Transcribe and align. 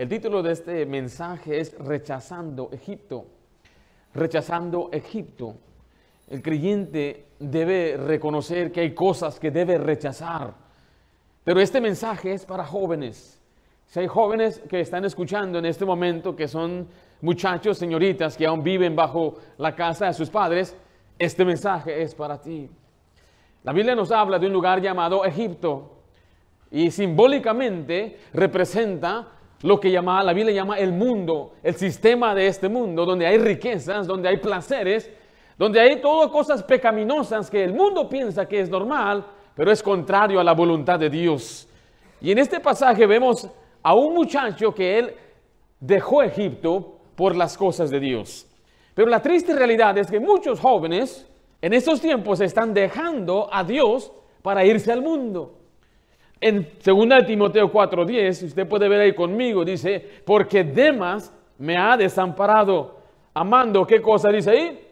El 0.00 0.08
título 0.08 0.42
de 0.42 0.52
este 0.52 0.86
mensaje 0.86 1.60
es 1.60 1.78
Rechazando 1.78 2.70
Egipto. 2.72 3.26
Rechazando 4.14 4.88
Egipto. 4.90 5.56
El 6.26 6.40
creyente 6.40 7.26
debe 7.38 7.98
reconocer 7.98 8.72
que 8.72 8.80
hay 8.80 8.94
cosas 8.94 9.38
que 9.38 9.50
debe 9.50 9.76
rechazar. 9.76 10.54
Pero 11.44 11.60
este 11.60 11.82
mensaje 11.82 12.32
es 12.32 12.46
para 12.46 12.64
jóvenes. 12.64 13.42
Si 13.88 14.00
hay 14.00 14.06
jóvenes 14.06 14.62
que 14.70 14.80
están 14.80 15.04
escuchando 15.04 15.58
en 15.58 15.66
este 15.66 15.84
momento, 15.84 16.34
que 16.34 16.48
son 16.48 16.88
muchachos, 17.20 17.76
señoritas, 17.76 18.38
que 18.38 18.46
aún 18.46 18.62
viven 18.62 18.96
bajo 18.96 19.36
la 19.58 19.76
casa 19.76 20.06
de 20.06 20.14
sus 20.14 20.30
padres, 20.30 20.74
este 21.18 21.44
mensaje 21.44 22.00
es 22.00 22.14
para 22.14 22.40
ti. 22.40 22.70
La 23.64 23.74
Biblia 23.74 23.94
nos 23.94 24.10
habla 24.12 24.38
de 24.38 24.46
un 24.46 24.54
lugar 24.54 24.80
llamado 24.80 25.26
Egipto 25.26 25.90
y 26.70 26.90
simbólicamente 26.90 28.18
representa 28.32 29.36
lo 29.62 29.78
que 29.78 29.90
llama, 29.90 30.22
la 30.22 30.32
Biblia 30.32 30.54
llama 30.54 30.78
el 30.78 30.92
mundo, 30.92 31.52
el 31.62 31.74
sistema 31.74 32.34
de 32.34 32.46
este 32.46 32.68
mundo, 32.68 33.04
donde 33.04 33.26
hay 33.26 33.38
riquezas, 33.38 34.06
donde 34.06 34.28
hay 34.28 34.38
placeres, 34.38 35.10
donde 35.58 35.80
hay 35.80 36.00
todas 36.00 36.30
cosas 36.30 36.62
pecaminosas 36.62 37.50
que 37.50 37.62
el 37.62 37.74
mundo 37.74 38.08
piensa 38.08 38.46
que 38.46 38.60
es 38.60 38.70
normal, 38.70 39.24
pero 39.54 39.70
es 39.70 39.82
contrario 39.82 40.40
a 40.40 40.44
la 40.44 40.52
voluntad 40.52 40.98
de 40.98 41.10
Dios. 41.10 41.68
Y 42.20 42.32
en 42.32 42.38
este 42.38 42.60
pasaje 42.60 43.06
vemos 43.06 43.48
a 43.82 43.94
un 43.94 44.14
muchacho 44.14 44.74
que 44.74 44.98
él 44.98 45.14
dejó 45.78 46.22
Egipto 46.22 46.98
por 47.14 47.36
las 47.36 47.58
cosas 47.58 47.90
de 47.90 48.00
Dios. 48.00 48.46
Pero 48.94 49.08
la 49.08 49.20
triste 49.20 49.54
realidad 49.54 49.96
es 49.98 50.10
que 50.10 50.20
muchos 50.20 50.58
jóvenes 50.60 51.28
en 51.60 51.74
estos 51.74 52.00
tiempos 52.00 52.40
están 52.40 52.72
dejando 52.72 53.48
a 53.52 53.62
Dios 53.62 54.12
para 54.42 54.64
irse 54.64 54.90
al 54.90 55.02
mundo. 55.02 55.59
En 56.40 56.66
2 56.82 57.26
Timoteo 57.26 57.70
4:10, 57.70 58.46
usted 58.46 58.66
puede 58.66 58.88
ver 58.88 59.00
ahí 59.00 59.14
conmigo, 59.14 59.64
dice, 59.64 60.22
porque 60.24 60.64
Demas 60.64 61.32
me 61.58 61.76
ha 61.76 61.96
desamparado, 61.96 62.96
amando, 63.34 63.86
¿qué 63.86 64.00
cosa 64.00 64.30
dice 64.30 64.50
ahí? 64.50 64.86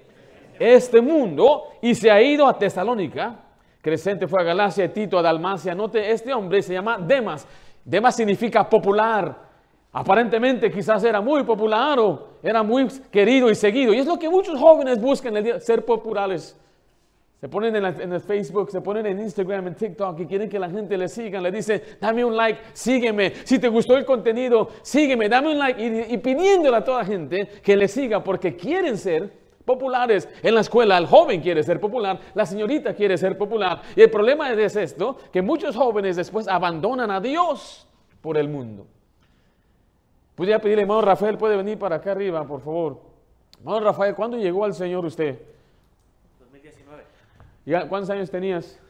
Este 0.58 1.00
mundo, 1.00 1.64
y 1.80 1.94
se 1.94 2.10
ha 2.10 2.20
ido 2.20 2.46
a 2.46 2.58
Tesalónica. 2.58 3.36
Crescente 3.80 4.26
fue 4.26 4.42
a 4.42 4.44
Galacia, 4.44 4.92
Tito 4.92 5.18
a 5.18 5.22
Dalmacia. 5.22 5.74
Note, 5.74 6.10
este 6.10 6.34
hombre 6.34 6.60
se 6.60 6.74
llama 6.74 6.98
Demas. 6.98 7.46
Demas 7.84 8.16
significa 8.16 8.68
popular. 8.68 9.48
Aparentemente 9.92 10.70
quizás 10.70 11.02
era 11.04 11.20
muy 11.20 11.44
popular 11.44 11.98
o 11.98 12.28
era 12.42 12.62
muy 12.62 12.88
querido 13.10 13.48
y 13.48 13.54
seguido. 13.54 13.94
Y 13.94 13.98
es 13.98 14.06
lo 14.06 14.18
que 14.18 14.28
muchos 14.28 14.58
jóvenes 14.58 15.00
buscan, 15.00 15.36
el 15.36 15.44
día, 15.44 15.60
ser 15.60 15.84
populares. 15.84 16.58
Se 17.40 17.48
ponen 17.48 17.76
en, 17.76 18.12
el 18.12 18.20
Facebook, 18.20 18.68
se 18.68 18.80
ponen 18.80 19.06
en 19.06 19.20
Instagram, 19.20 19.68
en 19.68 19.74
TikTok 19.76 20.18
y 20.20 20.26
quieren 20.26 20.48
que 20.48 20.58
la 20.58 20.68
gente 20.68 20.98
le 20.98 21.08
siga. 21.08 21.40
Le 21.40 21.52
dice, 21.52 21.96
dame 22.00 22.24
un 22.24 22.36
like, 22.36 22.60
sígueme. 22.72 23.32
Si 23.44 23.60
te 23.60 23.68
gustó 23.68 23.96
el 23.96 24.04
contenido, 24.04 24.70
sígueme, 24.82 25.28
dame 25.28 25.52
un 25.52 25.58
like. 25.58 25.80
Y, 25.80 26.14
y 26.14 26.18
pidiéndole 26.18 26.76
a 26.76 26.84
toda 26.84 27.04
gente 27.04 27.48
que 27.62 27.76
le 27.76 27.86
siga 27.86 28.24
porque 28.24 28.56
quieren 28.56 28.98
ser 28.98 29.30
populares. 29.64 30.28
En 30.42 30.54
la 30.54 30.62
escuela 30.62 30.98
el 30.98 31.06
joven 31.06 31.40
quiere 31.40 31.62
ser 31.62 31.78
popular, 31.78 32.18
la 32.34 32.44
señorita 32.44 32.94
quiere 32.94 33.16
ser 33.16 33.38
popular. 33.38 33.82
Y 33.94 34.00
el 34.00 34.10
problema 34.10 34.50
es 34.50 34.74
esto, 34.74 35.18
que 35.30 35.40
muchos 35.42 35.76
jóvenes 35.76 36.16
después 36.16 36.48
abandonan 36.48 37.10
a 37.12 37.20
Dios 37.20 37.86
por 38.20 38.36
el 38.36 38.48
mundo. 38.48 38.86
Pudiera 40.34 40.58
pedirle, 40.58 40.82
hermano 40.82 41.02
Rafael, 41.02 41.36
puede 41.36 41.56
venir 41.56 41.78
para 41.78 41.96
acá 41.96 42.12
arriba, 42.12 42.44
por 42.44 42.62
favor. 42.62 43.00
Hermano 43.58 43.80
Rafael, 43.80 44.14
¿cuándo 44.14 44.38
llegó 44.38 44.64
al 44.64 44.72
Señor 44.72 45.04
usted? 45.04 45.38
¿Cuántos 47.88 48.08
años 48.10 48.30
tenías? 48.30 48.80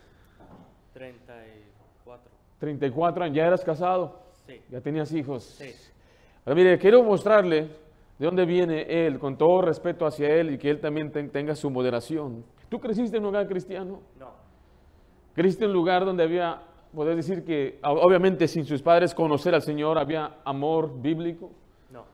34. 0.92 2.30
34 2.60 3.24
años. 3.24 3.36
¿Ya 3.36 3.46
eras 3.46 3.64
casado? 3.64 4.20
Sí. 4.46 4.60
¿Ya 4.70 4.80
tenías 4.80 5.12
hijos? 5.12 5.42
Sí. 5.44 5.72
Ahora, 6.44 6.54
mire, 6.54 6.78
quiero 6.78 7.02
mostrarle 7.02 7.62
de 8.18 8.26
dónde 8.26 8.46
viene 8.46 8.82
él, 8.82 9.18
con 9.18 9.36
todo 9.36 9.62
respeto 9.62 10.06
hacia 10.06 10.28
él 10.28 10.52
y 10.52 10.58
que 10.58 10.70
él 10.70 10.80
también 10.80 11.10
tenga 11.10 11.54
su 11.54 11.70
moderación. 11.70 12.44
¿Tú 12.68 12.78
creciste 12.78 13.16
en 13.16 13.24
un 13.24 13.32
lugar 13.32 13.48
cristiano? 13.48 14.00
No. 14.18 14.30
¿Creciste 15.34 15.64
en 15.64 15.70
un 15.70 15.76
lugar 15.76 16.04
donde 16.04 16.24
había, 16.24 16.62
podés 16.94 17.16
decir 17.16 17.44
que, 17.44 17.80
obviamente 17.82 18.46
sin 18.46 18.64
sus 18.64 18.82
padres 18.82 19.14
conocer 19.14 19.54
al 19.54 19.62
Señor, 19.62 19.98
había 19.98 20.38
amor 20.44 21.00
bíblico? 21.00 21.50
No. 21.90 22.04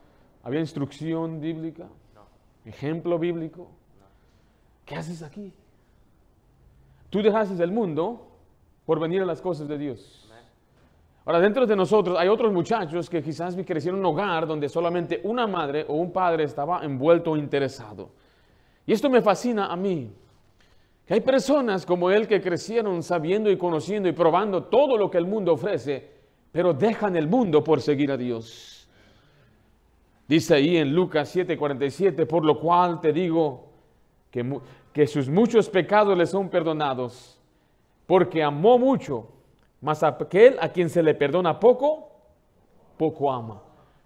¿Había 0.43 0.61
instrucción 0.61 1.41
bíblica? 1.41 1.85
No. 2.15 2.27
¿Ejemplo 2.65 3.19
bíblico? 3.19 3.71
¿Qué 4.85 4.95
haces 4.97 5.23
aquí? 5.23 5.53
Tú 7.15 7.23
dejaste 7.23 7.63
el 7.63 7.71
mundo 7.71 8.27
por 8.85 8.99
venir 8.99 9.23
a 9.23 9.25
las 9.25 9.41
cosas 9.41 9.69
de 9.69 9.79
Dios. 9.79 10.29
Ahora, 11.25 11.39
dentro 11.39 11.65
de 11.65 11.77
nosotros 11.77 12.19
hay 12.19 12.27
otros 12.27 12.53
muchachos 12.53 13.09
que 13.09 13.23
quizás 13.23 13.55
crecieron 13.65 14.01
en 14.01 14.05
un 14.05 14.13
hogar 14.13 14.49
donde 14.49 14.69
solamente 14.69 15.21
una 15.23 15.47
madre 15.47 15.87
o 15.87 15.95
un 15.95 16.13
padre 16.13 16.43
estaba 16.43 16.85
envuelto 16.85 17.31
o 17.31 17.37
interesado. 17.37 18.11
Y 18.85 18.93
esto 18.93 19.09
me 19.09 19.23
fascina 19.23 19.67
a 19.67 19.77
mí. 19.77 20.13
Que 21.07 21.15
hay 21.15 21.21
personas 21.21 21.87
como 21.87 22.11
él 22.11 22.27
que 22.27 22.41
crecieron 22.41 23.01
sabiendo 23.01 23.49
y 23.49 23.57
conociendo 23.57 24.09
y 24.09 24.13
probando 24.13 24.65
todo 24.65 24.99
lo 24.99 25.09
que 25.09 25.19
el 25.19 25.27
mundo 25.27 25.53
ofrece, 25.53 26.11
pero 26.51 26.75
dejan 26.75 27.15
el 27.15 27.29
mundo 27.29 27.63
por 27.63 27.81
seguir 27.81 28.11
a 28.11 28.17
Dios. 28.17 28.89
Dice 30.27 30.57
ahí 30.57 30.79
en 30.79 30.93
Lucas 30.93 31.33
7:47, 31.33 32.27
por 32.27 32.45
lo 32.45 32.59
cual 32.59 33.01
te 33.01 33.13
digo 33.13 33.69
que 34.33 34.43
que 34.95 35.09
sus 35.09 35.29
muchos 35.29 35.69
pecados 35.69 36.17
le 36.17 36.25
son 36.25 36.49
perdonados, 36.49 37.37
porque 38.07 38.45
amó 38.45 38.79
mucho, 38.79 39.27
mas 39.81 40.05
aquel 40.05 40.57
a 40.61 40.69
quien 40.69 40.89
se 40.89 41.03
le 41.03 41.15
perdona 41.15 41.59
poco, 41.59 42.11
poco 42.97 43.31
ama. 43.31 43.61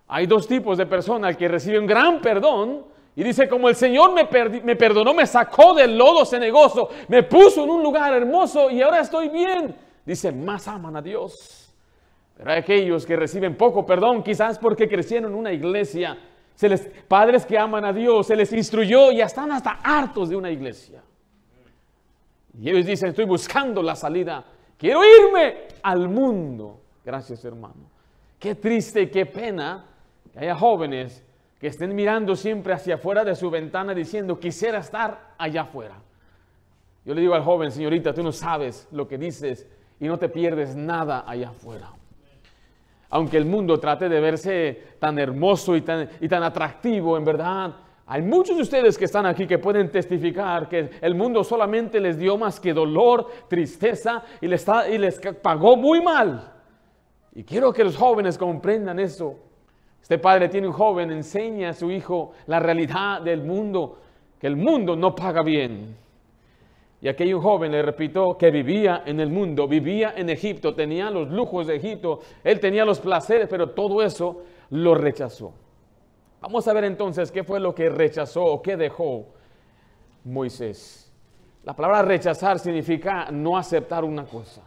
Hay 0.08 0.26
dos 0.26 0.48
tipos 0.48 0.78
de 0.78 0.86
personas 0.86 1.36
que 1.36 1.46
reciben 1.46 1.86
gran 1.86 2.22
perdón 2.22 2.86
y 3.14 3.22
dice, 3.22 3.46
como 3.50 3.68
el 3.68 3.76
Señor 3.76 4.14
me, 4.14 4.26
me 4.62 4.76
perdonó, 4.76 5.12
me 5.12 5.26
sacó 5.26 5.74
del 5.74 5.98
lodo 5.98 6.24
cenegoso, 6.24 6.88
me 7.08 7.22
puso 7.22 7.64
en 7.64 7.70
un 7.70 7.82
lugar 7.82 8.14
hermoso 8.14 8.70
y 8.70 8.80
ahora 8.80 9.00
estoy 9.00 9.28
bien. 9.28 9.76
Dice, 10.06 10.32
más 10.32 10.66
aman 10.68 10.96
a 10.96 11.02
Dios. 11.02 11.70
Pero 12.34 12.50
hay 12.50 12.58
aquellos 12.60 13.04
que 13.04 13.14
reciben 13.14 13.58
poco 13.58 13.84
perdón, 13.84 14.22
quizás 14.22 14.58
porque 14.58 14.88
crecieron 14.88 15.32
en 15.32 15.38
una 15.38 15.52
iglesia 15.52 16.16
se 16.58 16.68
les, 16.68 16.80
padres 17.06 17.46
que 17.46 17.56
aman 17.56 17.84
a 17.84 17.92
Dios, 17.92 18.26
se 18.26 18.34
les 18.34 18.52
instruyó 18.52 19.12
y 19.12 19.20
están 19.20 19.52
hasta 19.52 19.78
hartos 19.80 20.28
de 20.28 20.34
una 20.34 20.50
iglesia. 20.50 21.00
Y 22.60 22.68
ellos 22.68 22.84
dicen, 22.84 23.10
estoy 23.10 23.26
buscando 23.26 23.80
la 23.80 23.94
salida, 23.94 24.44
quiero 24.76 25.02
irme 25.04 25.68
al 25.84 26.08
mundo. 26.08 26.80
Gracias 27.04 27.44
hermano. 27.44 27.88
Qué 28.40 28.56
triste 28.56 29.08
qué 29.08 29.24
pena 29.24 29.84
que 30.32 30.40
haya 30.40 30.56
jóvenes 30.56 31.24
que 31.60 31.68
estén 31.68 31.94
mirando 31.94 32.34
siempre 32.34 32.72
hacia 32.72 32.96
afuera 32.96 33.22
de 33.22 33.36
su 33.36 33.50
ventana 33.50 33.94
diciendo, 33.94 34.40
quisiera 34.40 34.80
estar 34.80 35.34
allá 35.38 35.62
afuera. 35.62 35.94
Yo 37.04 37.14
le 37.14 37.20
digo 37.20 37.34
al 37.34 37.44
joven, 37.44 37.70
señorita, 37.70 38.12
tú 38.12 38.24
no 38.24 38.32
sabes 38.32 38.88
lo 38.90 39.06
que 39.06 39.16
dices 39.16 39.64
y 40.00 40.08
no 40.08 40.18
te 40.18 40.28
pierdes 40.28 40.74
nada 40.74 41.22
allá 41.24 41.50
afuera 41.50 41.92
aunque 43.10 43.36
el 43.36 43.46
mundo 43.46 43.78
trate 43.78 44.08
de 44.08 44.20
verse 44.20 44.82
tan 44.98 45.18
hermoso 45.18 45.76
y 45.76 45.82
tan, 45.82 46.08
y 46.20 46.28
tan 46.28 46.42
atractivo, 46.42 47.16
en 47.16 47.24
verdad, 47.24 47.74
hay 48.06 48.22
muchos 48.22 48.56
de 48.56 48.62
ustedes 48.62 48.96
que 48.96 49.04
están 49.04 49.26
aquí 49.26 49.46
que 49.46 49.58
pueden 49.58 49.90
testificar 49.90 50.68
que 50.68 50.90
el 51.00 51.14
mundo 51.14 51.44
solamente 51.44 52.00
les 52.00 52.18
dio 52.18 52.38
más 52.38 52.58
que 52.58 52.72
dolor, 52.72 53.26
tristeza 53.48 54.22
y 54.40 54.46
les, 54.46 54.66
y 54.90 54.98
les 54.98 55.20
pagó 55.42 55.76
muy 55.76 56.02
mal. 56.02 56.52
Y 57.34 57.44
quiero 57.44 57.72
que 57.72 57.84
los 57.84 57.96
jóvenes 57.96 58.38
comprendan 58.38 58.98
eso. 58.98 59.36
Este 60.00 60.18
padre 60.18 60.48
tiene 60.48 60.68
un 60.68 60.72
joven, 60.72 61.10
enseña 61.10 61.70
a 61.70 61.74
su 61.74 61.90
hijo 61.90 62.32
la 62.46 62.58
realidad 62.60 63.20
del 63.20 63.42
mundo, 63.42 63.98
que 64.40 64.46
el 64.46 64.56
mundo 64.56 64.96
no 64.96 65.14
paga 65.14 65.42
bien. 65.42 65.94
Y 67.00 67.08
aquel 67.08 67.34
joven, 67.34 67.70
le 67.70 67.82
repito, 67.82 68.36
que 68.36 68.50
vivía 68.50 69.04
en 69.06 69.20
el 69.20 69.30
mundo, 69.30 69.68
vivía 69.68 70.14
en 70.16 70.30
Egipto, 70.30 70.74
tenía 70.74 71.10
los 71.10 71.30
lujos 71.30 71.68
de 71.68 71.76
Egipto, 71.76 72.20
él 72.42 72.58
tenía 72.58 72.84
los 72.84 72.98
placeres, 72.98 73.46
pero 73.48 73.70
todo 73.70 74.02
eso 74.02 74.42
lo 74.70 74.94
rechazó. 74.94 75.52
Vamos 76.40 76.66
a 76.66 76.72
ver 76.72 76.84
entonces 76.84 77.30
qué 77.30 77.44
fue 77.44 77.60
lo 77.60 77.74
que 77.74 77.88
rechazó 77.88 78.44
o 78.44 78.62
qué 78.62 78.76
dejó 78.76 79.26
Moisés. 80.24 81.12
La 81.64 81.74
palabra 81.74 82.02
rechazar 82.02 82.58
significa 82.58 83.30
no 83.30 83.56
aceptar 83.56 84.04
una 84.04 84.24
cosa. 84.24 84.62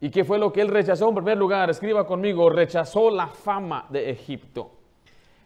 ¿Y 0.00 0.10
qué 0.10 0.24
fue 0.24 0.38
lo 0.38 0.52
que 0.52 0.60
él 0.60 0.68
rechazó? 0.68 1.08
En 1.08 1.14
primer 1.14 1.38
lugar, 1.38 1.70
escriba 1.70 2.06
conmigo, 2.06 2.50
rechazó 2.50 3.10
la 3.10 3.28
fama 3.28 3.86
de 3.88 4.10
Egipto. 4.10 4.72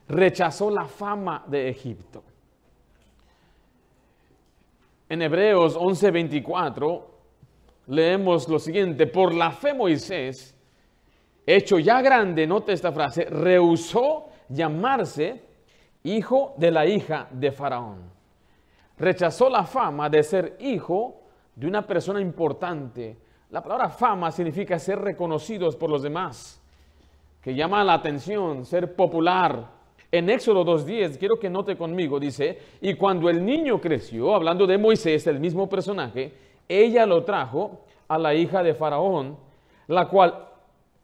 Rechazó 0.09 0.71
la 0.71 0.87
fama 0.87 1.45
de 1.47 1.69
Egipto. 1.69 2.25
En 5.11 5.23
Hebreos 5.23 5.77
11:24 5.77 7.03
leemos 7.89 8.49
lo 8.49 8.61
siguiente, 8.61 9.09
por 9.09 9.35
la 9.35 9.51
fe 9.51 9.75
Moisés, 9.75 10.57
hecho 11.45 11.81
ya 11.81 12.01
grande, 12.01 12.47
note 12.47 12.73
esta 12.73 12.93
frase, 12.93 13.25
rehusó 13.25 14.29
llamarse 14.49 15.43
hijo 16.05 16.55
de 16.59 16.71
la 16.71 16.87
hija 16.87 17.27
de 17.29 17.51
Faraón. 17.51 18.09
Rechazó 18.97 19.51
la 19.51 19.65
fama 19.65 20.09
de 20.09 20.23
ser 20.23 20.57
hijo 20.61 21.23
de 21.57 21.67
una 21.67 21.85
persona 21.85 22.21
importante. 22.21 23.19
La 23.51 23.61
palabra 23.65 23.89
fama 23.89 24.31
significa 24.31 24.79
ser 24.79 25.01
reconocidos 25.01 25.75
por 25.75 25.91
los 25.91 26.03
demás. 26.03 26.63
que 27.43 27.55
llama 27.55 27.83
la 27.83 27.95
atención, 27.95 28.67
ser 28.67 28.95
popular. 28.95 29.80
En 30.13 30.29
Éxodo 30.29 30.65
2.10, 30.65 31.19
quiero 31.19 31.39
que 31.39 31.49
note 31.49 31.77
conmigo, 31.77 32.19
dice, 32.19 32.59
y 32.81 32.95
cuando 32.95 33.29
el 33.29 33.45
niño 33.45 33.81
creció, 33.81 34.35
hablando 34.35 34.67
de 34.67 34.77
Moisés, 34.77 35.27
el 35.29 35.39
mismo 35.39 35.69
personaje, 35.69 36.33
ella 36.69 37.07
lo 37.07 37.23
trajo 37.25 37.81
a 38.09 38.19
la 38.19 38.35
hija 38.35 38.63
de 38.63 38.75
Faraón, 38.75 39.37
la 39.87 40.09
cual 40.09 40.47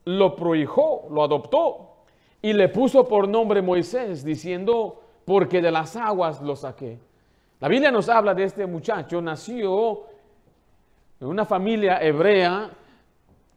lo 0.06 0.34
prohijó, 0.34 1.06
lo 1.10 1.22
adoptó 1.22 1.96
y 2.42 2.52
le 2.52 2.68
puso 2.68 3.06
por 3.06 3.28
nombre 3.28 3.62
Moisés, 3.62 4.24
diciendo, 4.24 5.00
porque 5.24 5.62
de 5.62 5.70
las 5.70 5.96
aguas 5.96 6.42
lo 6.42 6.56
saqué. 6.56 6.98
La 7.60 7.68
Biblia 7.68 7.90
nos 7.90 8.08
habla 8.08 8.34
de 8.34 8.44
este 8.44 8.66
muchacho, 8.66 9.22
nació 9.22 10.04
en 11.20 11.28
una 11.28 11.44
familia 11.44 12.02
hebrea 12.02 12.70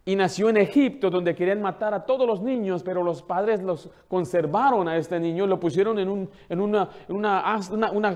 y 0.09 0.15
nació 0.15 0.49
en 0.49 0.57
Egipto 0.57 1.11
donde 1.11 1.35
querían 1.35 1.61
matar 1.61 1.93
a 1.93 2.03
todos 2.03 2.25
los 2.25 2.41
niños, 2.41 2.81
pero 2.81 3.03
los 3.03 3.21
padres 3.21 3.61
los 3.61 3.91
conservaron 4.07 4.87
a 4.87 4.97
este 4.97 5.19
niño, 5.19 5.45
lo 5.45 5.59
pusieron 5.59 5.99
en, 5.99 6.27
una, 6.49 6.89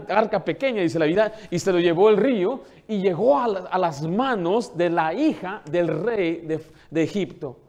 arca 0.10 0.44
pequeña, 0.44 0.81
dice 0.81 0.98
la 0.98 1.06
vida, 1.06 1.31
y 1.51 1.60
se 1.60 1.72
lo 1.72 1.80
llevó 1.80 2.10
el 2.10 2.18
río 2.18 2.62
y 2.88 3.00
llegó 3.00 3.38
a, 3.38 3.78
las 3.78 4.01
manos 4.07 4.75
de 4.75 4.90
la 4.90 5.13
hija 5.13 5.62
del 5.69 5.88
rey 5.88 6.38
de, 6.38 6.62
de 6.90 7.04
Egipto. 7.04 7.60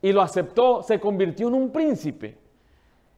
Y 0.00 0.12
lo 0.12 0.22
aceptó, 0.22 0.82
se 0.82 0.98
convirtió 0.98 1.48
en 1.48 1.54
un 1.54 1.70
príncipe. 1.70 2.38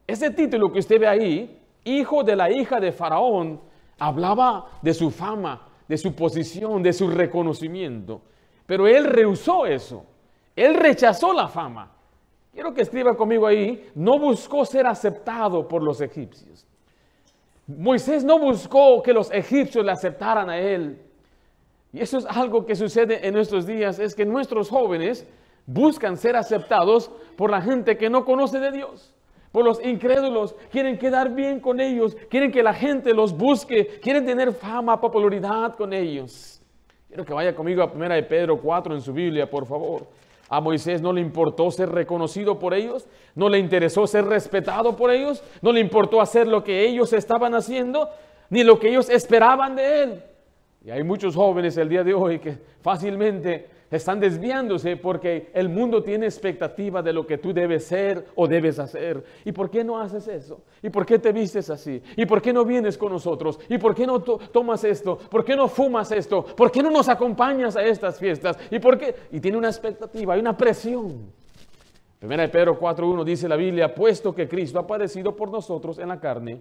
Ese 0.05 0.33
título 0.33 0.73
que 0.73 0.81
usted 0.81 0.99
ve 0.99 1.07
ahí, 1.07 1.61
hijo 1.85 2.25
de 2.25 2.35
la 2.35 2.51
hija 2.51 2.81
de 2.81 2.91
Faraón, 2.91 3.61
hablaba 4.01 4.67
de 4.83 4.93
su 4.95 5.13
fama, 5.13 5.69
de 5.87 5.97
su 5.97 6.13
posición, 6.17 6.83
de 6.83 6.93
su 6.93 7.09
reconocimiento. 7.09 8.21
Pero 8.67 8.89
él 8.89 9.05
rehusó 9.05 9.65
eso. 9.65 10.16
Él 10.57 10.75
rechazó 10.75 11.35
la 11.35 11.47
fama. 11.47 11.93
Quiero 12.53 12.73
que 12.73 12.81
escriba 12.81 13.15
conmigo 13.15 13.47
ahí, 13.47 13.91
no 13.95 14.19
buscó 14.19 14.65
ser 14.65 14.87
aceptado 14.87 15.69
por 15.69 15.83
los 15.83 16.01
egipcios. 16.01 16.67
Moisés 17.67 18.25
no 18.25 18.39
buscó 18.39 19.03
que 19.03 19.13
los 19.13 19.31
egipcios 19.31 19.85
le 19.85 19.93
aceptaran 19.93 20.49
a 20.49 20.59
él. 20.59 20.99
Y 21.93 22.01
eso 22.01 22.17
es 22.19 22.27
algo 22.27 22.65
que 22.65 22.75
sucede 22.75 23.27
en 23.27 23.35
nuestros 23.35 23.67
días, 23.67 23.99
es 23.99 24.15
que 24.15 24.25
nuestros 24.25 24.71
jóvenes 24.71 25.27
buscan 25.67 26.17
ser 26.17 26.37
aceptados 26.37 27.11
por 27.37 27.51
la 27.51 27.61
gente 27.61 27.99
que 27.99 28.09
no 28.09 28.25
conoce 28.25 28.59
de 28.59 28.71
Dios, 28.71 29.15
por 29.53 29.65
los 29.65 29.85
incrédulos, 29.85 30.55
quieren 30.71 30.99
quedar 30.99 31.35
bien 31.35 31.61
con 31.61 31.81
ellos, 31.81 32.17
quieren 32.31 32.53
que 32.53 32.63
la 32.63 32.73
gente 32.73 33.13
los 33.13 33.37
busque, 33.37 33.99
quieren 34.03 34.25
tener 34.25 34.53
fama, 34.53 35.01
popularidad 35.01 35.75
con 35.75 35.93
ellos. 35.93 36.63
Quiero 37.09 37.25
que 37.25 37.33
vaya 37.33 37.55
conmigo 37.55 37.83
a 37.83 37.87
1 37.87 38.15
de 38.15 38.23
Pedro 38.23 38.61
4 38.61 38.95
en 38.95 39.01
su 39.01 39.13
Biblia, 39.13 39.49
por 39.49 39.67
favor. 39.67 40.07
A 40.49 40.61
Moisés 40.61 41.03
no 41.03 41.13
le 41.13 41.21
importó 41.21 41.71
ser 41.71 41.91
reconocido 41.91 42.59
por 42.59 42.73
ellos, 42.73 43.09
no 43.35 43.49
le 43.49 43.59
interesó 43.59 44.07
ser 44.07 44.27
respetado 44.27 44.97
por 44.97 45.11
ellos, 45.11 45.43
no 45.61 45.73
le 45.73 45.81
importó 45.81 46.21
hacer 46.21 46.47
lo 46.47 46.63
que 46.63 46.87
ellos 46.87 47.13
estaban 47.13 47.55
haciendo, 47.55 48.09
ni 48.49 48.63
lo 48.63 48.79
que 48.79 48.91
ellos 48.91 49.11
esperaban 49.11 49.75
de 49.75 50.03
él. 50.03 50.23
Y 50.85 50.91
hay 50.91 51.03
muchos 51.03 51.35
jóvenes 51.35 51.77
el 51.77 51.89
día 51.89 52.05
de 52.05 52.15
hoy 52.15 52.39
que 52.39 52.59
fácilmente 52.81 53.69
están 53.91 54.19
desviándose 54.19 54.97
porque 54.97 55.51
el 55.55 55.69
mundo 55.69 56.03
tiene 56.03 56.27
expectativa 56.27 57.03
de 57.03 57.13
lo 57.13 57.27
que 57.27 57.39
tú 57.39 57.53
debes 57.53 57.85
ser 57.85 58.27
o 58.35 58.49
debes 58.49 58.79
hacer. 58.79 59.25
¿Y 59.45 59.53
por 59.53 59.71
qué 59.71 59.85
no 59.85 59.99
haces 59.99 60.27
eso? 60.29 60.63
¿Y 60.83 60.91
por 60.91 61.07
qué 61.07 61.19
te 61.19 61.33
vistes 61.33 61.71
así? 61.71 62.03
¿Y 62.17 62.27
por 62.27 62.43
qué 62.43 62.53
no 62.53 62.65
vienes 62.65 62.99
con 62.99 63.13
nosotros? 63.13 63.61
¿Y 63.69 63.79
por 63.79 63.95
qué 63.95 64.07
no 64.07 64.21
tomas 64.21 64.83
esto? 64.85 65.17
¿Por 65.17 65.45
qué 65.45 65.55
no 65.55 65.69
fumas 65.69 66.11
esto? 66.11 66.45
¿Por 66.45 66.73
qué 66.73 66.83
no 66.83 66.91
nos 66.91 67.09
acompañas 67.09 67.77
a 67.77 67.85
estas 67.85 68.19
fiestas? 68.19 68.59
¿Y 68.71 68.79
por 68.79 68.99
qué? 68.99 69.15
Y 69.31 69.41
tiene 69.41 69.57
una 69.57 69.69
expectativa, 69.69 70.35
hay 70.35 70.41
una 70.41 70.57
presión. 70.57 71.31
Primera 72.19 72.43
de 72.43 72.49
Pedro 72.49 72.81
4.1 72.81 73.25
dice 73.25 73.49
la 73.49 73.57
Biblia, 73.57 73.95
puesto 73.95 74.35
que 74.35 74.49
Cristo 74.49 74.79
ha 74.79 74.87
padecido 74.87 75.37
por 75.37 75.51
nosotros 75.51 75.99
en 75.99 76.09
la 76.09 76.19
carne, 76.19 76.61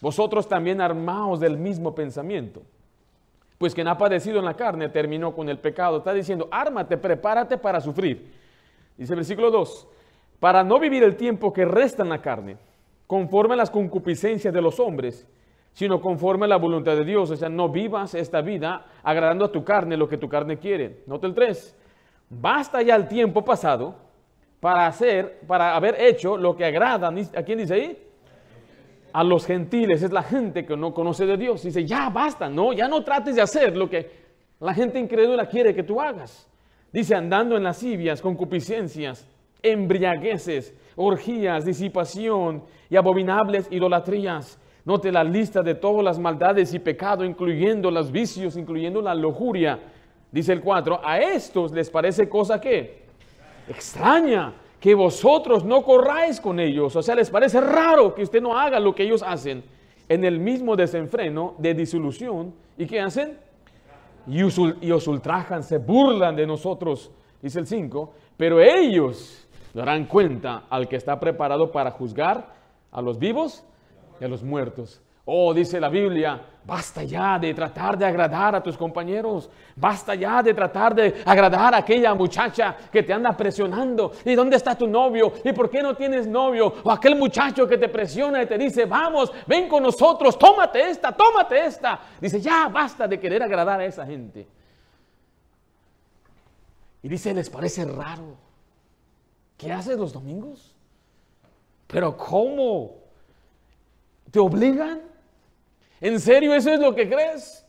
vosotros 0.00 0.48
también 0.48 0.80
armaos 0.80 1.40
del 1.40 1.58
mismo 1.58 1.94
pensamiento 1.94 2.62
pues 3.60 3.74
quien 3.74 3.88
ha 3.88 3.98
padecido 3.98 4.38
en 4.38 4.46
la 4.46 4.54
carne 4.54 4.88
terminó 4.88 5.34
con 5.34 5.46
el 5.50 5.58
pecado. 5.58 5.98
Está 5.98 6.14
diciendo, 6.14 6.48
ármate, 6.50 6.96
prepárate 6.96 7.58
para 7.58 7.78
sufrir. 7.78 8.32
Dice 8.96 9.12
el 9.12 9.18
versículo 9.18 9.50
2, 9.50 9.86
para 10.38 10.64
no 10.64 10.80
vivir 10.80 11.02
el 11.04 11.14
tiempo 11.14 11.52
que 11.52 11.66
resta 11.66 12.02
en 12.02 12.08
la 12.08 12.22
carne, 12.22 12.56
conforme 13.06 13.52
a 13.52 13.58
las 13.58 13.70
concupiscencias 13.70 14.54
de 14.54 14.62
los 14.62 14.80
hombres, 14.80 15.28
sino 15.74 16.00
conforme 16.00 16.46
a 16.46 16.48
la 16.48 16.56
voluntad 16.56 16.96
de 16.96 17.04
Dios. 17.04 17.30
O 17.30 17.36
sea, 17.36 17.50
no 17.50 17.68
vivas 17.68 18.14
esta 18.14 18.40
vida 18.40 18.86
agradando 19.02 19.44
a 19.44 19.52
tu 19.52 19.62
carne 19.62 19.94
lo 19.94 20.08
que 20.08 20.16
tu 20.16 20.26
carne 20.26 20.58
quiere. 20.58 21.02
Nota 21.06 21.26
el 21.26 21.34
3. 21.34 21.76
Basta 22.30 22.80
ya 22.80 22.96
el 22.96 23.08
tiempo 23.08 23.44
pasado 23.44 23.94
para 24.58 24.86
hacer, 24.86 25.40
para 25.46 25.76
haber 25.76 26.00
hecho 26.00 26.38
lo 26.38 26.56
que 26.56 26.64
agrada. 26.64 27.12
¿A 27.36 27.42
quién 27.42 27.58
dice 27.58 27.74
ahí? 27.74 28.09
A 29.12 29.24
los 29.24 29.46
gentiles, 29.46 30.02
es 30.02 30.12
la 30.12 30.22
gente 30.22 30.64
que 30.64 30.76
no 30.76 30.94
conoce 30.94 31.26
de 31.26 31.36
Dios. 31.36 31.62
Dice, 31.62 31.84
ya 31.84 32.08
basta, 32.10 32.48
no, 32.48 32.72
ya 32.72 32.88
no 32.88 33.02
trates 33.02 33.36
de 33.36 33.42
hacer 33.42 33.76
lo 33.76 33.88
que 33.88 34.10
la 34.60 34.74
gente 34.74 34.98
incrédula 34.98 35.46
quiere 35.46 35.74
que 35.74 35.82
tú 35.82 36.00
hagas. 36.00 36.48
Dice, 36.92 37.14
andando 37.14 37.56
en 37.56 37.62
lascivias, 37.62 38.20
concupiscencias, 38.20 39.26
embriagueces, 39.62 40.74
orgías, 40.96 41.64
disipación 41.64 42.62
y 42.88 42.96
abominables 42.96 43.68
idolatrías. 43.70 44.58
Note 44.84 45.12
la 45.12 45.24
lista 45.24 45.62
de 45.62 45.74
todas 45.74 46.04
las 46.04 46.18
maldades 46.18 46.74
y 46.74 46.78
pecados, 46.78 47.26
incluyendo 47.26 47.90
los 47.90 48.10
vicios, 48.10 48.56
incluyendo 48.56 49.00
la 49.00 49.14
lujuria. 49.14 49.78
Dice 50.32 50.52
el 50.52 50.60
4, 50.60 51.00
a 51.04 51.18
estos 51.18 51.72
les 51.72 51.90
parece 51.90 52.28
cosa 52.28 52.60
que 52.60 53.04
extraña 53.68 54.52
que 54.80 54.94
vosotros 54.94 55.64
no 55.64 55.82
corráis 55.82 56.40
con 56.40 56.58
ellos. 56.58 56.96
O 56.96 57.02
sea, 57.02 57.14
les 57.14 57.30
parece 57.30 57.60
raro 57.60 58.14
que 58.14 58.22
usted 58.22 58.40
no 58.40 58.58
haga 58.58 58.80
lo 58.80 58.94
que 58.94 59.02
ellos 59.02 59.22
hacen 59.22 59.62
en 60.08 60.24
el 60.24 60.40
mismo 60.40 60.74
desenfreno 60.74 61.54
de 61.58 61.74
disolución. 61.74 62.54
¿Y 62.78 62.86
qué 62.86 63.00
hacen? 63.00 63.38
Y, 64.26 64.40
y 64.40 64.90
os 64.90 65.06
ultrajan, 65.06 65.62
se 65.62 65.78
burlan 65.78 66.34
de 66.34 66.46
nosotros, 66.46 67.10
dice 67.42 67.60
el 67.60 67.66
5. 67.66 68.12
Pero 68.36 68.60
ellos 68.60 69.46
darán 69.74 70.06
cuenta 70.06 70.64
al 70.70 70.88
que 70.88 70.96
está 70.96 71.20
preparado 71.20 71.70
para 71.70 71.90
juzgar 71.90 72.54
a 72.90 73.02
los 73.02 73.18
vivos 73.18 73.62
y 74.18 74.24
a 74.24 74.28
los 74.28 74.42
muertos. 74.42 75.02
Oh, 75.26 75.52
dice 75.52 75.78
la 75.78 75.90
Biblia, 75.90 76.40
basta 76.64 77.02
ya 77.02 77.38
de 77.38 77.54
tratar 77.54 77.96
de 77.96 78.04
agradar 78.04 78.54
a 78.54 78.62
tus 78.62 78.76
compañeros, 78.76 79.50
basta 79.76 80.14
ya 80.14 80.42
de 80.42 80.54
tratar 80.54 80.94
de 80.94 81.22
agradar 81.24 81.74
a 81.74 81.78
aquella 81.78 82.14
muchacha 82.14 82.76
que 82.92 83.02
te 83.02 83.12
anda 83.12 83.36
presionando. 83.36 84.12
¿Y 84.24 84.34
dónde 84.34 84.56
está 84.56 84.76
tu 84.76 84.86
novio? 84.86 85.32
¿Y 85.44 85.52
por 85.52 85.70
qué 85.70 85.82
no 85.82 85.94
tienes 85.96 86.26
novio? 86.26 86.74
O 86.82 86.90
aquel 86.90 87.16
muchacho 87.16 87.66
que 87.66 87.78
te 87.78 87.88
presiona 87.88 88.42
y 88.42 88.46
te 88.46 88.58
dice, 88.58 88.84
vamos, 88.84 89.32
ven 89.46 89.68
con 89.68 89.82
nosotros, 89.82 90.38
tómate 90.38 90.90
esta, 90.90 91.12
tómate 91.12 91.64
esta. 91.64 92.00
Dice, 92.20 92.40
ya 92.40 92.68
basta 92.68 93.08
de 93.08 93.18
querer 93.18 93.42
agradar 93.42 93.80
a 93.80 93.84
esa 93.84 94.06
gente. 94.06 94.46
Y 97.02 97.08
dice, 97.08 97.32
¿les 97.32 97.48
parece 97.48 97.84
raro? 97.84 98.36
¿Qué 99.56 99.72
haces 99.72 99.98
los 99.98 100.12
domingos? 100.12 100.74
Pero 101.86 102.16
¿cómo? 102.16 102.96
¿Te 104.30 104.38
obligan? 104.38 105.00
¿En 106.00 106.18
serio 106.18 106.54
eso 106.54 106.70
es 106.72 106.80
lo 106.80 106.94
que 106.94 107.08
crees? 107.08 107.66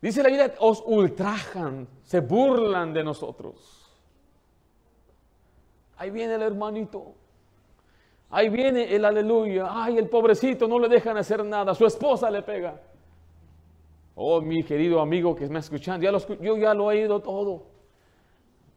Dice 0.00 0.22
la 0.22 0.28
Biblia, 0.28 0.54
os 0.58 0.82
ultrajan, 0.84 1.86
se 2.02 2.20
burlan 2.20 2.92
de 2.92 3.04
nosotros. 3.04 3.88
Ahí 5.96 6.10
viene 6.10 6.34
el 6.34 6.42
hermanito. 6.42 7.14
Ahí 8.30 8.48
viene 8.48 8.92
el 8.92 9.04
aleluya. 9.04 9.68
Ay, 9.70 9.98
el 9.98 10.08
pobrecito 10.08 10.66
no 10.66 10.80
le 10.80 10.88
dejan 10.88 11.16
hacer 11.16 11.44
nada. 11.44 11.74
Su 11.74 11.86
esposa 11.86 12.30
le 12.30 12.42
pega. 12.42 12.80
Oh, 14.14 14.40
mi 14.40 14.64
querido 14.64 15.00
amigo 15.00 15.36
que 15.36 15.46
me 15.48 15.60
está 15.60 15.74
escuchando, 15.74 16.04
ya 16.04 16.36
yo 16.40 16.56
ya 16.56 16.74
lo 16.74 16.90
he 16.90 17.02
oído 17.02 17.20
todo. 17.20 17.66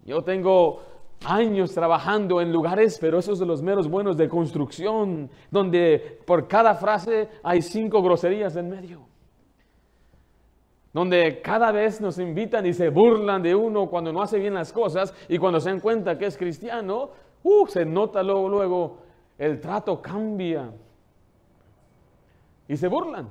Yo 0.06 0.24
tengo 0.24 0.82
años 1.24 1.74
trabajando 1.74 2.42
en 2.42 2.52
lugares, 2.52 2.98
pero 3.00 3.20
esos 3.20 3.40
de 3.40 3.46
los 3.46 3.62
meros 3.62 3.90
buenos 3.90 4.18
de 4.18 4.30
construcción, 4.30 5.30
donde 5.52 6.20
por 6.26 6.48
cada 6.48 6.76
frase 6.76 7.30
hay 7.44 7.62
cinco 7.62 8.02
groserías 8.02 8.56
en 8.56 8.70
medio. 8.70 9.02
Donde 10.94 11.42
cada 11.42 11.72
vez 11.72 12.00
nos 12.00 12.20
invitan 12.20 12.66
y 12.66 12.74
se 12.74 12.90
burlan 12.90 13.42
de 13.42 13.54
uno 13.54 13.90
cuando 13.90 14.14
no 14.14 14.22
hace 14.22 14.40
bien 14.40 14.54
las 14.54 14.72
cosas 14.72 15.14
y 15.28 15.38
cuando 15.38 15.60
se 15.60 15.70
dan 15.70 15.80
cuenta 15.82 16.18
que 16.18 16.26
es 16.26 16.38
cristiano, 16.38 17.10
uh, 17.44 17.68
se 17.68 17.86
nota 17.86 18.24
luego, 18.24 18.50
luego, 18.50 18.98
el 19.38 19.60
trato 19.60 20.02
cambia. 20.02 20.72
Y 22.68 22.78
se 22.78 22.88
burlan. 22.88 23.28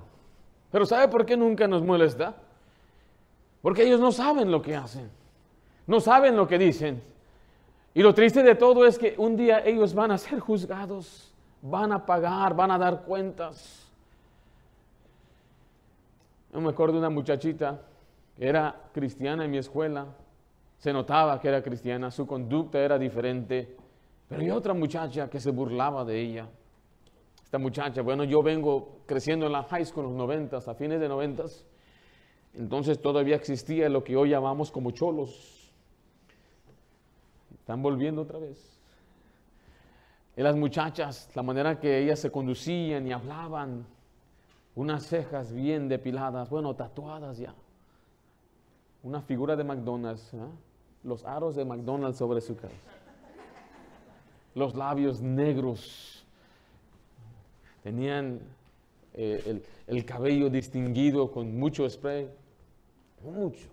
Pero 0.71 0.85
¿sabe 0.85 1.09
por 1.09 1.25
qué 1.25 1.37
nunca 1.37 1.67
nos 1.67 1.83
molesta? 1.83 2.37
Porque 3.63 3.85
ellos 3.85 3.99
no 4.01 4.13
saben 4.13 4.51
lo 4.51 4.61
que 4.61 4.77
hacen. 4.77 5.11
No 5.87 6.01
saben 6.01 6.37
lo 6.37 6.47
que 6.47 6.59
dicen. 6.59 7.03
Y 7.95 8.03
lo 8.03 8.13
triste 8.13 8.43
de 8.43 8.57
todo 8.57 8.85
es 8.85 8.99
que 8.99 9.15
un 9.17 9.37
día 9.37 9.65
ellos 9.65 9.95
van 9.95 10.11
a 10.11 10.19
ser 10.19 10.41
juzgados, 10.41 11.33
van 11.63 11.93
a 11.93 12.05
pagar, 12.05 12.55
van 12.55 12.73
a 12.73 12.79
dar 12.79 13.03
cuentas. 13.05 13.89
Yo 16.53 16.61
me 16.61 16.71
acuerdo 16.71 16.95
de 16.95 16.99
una 16.99 17.11
muchachita 17.11 17.81
que 18.37 18.49
era 18.49 18.75
cristiana 18.93 19.45
en 19.45 19.51
mi 19.53 19.59
escuela, 19.59 20.07
se 20.79 20.93
notaba 20.93 21.41
que 21.41 21.49
era 21.49 21.63
cristiana, 21.63 22.11
su 22.11 22.27
conducta 22.27 22.79
era 22.79 22.99
diferente 22.99 23.77
Pero 24.29 24.43
hay 24.43 24.51
otra 24.51 24.75
muchacha 24.75 25.31
que 25.31 25.39
se 25.39 25.51
burlaba 25.51 26.05
de 26.05 26.21
ella. 26.21 26.49
Esta 27.45 27.59
muchacha, 27.59 28.03
bueno, 28.03 28.25
yo 28.25 28.43
vengo 28.43 28.99
creciendo 29.07 29.47
en 29.47 29.53
la 29.53 29.63
high 29.63 29.85
school 29.87 30.05
en 30.05 30.11
los 30.11 30.19
noventas, 30.19 30.67
a 30.67 30.75
fines 30.75 30.99
de 30.99 31.09
noventas. 31.09 31.65
Entonces 32.55 33.01
todavía 33.01 33.37
existía 33.37 33.89
lo 33.89 34.03
que 34.03 34.17
hoy 34.17 34.31
llamamos 34.31 34.73
como 34.73 34.91
cholos. 34.91 35.54
Están 37.65 37.81
volviendo 37.81 38.21
otra 38.21 38.39
vez. 38.39 38.79
Y 40.37 40.43
las 40.43 40.55
muchachas, 40.55 41.31
la 41.35 41.43
manera 41.43 41.81
que 41.81 41.99
ellas 41.99 42.19
se 42.19 42.31
conducían 42.31 43.07
y 43.07 43.13
hablaban, 43.13 43.87
unas 44.75 45.07
cejas 45.07 45.51
bien 45.51 45.89
depiladas, 45.89 46.51
bueno, 46.51 46.77
tatuadas 46.77 47.39
ya. 47.39 47.55
Una 49.03 49.23
figura 49.23 49.57
de 49.57 49.65
McDonald's, 49.65 50.35
¿eh? 50.35 50.39
los 51.05 51.25
aros 51.25 51.57
de 51.57 51.65
McDonald's 51.65 52.19
sobre 52.19 52.43
su 52.43 52.55
cabeza. 52.55 52.91
Los 54.55 54.75
labios 54.75 55.23
negros. 55.23 56.23
Tenían 57.83 58.41
eh, 59.15 59.63
el, 59.87 60.05
cabello 60.05 60.51
distinguido 60.51 61.33
con 61.33 61.59
mucho 61.59 61.89
spray. 61.89 62.29
Mucho. 63.23 63.69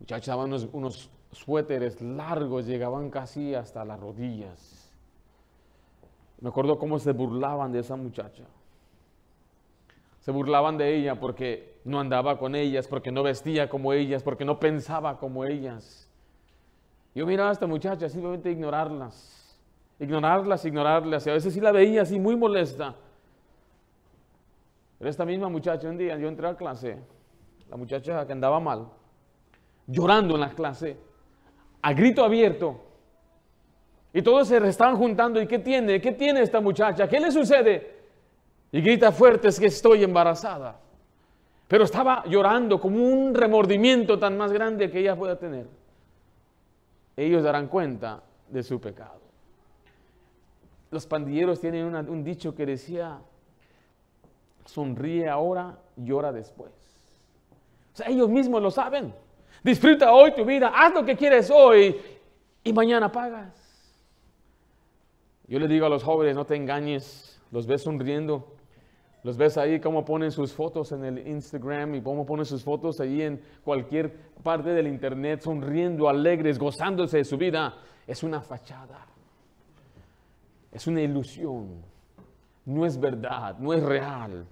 Muchachas 0.00 0.26
daban 0.26 0.52
unos 0.74 1.08
suéteres 1.34 2.00
largos, 2.00 2.66
llegaban 2.66 3.10
casi 3.10 3.54
hasta 3.54 3.84
las 3.84 4.00
rodillas. 4.00 4.92
Me 6.40 6.48
acuerdo 6.48 6.78
cómo 6.78 6.98
se 6.98 7.12
burlaban 7.12 7.72
de 7.72 7.80
esa 7.80 7.96
muchacha. 7.96 8.44
Se 10.20 10.30
burlaban 10.30 10.78
de 10.78 10.96
ella 10.96 11.20
porque 11.20 11.80
no 11.84 12.00
andaba 12.00 12.38
con 12.38 12.54
ellas, 12.54 12.88
porque 12.88 13.12
no 13.12 13.22
vestía 13.22 13.68
como 13.68 13.92
ellas, 13.92 14.22
porque 14.22 14.44
no 14.44 14.58
pensaba 14.58 15.18
como 15.18 15.44
ellas. 15.44 16.08
Yo 17.14 17.26
miraba 17.26 17.50
a 17.50 17.52
esta 17.52 17.66
muchacha 17.66 18.08
simplemente 18.08 18.50
ignorarlas, 18.50 19.58
ignorarlas, 19.98 20.64
ignorarlas. 20.64 21.26
Y 21.26 21.30
a 21.30 21.34
veces 21.34 21.52
sí 21.52 21.60
la 21.60 21.72
veía 21.72 22.02
así 22.02 22.18
muy 22.18 22.36
molesta. 22.36 22.94
Pero 24.98 25.10
esta 25.10 25.24
misma 25.24 25.48
muchacha, 25.48 25.88
un 25.88 25.98
día 25.98 26.16
yo 26.16 26.28
entré 26.28 26.48
a 26.48 26.56
clase, 26.56 26.98
la 27.68 27.76
muchacha 27.76 28.26
que 28.26 28.32
andaba 28.32 28.58
mal, 28.60 28.88
llorando 29.86 30.34
en 30.34 30.40
la 30.40 30.50
clase, 30.50 30.96
a 31.84 31.92
grito 31.92 32.24
abierto. 32.24 32.80
Y 34.14 34.22
todos 34.22 34.48
se 34.48 34.56
estaban 34.66 34.96
juntando. 34.96 35.40
¿Y 35.40 35.46
qué 35.46 35.58
tiene? 35.58 36.00
¿Qué 36.00 36.12
tiene 36.12 36.40
esta 36.40 36.58
muchacha? 36.58 37.06
¿Qué 37.06 37.20
le 37.20 37.30
sucede? 37.30 37.94
Y 38.72 38.80
grita 38.80 39.12
fuerte, 39.12 39.48
es 39.48 39.60
que 39.60 39.66
estoy 39.66 40.02
embarazada. 40.02 40.80
Pero 41.68 41.84
estaba 41.84 42.24
llorando 42.24 42.80
como 42.80 43.04
un 43.04 43.34
remordimiento 43.34 44.18
tan 44.18 44.38
más 44.38 44.50
grande 44.50 44.90
que 44.90 45.00
ella 45.00 45.14
pueda 45.14 45.38
tener. 45.38 45.66
Ellos 47.18 47.42
darán 47.42 47.68
cuenta 47.68 48.22
de 48.48 48.62
su 48.62 48.80
pecado. 48.80 49.20
Los 50.90 51.06
pandilleros 51.06 51.60
tienen 51.60 51.84
un 51.84 52.24
dicho 52.24 52.54
que 52.54 52.64
decía, 52.64 53.18
sonríe 54.64 55.28
ahora, 55.28 55.78
llora 55.96 56.32
después. 56.32 56.72
O 57.92 57.96
sea, 57.96 58.08
ellos 58.08 58.30
mismos 58.30 58.62
lo 58.62 58.70
saben. 58.70 59.12
Disfruta 59.64 60.12
hoy 60.12 60.32
tu 60.32 60.44
vida, 60.44 60.70
haz 60.74 60.92
lo 60.92 61.06
que 61.06 61.16
quieres 61.16 61.50
hoy 61.50 61.96
y 62.62 62.72
mañana 62.74 63.10
pagas. 63.10 63.64
Yo 65.48 65.58
le 65.58 65.66
digo 65.66 65.86
a 65.86 65.88
los 65.88 66.02
jóvenes, 66.02 66.36
no 66.36 66.44
te 66.44 66.54
engañes, 66.54 67.40
los 67.50 67.66
ves 67.66 67.82
sonriendo, 67.82 68.54
los 69.22 69.38
ves 69.38 69.56
ahí 69.56 69.80
como 69.80 70.04
ponen 70.04 70.30
sus 70.32 70.52
fotos 70.52 70.92
en 70.92 71.02
el 71.06 71.26
Instagram 71.26 71.94
y 71.94 72.02
cómo 72.02 72.26
ponen 72.26 72.44
sus 72.44 72.62
fotos 72.62 73.00
ahí 73.00 73.22
en 73.22 73.40
cualquier 73.64 74.14
parte 74.42 74.68
del 74.68 74.86
internet, 74.86 75.40
sonriendo, 75.40 76.10
alegres, 76.10 76.58
gozándose 76.58 77.18
de 77.18 77.24
su 77.24 77.38
vida. 77.38 77.74
Es 78.06 78.22
una 78.22 78.42
fachada, 78.42 79.06
es 80.70 80.86
una 80.86 81.00
ilusión, 81.00 81.82
no 82.66 82.84
es 82.84 83.00
verdad, 83.00 83.56
no 83.58 83.72
es 83.72 83.82
real. 83.82 84.46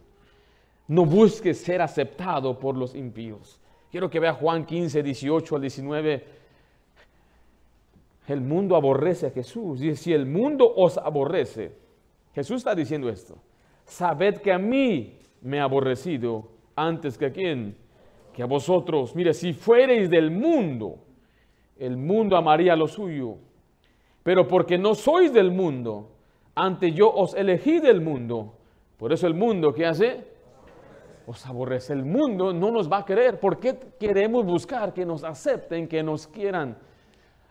No 0.89 1.05
busques 1.05 1.61
ser 1.61 1.83
aceptado 1.83 2.59
por 2.59 2.77
los 2.77 2.95
impíos. 2.95 3.62
Quiero 3.93 4.09
que 4.09 4.21
vea 4.21 4.33
Juan 4.33 4.65
15, 4.65 5.03
18 5.03 5.55
al 5.55 5.61
19. 5.61 6.25
El 8.27 8.41
mundo 8.41 8.75
aborrece 8.75 9.27
a 9.27 9.31
Jesús. 9.31 9.81
Dice, 9.81 9.97
si 9.97 10.13
el 10.15 10.25
mundo 10.25 10.73
os 10.75 10.97
aborrece, 10.97 11.77
Jesús 12.35 12.57
está 12.57 12.75
diciendo 12.75 13.11
esto. 13.11 13.37
Sabed 13.85 14.39
que 14.39 14.51
a 14.51 14.59
mí 14.59 15.19
me 15.43 15.61
aborrecido 15.61 16.49
antes 16.75 17.19
que 17.19 17.27
a 17.27 17.33
quién, 17.33 17.77
que 18.33 18.43
a 18.43 18.47
vosotros. 18.47 19.15
Mire, 19.15 19.35
si 19.35 19.53
fuereis 19.53 20.09
del 20.09 20.31
mundo, 20.31 20.97
el 21.79 21.99
mundo 21.99 22.39
amaría 22.39 22.75
lo 22.75 22.89
suyo. 22.89 23.37
Pero 24.23 24.49
porque 24.49 24.79
no 24.79 24.95
sois 24.95 25.35
del 25.35 25.51
mundo, 25.51 26.09
antes 26.55 26.95
yo 26.95 27.13
os 27.13 27.35
elegí 27.35 27.79
del 27.79 28.01
mundo. 28.01 28.55
Por 28.97 29.13
eso 29.13 29.27
el 29.27 29.35
mundo, 29.35 29.75
¿qué 29.75 29.85
hace? 29.85 30.32
Os 31.27 31.47
aborrece. 31.47 31.93
El 31.93 32.05
mundo 32.05 32.53
no 32.53 32.71
nos 32.71 32.91
va 32.91 32.99
a 32.99 33.05
querer. 33.05 33.39
¿Por 33.39 33.59
qué 33.59 33.79
queremos 33.99 34.45
buscar 34.45 34.93
que 34.93 35.05
nos 35.05 35.25
acepten, 35.25 35.89
que 35.89 36.03
nos 36.03 36.27
quieran? 36.27 36.77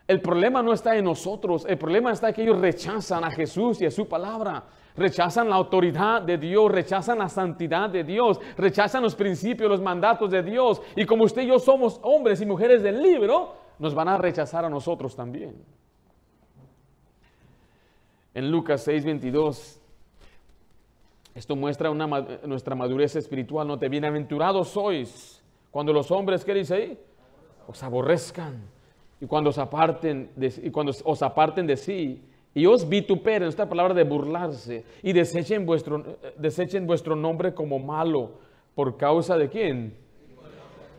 El 0.06 0.20
problema 0.20 0.62
no 0.62 0.72
está 0.72 0.96
en 0.96 1.04
nosotros, 1.04 1.64
el 1.66 1.78
problema 1.78 2.12
está 2.12 2.28
en 2.28 2.34
que 2.34 2.42
ellos 2.42 2.60
rechazan 2.60 3.24
a 3.24 3.30
Jesús 3.30 3.80
y 3.80 3.86
a 3.86 3.90
su 3.90 4.08
palabra, 4.08 4.64
rechazan 4.96 5.48
la 5.48 5.56
autoridad 5.56 6.22
de 6.22 6.38
Dios, 6.38 6.70
rechazan 6.70 7.18
la 7.18 7.28
santidad 7.28 7.88
de 7.88 8.02
Dios, 8.02 8.40
rechazan 8.56 9.02
los 9.02 9.14
principios, 9.14 9.70
los 9.70 9.80
mandatos 9.80 10.30
de 10.30 10.42
Dios. 10.42 10.82
Y 10.96 11.06
como 11.06 11.24
usted 11.24 11.42
y 11.42 11.46
yo 11.46 11.58
somos 11.58 12.00
hombres 12.02 12.40
y 12.40 12.46
mujeres 12.46 12.82
del 12.82 13.00
libro, 13.00 13.54
nos 13.78 13.94
van 13.94 14.08
a 14.08 14.18
rechazar 14.18 14.64
a 14.64 14.68
nosotros 14.68 15.14
también. 15.14 15.64
En 18.34 18.50
Lucas 18.50 18.86
6:22 18.86 19.81
esto 21.34 21.56
muestra 21.56 21.90
nuestra 22.44 22.74
madurez 22.74 23.16
espiritual. 23.16 23.66
No 23.66 23.78
te 23.78 23.88
bienaventurados 23.88 24.68
sois 24.68 25.42
cuando 25.70 25.92
los 25.92 26.10
hombres, 26.10 26.44
¿qué 26.44 26.52
dice 26.52 26.74
ahí? 26.74 26.98
Os 27.66 27.82
aborrezcan. 27.82 28.60
Y 29.20 29.26
cuando 29.26 29.50
os 29.50 29.58
aparten 29.58 30.30
de, 30.36 30.52
y 30.62 30.70
cuando 30.70 30.92
os 31.04 31.22
aparten 31.22 31.66
de 31.66 31.76
sí 31.76 32.22
y 32.54 32.66
os 32.66 32.86
vituperen, 32.86 33.48
esta 33.48 33.68
palabra 33.68 33.94
de 33.94 34.04
burlarse, 34.04 34.84
y 35.02 35.12
desechen 35.12 35.64
vuestro, 35.64 36.18
desechen 36.36 36.86
vuestro 36.86 37.16
nombre 37.16 37.54
como 37.54 37.78
malo, 37.78 38.32
¿por 38.74 38.98
causa 38.98 39.38
de 39.38 39.48
quién? 39.48 39.96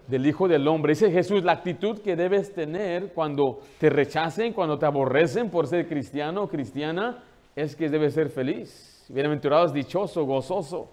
Del 0.07 0.25
Hijo 0.25 0.47
del 0.47 0.67
Hombre. 0.67 0.93
Dice 0.93 1.11
Jesús, 1.11 1.43
la 1.43 1.51
actitud 1.51 1.99
que 1.99 2.15
debes 2.15 2.53
tener 2.53 3.13
cuando 3.13 3.59
te 3.79 3.89
rechacen, 3.89 4.53
cuando 4.53 4.79
te 4.79 4.87
aborrecen 4.87 5.51
por 5.51 5.67
ser 5.67 5.87
cristiano 5.87 6.43
o 6.43 6.49
cristiana, 6.49 7.23
es 7.55 7.75
que 7.75 7.87
debes 7.87 8.15
ser 8.15 8.29
feliz. 8.29 8.92
Bienaventurado 9.10 9.65
es 9.65 9.74
dichoso, 9.74 10.25
gozoso. 10.25 10.89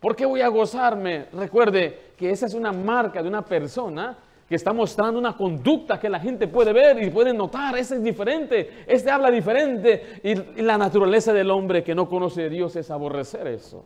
¿Por 0.00 0.14
qué 0.14 0.26
voy 0.26 0.40
a 0.40 0.48
gozarme? 0.48 1.26
Recuerde 1.32 2.12
que 2.16 2.30
esa 2.30 2.46
es 2.46 2.54
una 2.54 2.72
marca 2.72 3.22
de 3.22 3.28
una 3.28 3.44
persona 3.44 4.16
que 4.48 4.54
está 4.54 4.72
mostrando 4.72 5.18
una 5.18 5.36
conducta 5.36 6.00
que 6.00 6.08
la 6.08 6.18
gente 6.18 6.48
puede 6.48 6.72
ver 6.72 7.02
y 7.02 7.10
puede 7.10 7.34
notar. 7.34 7.76
Ese 7.76 7.96
es 7.96 8.02
diferente, 8.02 8.84
este 8.86 9.10
habla 9.10 9.30
diferente. 9.30 10.20
Y, 10.22 10.62
la 10.62 10.78
naturaleza 10.78 11.32
del 11.32 11.50
hombre 11.50 11.84
que 11.84 11.94
no 11.94 12.08
conoce 12.08 12.44
a 12.44 12.48
Dios 12.48 12.74
es 12.76 12.90
aborrecer 12.90 13.46
eso. 13.46 13.84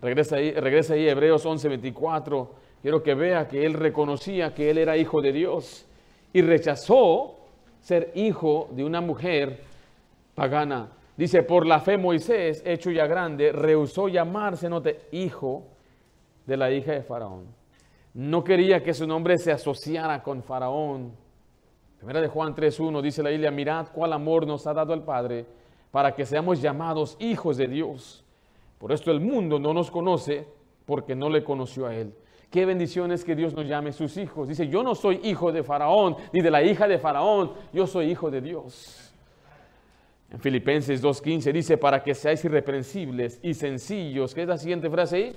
Regresa 0.00 0.36
ahí, 0.36 0.52
regresa 0.52 0.94
ahí 0.94 1.08
Hebreos 1.08 1.46
11:24. 1.46 2.48
Quiero 2.82 3.02
que 3.02 3.14
vea 3.14 3.48
que 3.48 3.64
él 3.64 3.74
reconocía 3.74 4.54
que 4.54 4.70
él 4.70 4.78
era 4.78 4.96
hijo 4.96 5.20
de 5.20 5.32
Dios 5.32 5.86
y 6.32 6.42
rechazó 6.42 7.36
ser 7.80 8.10
hijo 8.14 8.68
de 8.72 8.84
una 8.84 9.00
mujer 9.00 9.62
pagana. 10.34 10.90
Dice, 11.20 11.42
por 11.42 11.66
la 11.66 11.80
fe 11.80 11.98
Moisés, 11.98 12.62
hecho 12.64 12.90
ya 12.90 13.06
grande, 13.06 13.52
rehusó 13.52 14.08
llamarse, 14.08 14.70
note, 14.70 15.02
hijo 15.12 15.64
de 16.46 16.56
la 16.56 16.70
hija 16.70 16.92
de 16.92 17.02
Faraón. 17.02 17.44
No 18.14 18.42
quería 18.42 18.82
que 18.82 18.94
su 18.94 19.06
nombre 19.06 19.36
se 19.36 19.52
asociara 19.52 20.22
con 20.22 20.42
Faraón. 20.42 21.12
Primera 21.98 22.22
de 22.22 22.28
Juan 22.28 22.54
3.1 22.54 23.02
dice 23.02 23.22
la 23.22 23.28
Biblia, 23.28 23.50
mirad 23.50 23.88
cuál 23.92 24.14
amor 24.14 24.46
nos 24.46 24.66
ha 24.66 24.72
dado 24.72 24.94
el 24.94 25.02
Padre 25.02 25.44
para 25.90 26.14
que 26.14 26.24
seamos 26.24 26.62
llamados 26.62 27.18
hijos 27.20 27.58
de 27.58 27.68
Dios. 27.68 28.24
Por 28.78 28.90
esto 28.90 29.10
el 29.10 29.20
mundo 29.20 29.58
no 29.58 29.74
nos 29.74 29.90
conoce 29.90 30.46
porque 30.86 31.14
no 31.14 31.28
le 31.28 31.44
conoció 31.44 31.84
a 31.84 31.94
Él. 31.94 32.14
Qué 32.48 32.64
bendición 32.64 33.12
es 33.12 33.26
que 33.26 33.36
Dios 33.36 33.52
nos 33.52 33.66
llame 33.66 33.92
sus 33.92 34.16
hijos. 34.16 34.48
Dice, 34.48 34.68
yo 34.68 34.82
no 34.82 34.94
soy 34.94 35.20
hijo 35.22 35.52
de 35.52 35.64
Faraón 35.64 36.16
ni 36.32 36.40
de 36.40 36.50
la 36.50 36.62
hija 36.62 36.88
de 36.88 36.98
Faraón, 36.98 37.52
yo 37.74 37.86
soy 37.86 38.10
hijo 38.10 38.30
de 38.30 38.40
Dios. 38.40 39.09
En 40.32 40.38
Filipenses 40.38 41.02
2.15 41.02 41.52
dice, 41.52 41.76
para 41.76 42.02
que 42.02 42.14
seáis 42.14 42.44
irreprensibles 42.44 43.40
y 43.42 43.54
sencillos. 43.54 44.34
¿Qué 44.34 44.42
es 44.42 44.48
la 44.48 44.58
siguiente 44.58 44.88
frase 44.88 45.16
ahí? 45.16 45.36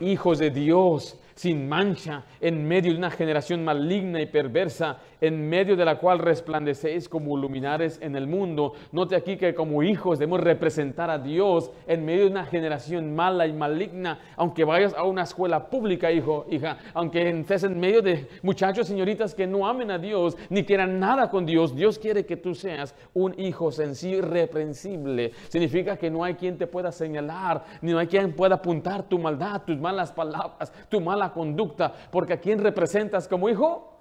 Hijos 0.00 0.38
de 0.38 0.50
Dios, 0.50 1.18
sin 1.36 1.68
mancha, 1.68 2.24
en 2.40 2.66
medio 2.66 2.92
de 2.92 2.98
una 2.98 3.10
generación 3.10 3.62
maligna 3.62 4.20
y 4.20 4.26
perversa, 4.26 4.98
en 5.20 5.48
medio 5.48 5.76
de 5.76 5.84
la 5.84 5.98
cual 5.98 6.18
resplandecéis 6.18 7.08
como 7.08 7.36
luminares 7.36 7.98
en 8.02 8.16
el 8.16 8.26
mundo. 8.26 8.72
Note 8.90 9.14
aquí 9.14 9.36
que 9.36 9.54
como 9.54 9.82
hijos 9.82 10.18
debemos 10.18 10.40
representar 10.40 11.10
a 11.10 11.18
Dios 11.18 11.70
en 11.86 12.04
medio 12.04 12.24
de 12.24 12.30
una 12.30 12.46
generación 12.46 13.14
mala 13.14 13.46
y 13.46 13.52
maligna. 13.52 14.18
Aunque 14.36 14.64
vayas 14.64 14.94
a 14.94 15.04
una 15.04 15.22
escuela 15.22 15.68
pública, 15.68 16.10
hijo, 16.10 16.46
hija, 16.50 16.78
aunque 16.94 17.28
estés 17.28 17.64
en 17.64 17.78
medio 17.78 18.00
de 18.00 18.28
muchachos, 18.42 18.88
señoritas 18.88 19.34
que 19.34 19.46
no 19.46 19.66
amen 19.66 19.90
a 19.90 19.98
Dios 19.98 20.36
ni 20.48 20.64
quieran 20.64 20.98
nada 20.98 21.28
con 21.28 21.44
Dios, 21.44 21.76
Dios 21.76 21.98
quiere 21.98 22.24
que 22.24 22.36
tú 22.36 22.54
seas 22.54 22.94
un 23.12 23.38
hijo 23.38 23.70
sencillo 23.70 24.22
reprensible. 24.22 25.32
Significa 25.48 25.98
que 25.98 26.10
no 26.10 26.24
hay 26.24 26.34
quien 26.34 26.56
te 26.56 26.66
pueda 26.66 26.90
señalar, 26.92 27.64
ni 27.82 27.92
no 27.92 27.98
hay 27.98 28.06
quien 28.06 28.32
pueda 28.32 28.54
apuntar 28.54 29.02
tu 29.02 29.18
maldad, 29.18 29.62
tus 29.66 29.78
malas 29.78 30.12
palabras, 30.12 30.72
tu 30.88 31.00
mala 31.00 31.25
conducta, 31.32 31.92
porque 32.10 32.34
a 32.34 32.40
quién 32.40 32.58
representas 32.58 33.28
como 33.28 33.48
hijo? 33.48 33.96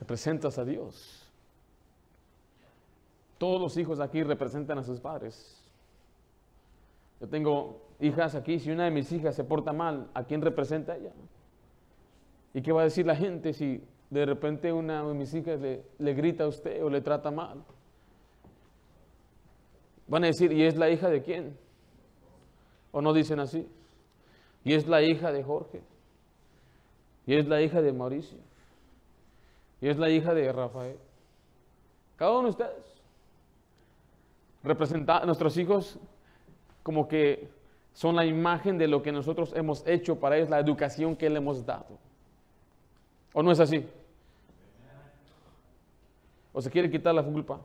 representas 0.00 0.58
a 0.58 0.64
Dios. 0.64 1.30
Todos 3.38 3.60
los 3.60 3.76
hijos 3.76 4.00
aquí 4.00 4.22
representan 4.22 4.78
a 4.78 4.82
sus 4.82 4.98
padres. 4.98 5.62
Yo 7.20 7.28
tengo 7.28 7.82
hijas 8.00 8.34
aquí, 8.34 8.58
si 8.58 8.70
una 8.70 8.84
de 8.84 8.90
mis 8.90 9.12
hijas 9.12 9.34
se 9.34 9.44
porta 9.44 9.72
mal, 9.72 10.10
¿a 10.14 10.24
quién 10.24 10.40
representa 10.40 10.96
ella? 10.96 11.12
¿Y 12.54 12.62
qué 12.62 12.72
va 12.72 12.80
a 12.80 12.84
decir 12.84 13.06
la 13.06 13.14
gente 13.14 13.52
si 13.52 13.84
de 14.08 14.26
repente 14.26 14.72
una 14.72 15.04
de 15.04 15.14
mis 15.14 15.32
hijas 15.34 15.60
le, 15.60 15.84
le 15.98 16.14
grita 16.14 16.44
a 16.44 16.48
usted 16.48 16.82
o 16.82 16.90
le 16.90 17.02
trata 17.02 17.30
mal? 17.30 17.62
Van 20.08 20.24
a 20.24 20.28
decir, 20.28 20.50
¿y 20.50 20.64
es 20.64 20.76
la 20.76 20.90
hija 20.90 21.08
de 21.08 21.22
quién? 21.22 21.56
¿O 22.90 23.00
no 23.00 23.12
dicen 23.12 23.38
así? 23.38 23.68
¿Y 24.64 24.72
es 24.72 24.88
la 24.88 25.02
hija 25.02 25.30
de 25.30 25.44
Jorge? 25.44 25.82
¿Y 27.30 27.36
es 27.36 27.46
la 27.46 27.62
hija 27.62 27.80
de 27.80 27.92
Mauricio? 27.92 28.38
Y 29.80 29.86
es 29.86 29.96
la 29.96 30.10
hija 30.10 30.34
de 30.34 30.52
Rafael. 30.52 30.96
Cada 32.16 32.32
uno 32.32 32.42
de 32.42 32.50
ustedes. 32.50 32.92
Representa 34.64 35.24
nuestros 35.24 35.56
hijos 35.56 35.96
como 36.82 37.06
que 37.06 37.48
son 37.92 38.16
la 38.16 38.26
imagen 38.26 38.78
de 38.78 38.88
lo 38.88 39.00
que 39.00 39.12
nosotros 39.12 39.52
hemos 39.54 39.86
hecho 39.86 40.18
para 40.18 40.38
ellos, 40.38 40.50
la 40.50 40.58
educación 40.58 41.14
que 41.14 41.30
le 41.30 41.36
hemos 41.36 41.64
dado. 41.64 42.00
¿O 43.32 43.44
no 43.44 43.52
es 43.52 43.60
así? 43.60 43.88
¿O 46.52 46.60
se 46.60 46.68
quiere 46.68 46.90
quitar 46.90 47.14
la 47.14 47.22
culpa? 47.22 47.60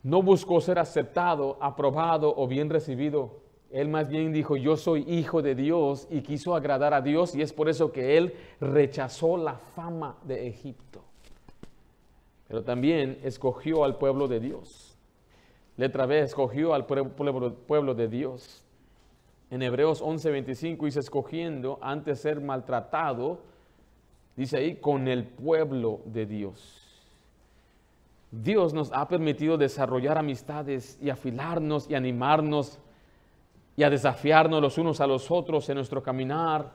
No 0.00 0.22
buscó 0.22 0.60
ser 0.60 0.78
aceptado, 0.78 1.58
aprobado 1.60 2.32
o 2.36 2.46
bien 2.46 2.70
recibido 2.70 3.42
él 3.74 3.88
más 3.88 4.08
bien 4.08 4.32
dijo, 4.32 4.56
yo 4.56 4.76
soy 4.76 5.04
hijo 5.08 5.42
de 5.42 5.56
Dios 5.56 6.06
y 6.08 6.20
quiso 6.20 6.54
agradar 6.54 6.94
a 6.94 7.00
Dios 7.00 7.34
y 7.34 7.42
es 7.42 7.52
por 7.52 7.68
eso 7.68 7.90
que 7.90 8.16
él 8.16 8.32
rechazó 8.60 9.36
la 9.36 9.54
fama 9.54 10.16
de 10.22 10.46
Egipto. 10.46 11.02
Pero 12.46 12.62
también 12.62 13.18
escogió 13.24 13.82
al 13.82 13.96
pueblo 13.98 14.28
de 14.28 14.38
Dios. 14.38 14.96
Letra 15.76 16.06
B, 16.06 16.20
escogió 16.20 16.72
al 16.72 16.86
pueblo, 16.86 17.94
de 17.96 18.06
Dios. 18.06 18.62
En 19.50 19.60
Hebreos 19.60 20.00
11:25 20.00 20.84
dice, 20.84 21.00
escogiendo 21.00 21.80
antes 21.82 22.20
ser 22.20 22.40
maltratado, 22.40 23.40
dice 24.36 24.56
ahí, 24.56 24.76
con 24.76 25.08
el 25.08 25.24
pueblo 25.24 25.98
de 26.04 26.26
Dios. 26.26 27.10
Dios 28.30 28.72
nos 28.72 28.92
ha 28.92 29.08
permitido 29.08 29.58
desarrollar 29.58 30.16
amistades 30.16 30.96
y 31.02 31.10
afilarnos 31.10 31.90
y 31.90 31.96
animarnos 31.96 32.78
y 33.76 33.82
a 33.82 33.90
desafiarnos 33.90 34.62
los 34.62 34.78
unos 34.78 35.00
a 35.00 35.06
los 35.06 35.30
otros 35.30 35.68
en 35.68 35.76
nuestro 35.76 36.02
caminar 36.02 36.72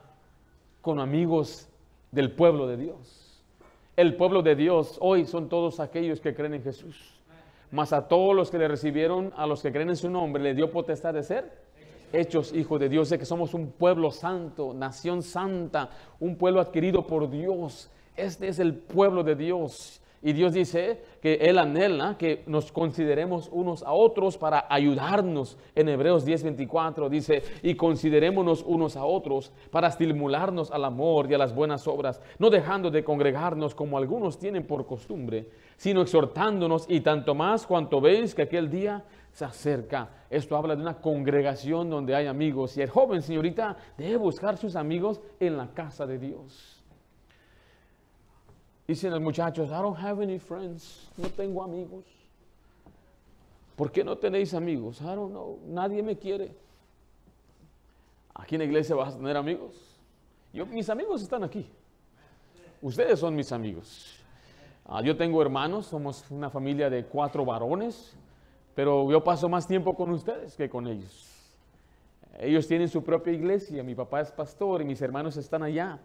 con 0.82 1.00
amigos 1.00 1.70
del 2.12 2.32
pueblo 2.32 2.68
de 2.68 2.78
Dios. 2.78 3.44
El 3.96 4.16
pueblo 4.16 4.42
de 4.42 4.56
Dios 4.56 4.98
hoy 5.02 5.26
son 5.26 5.50
todos 5.50 5.80
aquellos 5.80 6.20
que 6.20 6.34
creen 6.34 6.56
en 6.56 6.64
Jesús. 6.64 7.16
Mas 7.72 7.94
a 7.94 8.08
todos 8.08 8.36
los 8.36 8.50
que 8.50 8.58
le 8.58 8.68
recibieron, 8.68 9.32
a 9.36 9.46
los 9.46 9.62
que 9.62 9.72
creen 9.72 9.90
en 9.90 9.96
su 9.96 10.10
nombre, 10.10 10.42
le 10.42 10.56
dio 10.56 10.72
potestad 10.72 11.14
de 11.14 11.24
ser 11.24 11.70
hechos 12.12 12.54
hijos 12.54 12.80
de 12.80 12.90
Dios, 12.90 13.10
de 13.10 13.20
que 13.20 13.26
somos 13.26 13.54
un 13.54 13.72
pueblo 13.72 14.12
santo, 14.12 14.74
nación 14.74 15.22
santa, 15.22 15.90
un 16.20 16.36
pueblo 16.36 16.60
adquirido 16.60 17.06
por 17.06 17.30
Dios. 17.30 17.90
Este 18.16 18.48
es 18.48 18.60
el 18.60 18.74
pueblo 18.74 19.24
de 19.24 19.36
Dios. 19.36 20.02
Y 20.22 20.34
Dios 20.34 20.54
dice 20.54 21.02
que 21.22 21.36
Él 21.36 21.58
anhela 21.58 22.18
que 22.18 22.44
nos 22.46 22.72
consideremos 22.74 23.50
unos 23.52 23.84
a 23.84 23.94
otros 23.94 24.38
para 24.38 24.66
ayudarnos. 24.70 25.58
En 25.76 25.88
Hebreos 25.88 26.28
10:24 26.28 27.08
dice, 27.10 27.42
y 27.64 27.76
considerémonos 27.76 28.64
unos 28.68 28.98
a 28.98 29.06
otros 29.06 29.54
para 29.72 29.88
estimularnos 29.88 30.72
al 30.72 30.84
amor 30.84 31.32
y 31.32 31.36
a 31.36 31.38
las 31.38 31.56
buenas 31.56 31.88
obras, 31.88 32.22
no 32.38 32.50
dejando 32.50 32.92
de 32.92 33.04
congregarnos 33.04 33.74
como 33.74 33.98
algunos 33.98 34.38
tienen 34.38 34.68
por 34.68 34.86
costumbre, 34.86 35.48
sino 35.78 36.02
exhortándonos 36.02 36.86
y 36.90 37.00
tanto 37.00 37.34
más 37.34 37.66
cuanto 37.66 38.02
veis 38.02 38.36
que 38.36 38.42
aquel 38.42 38.70
día 38.70 39.06
se 39.32 39.46
acerca. 39.46 40.10
Esto 40.30 40.58
habla 40.58 40.76
de 40.76 40.82
una 40.82 41.00
congregación 41.00 41.90
donde 41.90 42.14
hay 42.14 42.28
amigos. 42.28 42.76
Y 42.76 42.82
el 42.82 42.90
joven, 42.90 43.22
señorita, 43.22 43.78
debe 43.98 44.18
buscar 44.18 44.58
sus 44.58 44.76
amigos 44.76 45.22
en 45.40 45.56
la 45.56 45.68
casa 45.74 46.06
de 46.06 46.20
Dios. 46.20 46.79
Dicen 48.90 49.12
los 49.12 49.22
muchachos, 49.22 49.70
I 49.70 49.84
don't 49.84 50.00
have 50.00 50.20
any 50.20 50.40
friends, 50.40 51.12
no 51.16 51.30
tengo 51.30 51.62
amigos. 51.62 52.06
¿Por 53.76 53.92
qué 53.92 54.04
no 54.04 54.18
tenéis 54.18 54.56
amigos? 54.56 55.00
I 55.02 55.14
don't 55.14 55.30
know, 55.30 55.60
nadie 55.68 56.02
me 56.02 56.18
quiere. 56.18 56.56
Aquí 58.34 58.56
en 58.56 58.62
la 58.62 58.66
iglesia 58.66 58.96
vas 58.96 59.14
a 59.14 59.18
tener 59.18 59.38
amigos. 59.38 59.76
Yo, 60.52 60.66
mis 60.66 60.90
amigos 60.90 61.22
están 61.22 61.44
aquí. 61.44 61.70
Ustedes 62.82 63.20
son 63.20 63.36
mis 63.36 63.52
amigos. 63.52 64.24
Ah, 64.88 65.04
yo 65.04 65.16
tengo 65.16 65.40
hermanos, 65.40 65.86
somos 65.86 66.26
una 66.32 66.50
familia 66.50 66.90
de 66.90 67.06
cuatro 67.06 67.46
varones, 67.46 68.18
pero 68.74 69.12
yo 69.12 69.24
paso 69.24 69.48
más 69.48 69.68
tiempo 69.68 69.94
con 69.94 70.10
ustedes 70.10 70.56
que 70.56 70.68
con 70.68 70.88
ellos. 70.88 71.28
Ellos 72.40 72.68
tienen 72.68 72.88
su 72.88 73.04
propia 73.04 73.34
iglesia, 73.34 73.84
mi 73.84 73.94
papá 73.94 74.22
es 74.22 74.32
pastor 74.32 74.82
y 74.82 74.86
mis 74.86 75.00
hermanos 75.00 75.38
están 75.38 75.62
allá. 75.62 76.00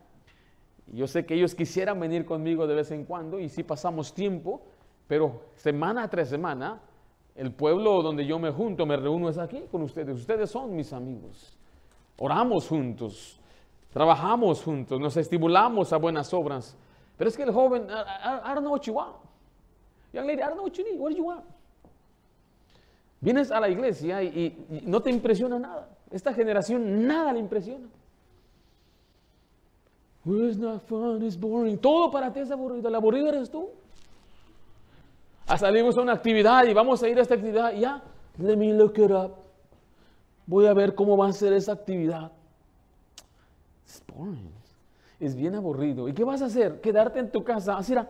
Yo 0.92 1.06
sé 1.06 1.24
que 1.24 1.34
ellos 1.34 1.54
quisieran 1.54 1.98
venir 1.98 2.24
conmigo 2.24 2.66
de 2.66 2.74
vez 2.74 2.90
en 2.90 3.04
cuando 3.04 3.40
y 3.40 3.48
sí 3.48 3.62
pasamos 3.62 4.12
tiempo, 4.12 4.62
pero 5.06 5.42
semana 5.56 6.08
tras 6.08 6.28
semana, 6.28 6.80
el 7.34 7.52
pueblo 7.52 8.02
donde 8.02 8.26
yo 8.26 8.38
me 8.38 8.50
junto, 8.50 8.86
me 8.86 8.96
reúno 8.96 9.28
es 9.28 9.38
aquí 9.38 9.64
con 9.70 9.82
ustedes. 9.82 10.18
Ustedes 10.18 10.50
son 10.50 10.74
mis 10.76 10.92
amigos. 10.92 11.56
Oramos 12.18 12.68
juntos, 12.68 13.40
trabajamos 13.92 14.62
juntos, 14.62 15.00
nos 15.00 15.16
estimulamos 15.16 15.92
a 15.92 15.96
buenas 15.96 16.32
obras. 16.32 16.76
Pero 17.16 17.28
es 17.28 17.36
que 17.36 17.42
el 17.42 17.52
joven, 17.52 17.84
I, 17.84 18.54
don't 18.54 18.60
know 18.60 18.72
what 18.72 18.82
you 18.82 18.94
want. 18.94 19.16
Young 20.12 20.26
lady, 20.26 20.42
I 20.42 20.46
don't 20.46 20.54
know 20.54 20.64
what 20.64 20.74
you 20.74 20.84
need. 20.84 21.00
What 21.00 21.10
do 21.10 21.16
you 21.16 21.24
want? 21.24 21.44
Vienes 23.20 23.50
a 23.50 23.58
la 23.58 23.68
iglesia 23.68 24.22
y, 24.22 24.66
y 24.70 24.82
no 24.84 25.00
te 25.00 25.10
impresiona 25.10 25.58
nada. 25.58 25.88
Esta 26.10 26.32
generación 26.32 27.06
nada 27.06 27.32
le 27.32 27.38
impresiona. 27.40 27.88
It's 30.26 30.56
not 30.56 30.82
fun, 30.88 31.22
it's 31.22 31.38
boring. 31.38 31.78
Todo 31.78 32.10
para 32.10 32.32
ti 32.32 32.40
es 32.40 32.50
aburrido. 32.50 32.88
El 32.88 32.94
aburrido 32.94 33.28
eres 33.28 33.50
tú. 33.50 33.68
Ah, 35.46 35.58
salimos 35.58 35.98
a 35.98 36.00
una 36.00 36.14
actividad 36.14 36.64
y 36.64 36.72
vamos 36.72 37.02
a 37.02 37.08
ir 37.08 37.18
a 37.18 37.22
esta 37.22 37.34
actividad. 37.34 37.74
Ya, 37.74 38.02
let 38.38 38.56
me 38.56 38.72
look 38.72 38.98
it 38.98 39.10
up. 39.10 39.32
Voy 40.46 40.66
a 40.66 40.72
ver 40.72 40.94
cómo 40.94 41.16
va 41.16 41.28
a 41.28 41.32
ser 41.32 41.52
esa 41.52 41.72
actividad. 41.72 42.32
It's 43.84 44.02
boring. 44.06 44.50
Es 45.20 45.34
bien 45.34 45.54
aburrido. 45.54 46.08
¿Y 46.08 46.14
qué 46.14 46.24
vas 46.24 46.40
a 46.40 46.46
hacer? 46.46 46.80
Quedarte 46.80 47.18
en 47.18 47.30
tu 47.30 47.44
casa. 47.44 47.76
Así 47.76 47.92
era. 47.92 48.08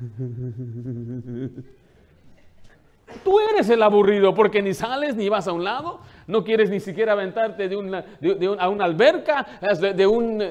Tú 3.22 3.38
eres 3.38 3.68
el 3.68 3.82
aburrido 3.82 4.34
porque 4.34 4.62
ni 4.62 4.74
sales 4.74 5.14
ni 5.16 5.28
vas 5.28 5.46
a 5.46 5.52
un 5.52 5.62
lado, 5.62 6.00
no 6.26 6.44
quieres 6.44 6.70
ni 6.70 6.80
siquiera 6.80 7.12
aventarte 7.12 7.68
de 7.68 7.76
una, 7.76 8.04
a 8.58 8.68
una 8.68 8.84
alberca, 8.84 9.46
de, 9.80 10.06
un, 10.06 10.42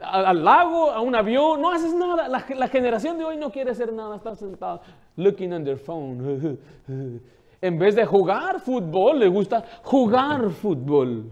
al 0.00 0.44
lago, 0.44 0.90
a 0.90 1.00
un 1.00 1.14
avión, 1.14 1.60
no 1.60 1.72
haces 1.72 1.94
nada. 1.94 2.28
La, 2.28 2.68
generación 2.68 3.18
de 3.18 3.24
hoy 3.24 3.36
no 3.36 3.50
quiere 3.50 3.70
hacer 3.70 3.92
nada, 3.92 4.16
está 4.16 4.34
sentado 4.34 4.80
looking 5.16 5.52
on 5.52 5.64
their 5.64 5.78
phone. 5.78 6.58
en 7.60 7.78
vez 7.78 7.94
de 7.94 8.06
jugar 8.06 8.60
fútbol, 8.60 9.18
le 9.18 9.28
gusta 9.28 9.64
jugar 9.82 10.50
fútbol. 10.50 11.30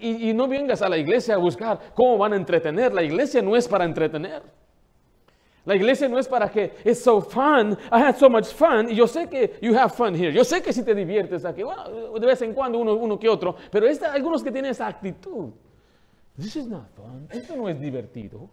Y, 0.00 0.30
y 0.30 0.34
no 0.34 0.48
vengas 0.48 0.82
a 0.82 0.88
la 0.88 0.98
iglesia 0.98 1.34
a 1.34 1.38
buscar 1.38 1.78
cómo 1.94 2.18
van 2.18 2.32
a 2.32 2.36
entretener. 2.36 2.92
La 2.92 3.02
iglesia 3.02 3.42
no 3.42 3.56
es 3.56 3.68
para 3.68 3.84
entretener. 3.84 4.42
La 5.64 5.76
iglesia 5.76 6.08
no 6.08 6.18
es 6.18 6.26
para 6.26 6.50
que 6.50 6.72
it's 6.84 7.00
so 7.00 7.20
fun, 7.20 7.76
I 7.92 8.02
had 8.02 8.16
so 8.16 8.28
much 8.28 8.46
fun, 8.46 8.90
y 8.90 8.96
yo 8.96 9.06
sé 9.06 9.28
que 9.28 9.58
you 9.62 9.76
have 9.78 9.92
fun 9.94 10.14
here, 10.14 10.32
yo 10.32 10.42
sé 10.42 10.60
que 10.60 10.72
si 10.72 10.82
te 10.82 10.94
diviertes 10.94 11.44
aquí, 11.44 11.62
bueno, 11.62 11.84
de 12.18 12.26
vez 12.26 12.42
en 12.42 12.52
cuando 12.52 12.78
uno, 12.78 12.94
uno 12.94 13.16
que 13.18 13.28
otro, 13.28 13.54
pero 13.70 13.86
algunos 14.12 14.42
que 14.42 14.50
tienen 14.50 14.72
esa 14.72 14.88
actitud. 14.88 15.50
This 16.36 16.56
is 16.56 16.66
not 16.66 16.88
fun, 16.96 17.28
esto 17.30 17.54
no 17.54 17.68
es 17.68 17.80
divertido. 17.80 18.50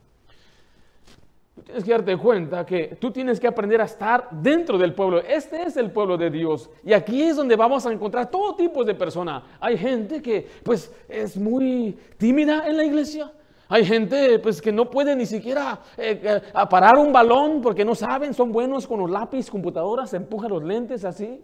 Tú 1.55 1.63
tienes 1.63 1.83
que 1.83 1.91
darte 1.91 2.17
cuenta 2.17 2.65
que 2.65 2.97
tú 3.01 3.11
tienes 3.11 3.39
que 3.39 3.47
aprender 3.47 3.81
a 3.81 3.83
estar 3.83 4.29
dentro 4.31 4.77
del 4.77 4.93
pueblo. 4.93 5.19
Este 5.19 5.63
es 5.63 5.75
el 5.75 5.91
pueblo 5.91 6.17
de 6.17 6.29
Dios. 6.29 6.69
Y 6.85 6.93
aquí 6.93 7.21
es 7.21 7.35
donde 7.35 7.57
vamos 7.57 7.85
a 7.85 7.91
encontrar 7.91 8.31
todo 8.31 8.55
tipo 8.55 8.85
de 8.85 8.95
personas. 8.95 9.43
Hay 9.59 9.77
gente 9.77 10.21
que 10.21 10.47
pues 10.63 10.89
es 11.09 11.35
muy 11.35 11.97
tímida 12.17 12.65
en 12.65 12.77
la 12.77 12.85
iglesia. 12.85 13.33
Hay 13.71 13.85
gente 13.85 14.39
pues, 14.39 14.59
que 14.59 14.71
no 14.71 14.89
puede 14.89 15.15
ni 15.15 15.27
siquiera 15.27 15.79
eh, 15.95 16.19
eh, 16.23 16.41
parar 16.67 16.97
un 16.97 17.13
balón 17.13 17.61
porque 17.61 17.85
no 17.85 17.93
saben, 17.93 18.33
son 18.33 18.51
buenos 18.51 18.87
con 18.87 18.99
los 18.99 19.11
lápices, 19.11 19.51
computadoras, 19.51 20.11
empujan 20.15 20.49
los 20.49 20.63
lentes 20.63 21.05
así. 21.05 21.39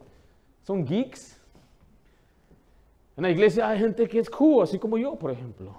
Son 0.63 0.83
geeks. 0.83 1.39
En 3.15 3.21
la 3.21 3.29
iglesia 3.29 3.69
hay 3.69 3.77
gente 3.77 4.07
que 4.07 4.17
es 4.17 4.29
cool, 4.29 4.63
así 4.63 4.79
como 4.79 4.97
yo, 4.97 5.15
por 5.15 5.29
ejemplo. 5.29 5.71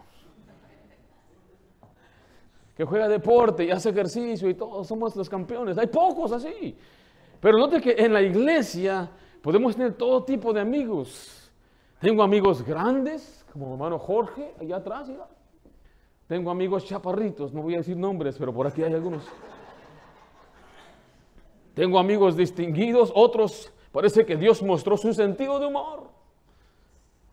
Que 2.76 2.84
juega 2.84 3.08
deporte 3.08 3.64
y 3.64 3.72
hace 3.72 3.90
ejercicio 3.90 4.48
y 4.48 4.54
todos 4.54 4.86
somos 4.86 5.16
los 5.16 5.28
campeones. 5.28 5.76
Hay 5.78 5.88
pocos 5.88 6.30
así. 6.30 6.78
Pero 7.40 7.58
note 7.58 7.80
que 7.80 7.96
en 7.98 8.12
la 8.12 8.22
iglesia 8.22 9.10
podemos 9.42 9.74
tener 9.74 9.94
todo 9.94 10.22
tipo 10.22 10.52
de 10.52 10.60
amigos. 10.60 11.50
Tengo 11.98 12.22
amigos 12.22 12.64
grandes, 12.64 13.44
como 13.52 13.72
hermano 13.72 13.98
Jorge, 13.98 14.54
allá 14.60 14.76
atrás, 14.76 15.08
¿ya? 15.08 15.26
Tengo 16.26 16.50
amigos 16.50 16.84
chaparritos, 16.84 17.52
no 17.52 17.62
voy 17.62 17.74
a 17.74 17.78
decir 17.78 17.96
nombres, 17.96 18.36
pero 18.38 18.52
por 18.52 18.66
aquí 18.66 18.82
hay 18.82 18.94
algunos. 18.94 19.24
Tengo 21.74 21.98
amigos 21.98 22.36
distinguidos, 22.36 23.12
otros 23.14 23.72
parece 23.92 24.26
que 24.26 24.36
Dios 24.36 24.62
mostró 24.62 24.96
su 24.96 25.12
sentido 25.14 25.58
de 25.60 25.66
humor 25.66 26.10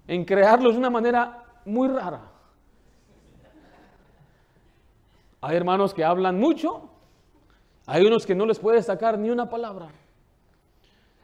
en 0.08 0.26
crearlos 0.26 0.74
de 0.74 0.80
una 0.80 0.90
manera 0.90 1.44
muy 1.66 1.88
rara. 1.88 2.30
Hay 5.42 5.58
hermanos 5.58 5.94
que 5.94 6.04
hablan 6.04 6.40
mucho, 6.40 6.90
hay 7.86 8.06
unos 8.06 8.26
que 8.26 8.36
no 8.36 8.46
les 8.46 8.60
puede 8.60 8.82
sacar 8.84 9.18
ni 9.18 9.30
una 9.30 9.50
palabra. 9.50 9.90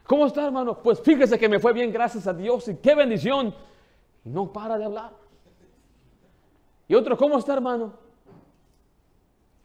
¿Cómo 0.06 0.26
está, 0.26 0.44
hermano? 0.44 0.82
Pues 0.82 1.00
fíjese 1.00 1.38
que 1.38 1.48
me 1.48 1.60
fue 1.60 1.72
bien, 1.72 1.92
gracias 1.92 2.26
a 2.26 2.34
Dios, 2.34 2.66
y 2.68 2.76
qué 2.76 2.94
bendición. 2.94 3.54
No 4.24 4.52
para 4.52 4.76
de 4.76 4.84
hablar. 4.84 5.19
Y 6.90 6.94
otro, 6.96 7.16
¿cómo 7.16 7.38
está 7.38 7.52
hermano? 7.52 7.92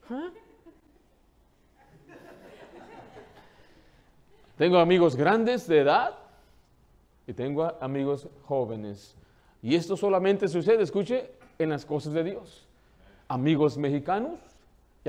¿Ah? 0.08 0.30
Tengo 4.56 4.78
amigos 4.78 5.16
grandes 5.16 5.66
de 5.66 5.80
edad 5.80 6.14
y 7.26 7.34
tengo 7.34 7.66
amigos 7.82 8.28
jóvenes. 8.46 9.16
Y 9.64 9.74
esto 9.74 9.98
solamente 9.98 10.48
sucede, 10.48 10.84
escuche, 10.84 11.32
en 11.58 11.72
las 11.72 11.84
cosas 11.84 12.14
de 12.14 12.26
Dios. 12.26 12.68
Amigos 13.28 13.76
mexicanos, 13.76 14.38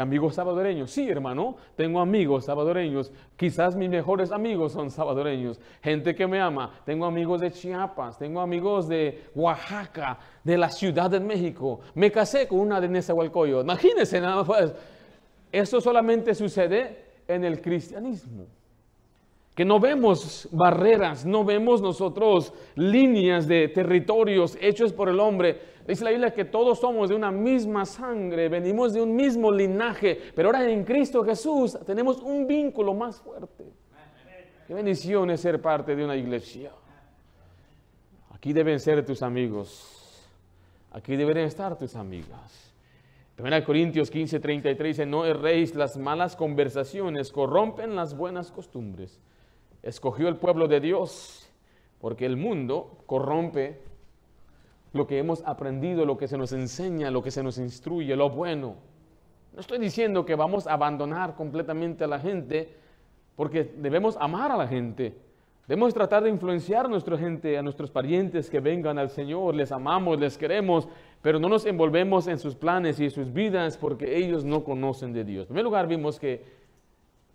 amigos 0.00 0.34
salvadoreños. 0.34 0.90
Sí, 0.90 1.08
hermano, 1.08 1.56
tengo 1.74 2.00
amigos 2.00 2.44
salvadoreños. 2.44 3.12
Quizás 3.36 3.76
mis 3.76 3.88
mejores 3.88 4.30
amigos 4.30 4.72
son 4.72 4.90
salvadoreños. 4.90 5.60
Gente 5.82 6.14
que 6.14 6.26
me 6.26 6.40
ama. 6.40 6.72
Tengo 6.84 7.06
amigos 7.06 7.40
de 7.40 7.50
Chiapas, 7.50 8.18
tengo 8.18 8.40
amigos 8.40 8.88
de 8.88 9.24
Oaxaca, 9.34 10.18
de 10.44 10.58
la 10.58 10.70
Ciudad 10.70 11.10
de 11.10 11.20
México. 11.20 11.80
Me 11.94 12.10
casé 12.10 12.46
con 12.46 12.60
una 12.60 12.80
de 12.80 12.88
Nezahualcóyotl. 12.88 13.64
Imagínense 13.64 14.20
nada 14.20 14.44
más. 14.44 14.74
Eso 15.50 15.80
solamente 15.80 16.34
sucede 16.34 17.04
en 17.26 17.44
el 17.44 17.60
cristianismo 17.60 18.46
que 19.56 19.64
no 19.64 19.80
vemos 19.80 20.46
barreras, 20.52 21.24
no 21.24 21.42
vemos 21.42 21.80
nosotros 21.80 22.52
líneas 22.74 23.48
de 23.48 23.68
territorios 23.68 24.58
hechos 24.60 24.92
por 24.92 25.08
el 25.08 25.18
hombre. 25.18 25.58
Dice 25.86 26.04
la 26.04 26.10
Biblia 26.10 26.34
que 26.34 26.44
todos 26.44 26.80
somos 26.80 27.08
de 27.08 27.14
una 27.14 27.30
misma 27.30 27.84
sangre, 27.84 28.48
venimos 28.48 28.92
de 28.92 29.02
un 29.02 29.14
mismo 29.14 29.52
linaje, 29.52 30.18
pero 30.34 30.48
ahora 30.48 30.68
en 30.68 30.84
Cristo 30.84 31.24
Jesús 31.24 31.78
tenemos 31.86 32.20
un 32.22 32.46
vínculo 32.46 32.94
más 32.94 33.20
fuerte. 33.20 33.72
Qué 34.66 34.74
bendición 34.74 35.30
es 35.30 35.40
ser 35.40 35.60
parte 35.60 35.94
de 35.94 36.04
una 36.04 36.16
iglesia. 36.16 36.72
Aquí 38.30 38.52
deben 38.52 38.80
ser 38.80 39.04
tus 39.04 39.22
amigos, 39.22 40.28
aquí 40.90 41.16
deben 41.16 41.38
estar 41.38 41.78
tus 41.78 41.94
amigas. 41.94 42.74
1 43.38 43.64
Corintios 43.64 44.10
15, 44.10 44.40
33 44.40 44.96
dice, 44.96 45.06
no 45.06 45.24
erréis 45.24 45.74
las 45.74 45.96
malas 45.96 46.34
conversaciones, 46.36 47.30
corrompen 47.30 47.94
las 47.94 48.16
buenas 48.16 48.50
costumbres 48.50 49.20
escogió 49.86 50.28
el 50.28 50.36
pueblo 50.36 50.66
de 50.66 50.80
Dios, 50.80 51.48
porque 52.00 52.26
el 52.26 52.36
mundo 52.36 52.98
corrompe 53.06 53.80
lo 54.92 55.06
que 55.06 55.18
hemos 55.18 55.42
aprendido, 55.44 56.04
lo 56.04 56.16
que 56.16 56.28
se 56.28 56.38
nos 56.38 56.52
enseña, 56.52 57.10
lo 57.10 57.22
que 57.22 57.30
se 57.30 57.42
nos 57.42 57.58
instruye, 57.58 58.16
lo 58.16 58.30
bueno. 58.30 58.76
No 59.52 59.60
estoy 59.60 59.78
diciendo 59.78 60.24
que 60.24 60.34
vamos 60.34 60.66
a 60.66 60.74
abandonar 60.74 61.34
completamente 61.34 62.04
a 62.04 62.06
la 62.06 62.20
gente, 62.20 62.74
porque 63.36 63.64
debemos 63.64 64.16
amar 64.18 64.52
a 64.52 64.56
la 64.56 64.68
gente. 64.68 65.14
Debemos 65.66 65.94
tratar 65.94 66.22
de 66.22 66.30
influenciar 66.30 66.86
a 66.86 66.88
nuestra 66.88 67.18
gente, 67.18 67.58
a 67.58 67.62
nuestros 67.62 67.90
parientes 67.90 68.48
que 68.48 68.60
vengan 68.60 68.98
al 68.98 69.10
Señor. 69.10 69.54
Les 69.54 69.72
amamos, 69.72 70.20
les 70.20 70.38
queremos, 70.38 70.88
pero 71.22 71.40
no 71.40 71.48
nos 71.48 71.66
envolvemos 71.66 72.28
en 72.28 72.38
sus 72.38 72.54
planes 72.54 73.00
y 73.00 73.10
sus 73.10 73.32
vidas 73.32 73.76
porque 73.76 74.16
ellos 74.16 74.44
no 74.44 74.62
conocen 74.62 75.12
de 75.12 75.24
Dios. 75.24 75.42
En 75.42 75.48
primer 75.48 75.64
lugar, 75.64 75.88
vimos 75.88 76.20
que 76.20 76.44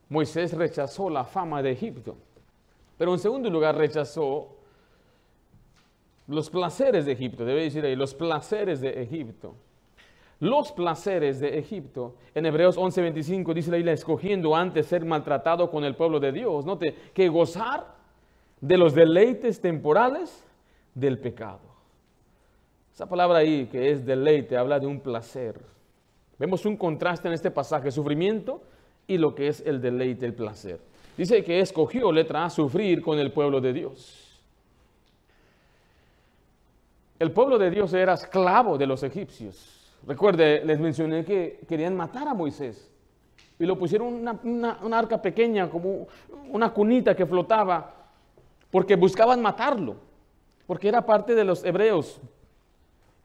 Moisés 0.08 0.54
rechazó 0.54 1.10
la 1.10 1.26
fama 1.26 1.62
de 1.62 1.72
Egipto. 1.72 2.16
Pero 2.98 3.14
en 3.14 3.20
segundo 3.20 3.50
lugar 3.50 3.78
rechazó 3.78 4.56
los 6.32 6.50
placeres 6.50 7.06
de 7.06 7.12
Egipto, 7.12 7.46
debe 7.46 7.64
decir 7.64 7.86
ahí, 7.86 7.96
los 7.96 8.14
placeres 8.14 8.82
de 8.82 9.02
Egipto. 9.02 9.56
Los 10.40 10.72
placeres 10.72 11.40
de 11.40 11.60
Egipto. 11.60 12.16
En 12.34 12.46
Hebreos 12.48 12.78
11:25 12.78 13.54
dice 13.54 13.70
la 13.70 13.78
isla, 13.78 13.92
escogiendo 13.92 14.56
antes 14.56 14.88
ser 14.88 15.06
maltratado 15.06 15.70
con 15.70 15.84
el 15.84 15.96
pueblo 15.96 16.20
de 16.20 16.32
Dios. 16.32 16.66
Note 16.66 16.96
que 17.14 17.30
gozar 17.30 17.96
de 18.60 18.78
los 18.78 18.96
deleites 18.96 19.62
temporales 19.62 20.44
del 20.96 21.20
pecado. 21.20 21.60
Esa 22.92 23.08
palabra 23.08 23.40
ahí 23.40 23.68
que 23.68 23.92
es 23.92 24.06
deleite 24.06 24.58
habla 24.58 24.80
de 24.80 24.88
un 24.88 25.00
placer. 25.00 25.62
Vemos 26.40 26.66
un 26.66 26.76
contraste 26.76 27.28
en 27.28 27.36
este 27.36 27.52
pasaje, 27.52 27.92
sufrimiento 27.92 28.64
y 29.06 29.18
lo 29.18 29.36
que 29.36 29.48
es 29.48 29.62
el 29.66 29.80
deleite, 29.80 30.26
el 30.26 30.34
placer. 30.34 30.80
Dice 31.16 31.44
que 31.44 31.60
escogió, 31.60 32.12
letra 32.12 32.46
A, 32.46 32.50
sufrir 32.50 33.02
con 33.02 33.20
el 33.20 33.32
pueblo 33.32 33.62
de 33.62 33.74
Dios. 33.74 34.31
El 37.22 37.32
pueblo 37.32 37.60
de 37.60 37.70
Dios 37.70 37.94
era 37.94 38.16
esclavo 38.16 38.80
de 38.80 38.88
los 38.88 39.04
egipcios. 39.04 39.94
Recuerde, 40.08 40.66
les 40.66 40.80
mencioné 40.80 41.24
que 41.24 41.60
querían 41.70 41.96
matar 41.96 42.28
a 42.28 42.34
Moisés. 42.34 42.90
Y 43.60 43.66
lo 43.68 43.78
pusieron 43.78 44.12
una, 44.12 44.40
una, 44.44 44.80
una 44.82 44.98
arca 44.98 45.22
pequeña, 45.22 45.70
como 45.70 46.08
una 46.50 46.74
cunita 46.74 47.16
que 47.16 47.28
flotaba, 47.28 47.94
porque 48.72 48.96
buscaban 48.96 49.40
matarlo, 49.40 49.98
porque 50.66 50.88
era 50.88 51.06
parte 51.06 51.36
de 51.36 51.44
los 51.44 51.64
hebreos. 51.64 52.20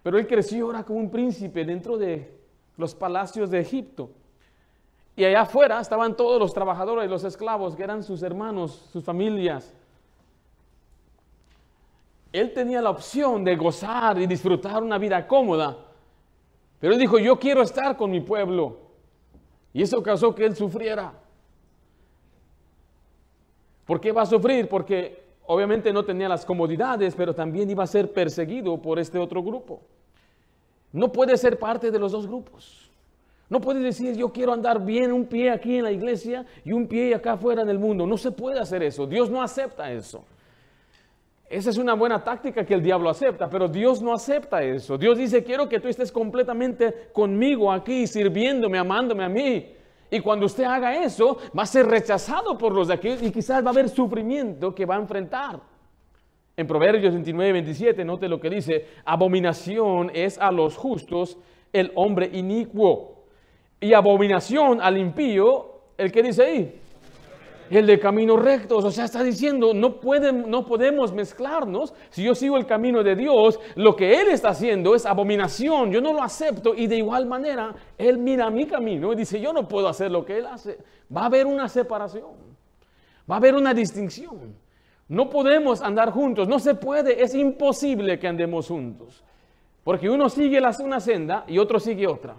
Pero 0.02 0.18
él 0.18 0.26
creció 0.26 0.66
ahora 0.66 0.84
como 0.84 0.98
un 0.98 1.10
príncipe 1.10 1.64
dentro 1.64 1.96
de 1.96 2.38
los 2.76 2.94
palacios 2.94 3.48
de 3.48 3.60
Egipto. 3.60 4.10
Y 5.16 5.24
allá 5.24 5.40
afuera 5.40 5.80
estaban 5.80 6.14
todos 6.14 6.38
los 6.38 6.52
trabajadores 6.52 7.08
los 7.08 7.24
esclavos, 7.24 7.74
que 7.74 7.84
eran 7.84 8.02
sus 8.02 8.22
hermanos, 8.22 8.90
sus 8.92 9.02
familias. 9.02 9.72
Él 12.32 12.52
tenía 12.52 12.82
la 12.82 12.90
opción 12.90 13.44
de 13.44 13.56
gozar 13.56 14.18
y 14.20 14.26
disfrutar 14.26 14.82
una 14.82 14.98
vida 14.98 15.26
cómoda. 15.26 15.76
Pero 16.80 16.92
él 16.92 16.98
dijo, 16.98 17.18
yo 17.18 17.38
quiero 17.38 17.62
estar 17.62 17.96
con 17.96 18.10
mi 18.10 18.20
pueblo. 18.20 18.78
Y 19.72 19.82
eso 19.82 20.02
causó 20.02 20.34
que 20.34 20.44
él 20.44 20.54
sufriera. 20.54 21.12
¿Por 23.86 24.00
qué 24.00 24.12
va 24.12 24.22
a 24.22 24.26
sufrir? 24.26 24.68
Porque 24.68 25.24
obviamente 25.46 25.92
no 25.92 26.04
tenía 26.04 26.28
las 26.28 26.44
comodidades, 26.44 27.14
pero 27.14 27.34
también 27.34 27.70
iba 27.70 27.84
a 27.84 27.86
ser 27.86 28.12
perseguido 28.12 28.80
por 28.82 28.98
este 28.98 29.18
otro 29.18 29.42
grupo. 29.42 29.80
No 30.92 31.12
puede 31.12 31.36
ser 31.36 31.58
parte 31.58 31.90
de 31.90 31.98
los 31.98 32.12
dos 32.12 32.26
grupos. 32.26 32.90
No 33.48 33.60
puedes 33.60 33.82
decir, 33.82 34.16
yo 34.16 34.32
quiero 34.32 34.52
andar 34.52 34.84
bien 34.84 35.12
un 35.12 35.24
pie 35.24 35.50
aquí 35.50 35.76
en 35.76 35.84
la 35.84 35.92
iglesia 35.92 36.44
y 36.64 36.72
un 36.72 36.88
pie 36.88 37.14
acá 37.14 37.32
afuera 37.32 37.62
en 37.62 37.68
el 37.68 37.78
mundo. 37.78 38.06
No 38.06 38.16
se 38.16 38.32
puede 38.32 38.58
hacer 38.58 38.82
eso. 38.82 39.06
Dios 39.06 39.30
no 39.30 39.40
acepta 39.40 39.92
eso. 39.92 40.24
Esa 41.48 41.70
es 41.70 41.78
una 41.78 41.94
buena 41.94 42.24
táctica 42.24 42.64
que 42.64 42.74
el 42.74 42.82
diablo 42.82 43.08
acepta, 43.08 43.48
pero 43.48 43.68
Dios 43.68 44.02
no 44.02 44.12
acepta 44.12 44.62
eso. 44.62 44.98
Dios 44.98 45.16
dice, 45.16 45.44
quiero 45.44 45.68
que 45.68 45.78
tú 45.78 45.86
estés 45.88 46.10
completamente 46.10 47.10
conmigo 47.12 47.70
aquí, 47.70 48.06
sirviéndome, 48.06 48.78
amándome 48.78 49.24
a 49.24 49.28
mí. 49.28 49.72
Y 50.10 50.20
cuando 50.20 50.46
usted 50.46 50.64
haga 50.64 51.04
eso, 51.04 51.38
va 51.56 51.62
a 51.62 51.66
ser 51.66 51.86
rechazado 51.86 52.58
por 52.58 52.72
los 52.72 52.88
de 52.88 52.94
aquí 52.94 53.16
y 53.20 53.30
quizás 53.30 53.62
va 53.62 53.68
a 53.68 53.72
haber 53.72 53.88
sufrimiento 53.88 54.74
que 54.74 54.86
va 54.86 54.96
a 54.96 55.00
enfrentar. 55.00 55.60
En 56.56 56.66
Proverbios 56.66 57.12
29, 57.12 57.52
27, 57.52 58.04
note 58.04 58.28
lo 58.28 58.40
que 58.40 58.50
dice, 58.50 58.86
abominación 59.04 60.10
es 60.14 60.38
a 60.38 60.50
los 60.50 60.76
justos 60.76 61.38
el 61.72 61.92
hombre 61.94 62.30
inicuo 62.32 63.24
y 63.78 63.92
abominación 63.92 64.80
al 64.80 64.96
impío, 64.96 65.82
el 65.98 66.10
que 66.10 66.22
dice 66.22 66.42
ahí, 66.42 66.80
el 67.70 67.86
de 67.86 67.98
caminos 67.98 68.42
rectos. 68.42 68.84
O 68.84 68.90
sea, 68.90 69.04
está 69.04 69.22
diciendo, 69.22 69.72
no, 69.74 69.98
no 70.46 70.66
podemos 70.66 71.12
mezclarnos. 71.12 71.94
Si 72.10 72.22
yo 72.22 72.34
sigo 72.34 72.56
el 72.56 72.66
camino 72.66 73.02
de 73.02 73.16
Dios, 73.16 73.58
lo 73.74 73.96
que 73.96 74.20
Él 74.20 74.28
está 74.28 74.50
haciendo 74.50 74.94
es 74.94 75.06
abominación. 75.06 75.90
Yo 75.90 76.00
no 76.00 76.12
lo 76.12 76.22
acepto. 76.22 76.74
Y 76.74 76.86
de 76.86 76.96
igual 76.96 77.26
manera, 77.26 77.74
Él 77.98 78.18
mira 78.18 78.50
mi 78.50 78.66
camino 78.66 79.12
y 79.12 79.16
dice, 79.16 79.40
yo 79.40 79.52
no 79.52 79.66
puedo 79.66 79.88
hacer 79.88 80.10
lo 80.10 80.24
que 80.24 80.38
Él 80.38 80.46
hace. 80.46 80.78
Va 81.14 81.22
a 81.22 81.26
haber 81.26 81.46
una 81.46 81.68
separación. 81.68 82.32
Va 83.30 83.36
a 83.36 83.38
haber 83.38 83.54
una 83.54 83.74
distinción. 83.74 84.56
No 85.08 85.30
podemos 85.30 85.82
andar 85.82 86.10
juntos. 86.10 86.48
No 86.48 86.58
se 86.58 86.74
puede. 86.74 87.22
Es 87.22 87.34
imposible 87.34 88.18
que 88.18 88.28
andemos 88.28 88.68
juntos. 88.68 89.22
Porque 89.84 90.10
uno 90.10 90.28
sigue 90.28 90.60
una 90.80 91.00
senda 91.00 91.44
y 91.46 91.58
otro 91.58 91.78
sigue 91.78 92.06
otra. 92.06 92.36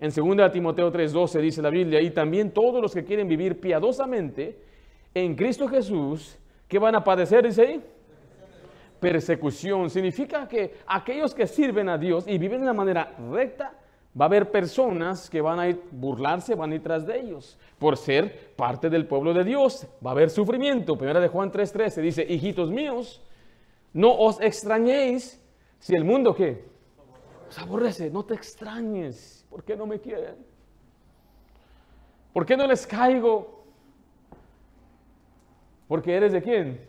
En 0.00 0.10
2 0.10 0.50
Timoteo 0.50 0.90
3:12 0.90 1.40
dice 1.40 1.60
la 1.60 1.68
Biblia, 1.68 2.00
y 2.00 2.10
también 2.10 2.52
todos 2.52 2.80
los 2.80 2.94
que 2.94 3.04
quieren 3.04 3.28
vivir 3.28 3.60
piadosamente 3.60 4.58
en 5.12 5.34
Cristo 5.34 5.68
Jesús, 5.68 6.38
que 6.66 6.78
van 6.78 6.94
a 6.94 7.04
padecer, 7.04 7.46
dice 7.46 7.62
ahí, 7.62 7.84
persecución. 8.98 9.90
Significa 9.90 10.48
que 10.48 10.76
aquellos 10.86 11.34
que 11.34 11.46
sirven 11.46 11.90
a 11.90 11.98
Dios 11.98 12.26
y 12.26 12.38
viven 12.38 12.60
de 12.60 12.64
una 12.64 12.72
manera 12.72 13.14
recta, 13.30 13.74
va 14.18 14.24
a 14.24 14.28
haber 14.28 14.50
personas 14.50 15.28
que 15.28 15.42
van 15.42 15.60
a 15.60 15.68
ir 15.68 15.82
burlarse, 15.90 16.54
van 16.54 16.72
a 16.72 16.74
ir 16.76 16.82
tras 16.82 17.06
de 17.06 17.20
ellos, 17.20 17.58
por 17.78 17.98
ser 17.98 18.54
parte 18.56 18.88
del 18.88 19.06
pueblo 19.06 19.34
de 19.34 19.44
Dios. 19.44 19.86
Va 20.04 20.10
a 20.10 20.12
haber 20.12 20.30
sufrimiento. 20.30 20.96
Primera 20.96 21.20
de 21.20 21.28
Juan 21.28 21.52
3:13 21.52 22.00
dice, 22.00 22.26
hijitos 22.26 22.70
míos, 22.70 23.20
no 23.92 24.16
os 24.16 24.40
extrañéis 24.40 25.44
si 25.78 25.94
el 25.94 26.04
mundo 26.04 26.34
qué? 26.34 26.64
Os 27.50 27.58
aborrece, 27.58 28.10
no 28.10 28.24
te 28.24 28.34
extrañes 28.34 29.39
¿Por 29.50 29.64
qué 29.64 29.76
no 29.76 29.86
me 29.86 30.00
quieren? 30.00 30.36
¿Por 32.32 32.46
qué 32.46 32.56
no 32.56 32.66
les 32.66 32.86
caigo? 32.86 33.64
Porque 35.88 36.14
eres 36.14 36.32
de 36.32 36.40
quién? 36.40 36.88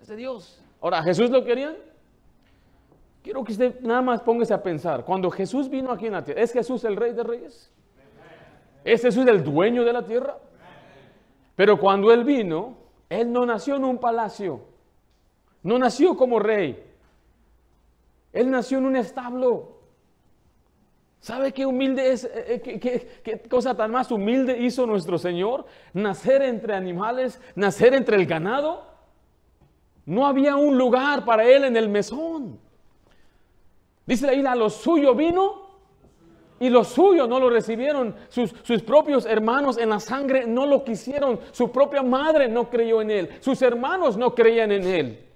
Es 0.00 0.08
de 0.08 0.16
Dios. 0.16 0.60
Ahora, 0.80 1.02
¿Jesús 1.02 1.30
lo 1.30 1.44
quería? 1.44 1.76
Quiero 3.22 3.42
que 3.44 3.52
usted 3.52 3.80
nada 3.80 4.02
más 4.02 4.20
póngase 4.20 4.52
a 4.52 4.62
pensar. 4.62 5.04
Cuando 5.04 5.30
Jesús 5.30 5.68
vino 5.68 5.90
aquí 5.90 6.06
en 6.06 6.12
la 6.12 6.24
tierra, 6.24 6.40
¿es 6.40 6.52
Jesús 6.52 6.84
el 6.84 6.96
rey 6.96 7.12
de 7.12 7.22
reyes? 7.22 7.72
¿Es 8.84 9.02
Jesús 9.02 9.26
el 9.26 9.42
dueño 9.42 9.84
de 9.84 9.92
la 9.92 10.04
tierra? 10.04 10.38
Pero 11.56 11.80
cuando 11.80 12.12
Él 12.12 12.22
vino, 12.22 12.76
Él 13.08 13.32
no 13.32 13.44
nació 13.46 13.76
en 13.76 13.84
un 13.84 13.98
palacio. 13.98 14.60
No 15.62 15.78
nació 15.78 16.16
como 16.16 16.38
rey. 16.38 16.84
Él 18.32 18.50
nació 18.50 18.78
en 18.78 18.86
un 18.86 18.96
establo. 18.96 19.75
¿Sabe 21.26 21.50
qué 21.50 21.66
humilde 21.66 22.12
es, 22.12 22.22
eh, 22.22 22.62
eh, 22.64 23.20
qué, 23.24 23.40
cosa 23.48 23.76
tan 23.76 23.90
más 23.90 24.12
humilde 24.12 24.58
hizo 24.58 24.86
nuestro 24.86 25.18
Señor? 25.18 25.66
Nacer 25.92 26.40
entre 26.40 26.72
animales, 26.72 27.40
nacer 27.56 27.94
entre 27.94 28.16
el 28.16 28.26
ganado. 28.26 28.84
No 30.04 30.24
había 30.24 30.54
un 30.54 30.78
lugar 30.78 31.24
para 31.24 31.42
él 31.42 31.64
en 31.64 31.76
el 31.76 31.88
mesón. 31.88 32.60
Dice 34.06 34.24
la 34.24 34.34
isla, 34.34 34.54
lo 34.54 34.70
suyo 34.70 35.16
vino 35.16 35.66
y 36.60 36.68
lo 36.70 36.84
suyo 36.84 37.26
no 37.26 37.40
lo 37.40 37.50
recibieron. 37.50 38.14
Sus, 38.28 38.54
sus, 38.62 38.82
propios 38.82 39.26
hermanos 39.26 39.78
en 39.78 39.88
la 39.88 39.98
sangre 39.98 40.46
no 40.46 40.64
lo 40.64 40.84
quisieron. 40.84 41.40
Su 41.50 41.72
propia 41.72 42.04
madre 42.04 42.46
no 42.46 42.70
creyó 42.70 43.02
en 43.02 43.10
él. 43.10 43.30
Sus 43.40 43.62
hermanos 43.62 44.16
no 44.16 44.32
creían 44.32 44.70
en 44.70 44.84
él. 44.84 45.26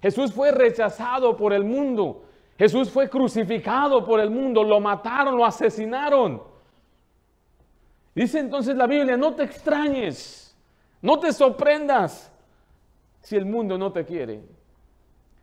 Jesús 0.00 0.32
fue 0.32 0.52
rechazado 0.52 1.36
por 1.36 1.52
el 1.52 1.64
mundo. 1.64 2.26
Jesús 2.60 2.90
fue 2.90 3.08
crucificado 3.08 4.04
por 4.04 4.20
el 4.20 4.28
mundo, 4.28 4.62
lo 4.62 4.80
mataron, 4.80 5.34
lo 5.34 5.46
asesinaron. 5.46 6.42
Dice 8.14 8.38
entonces 8.38 8.76
la 8.76 8.86
Biblia, 8.86 9.16
no 9.16 9.34
te 9.34 9.44
extrañes, 9.44 10.54
no 11.00 11.18
te 11.18 11.32
sorprendas 11.32 12.30
si 13.22 13.36
el 13.36 13.46
mundo 13.46 13.78
no 13.78 13.90
te 13.92 14.04
quiere, 14.04 14.42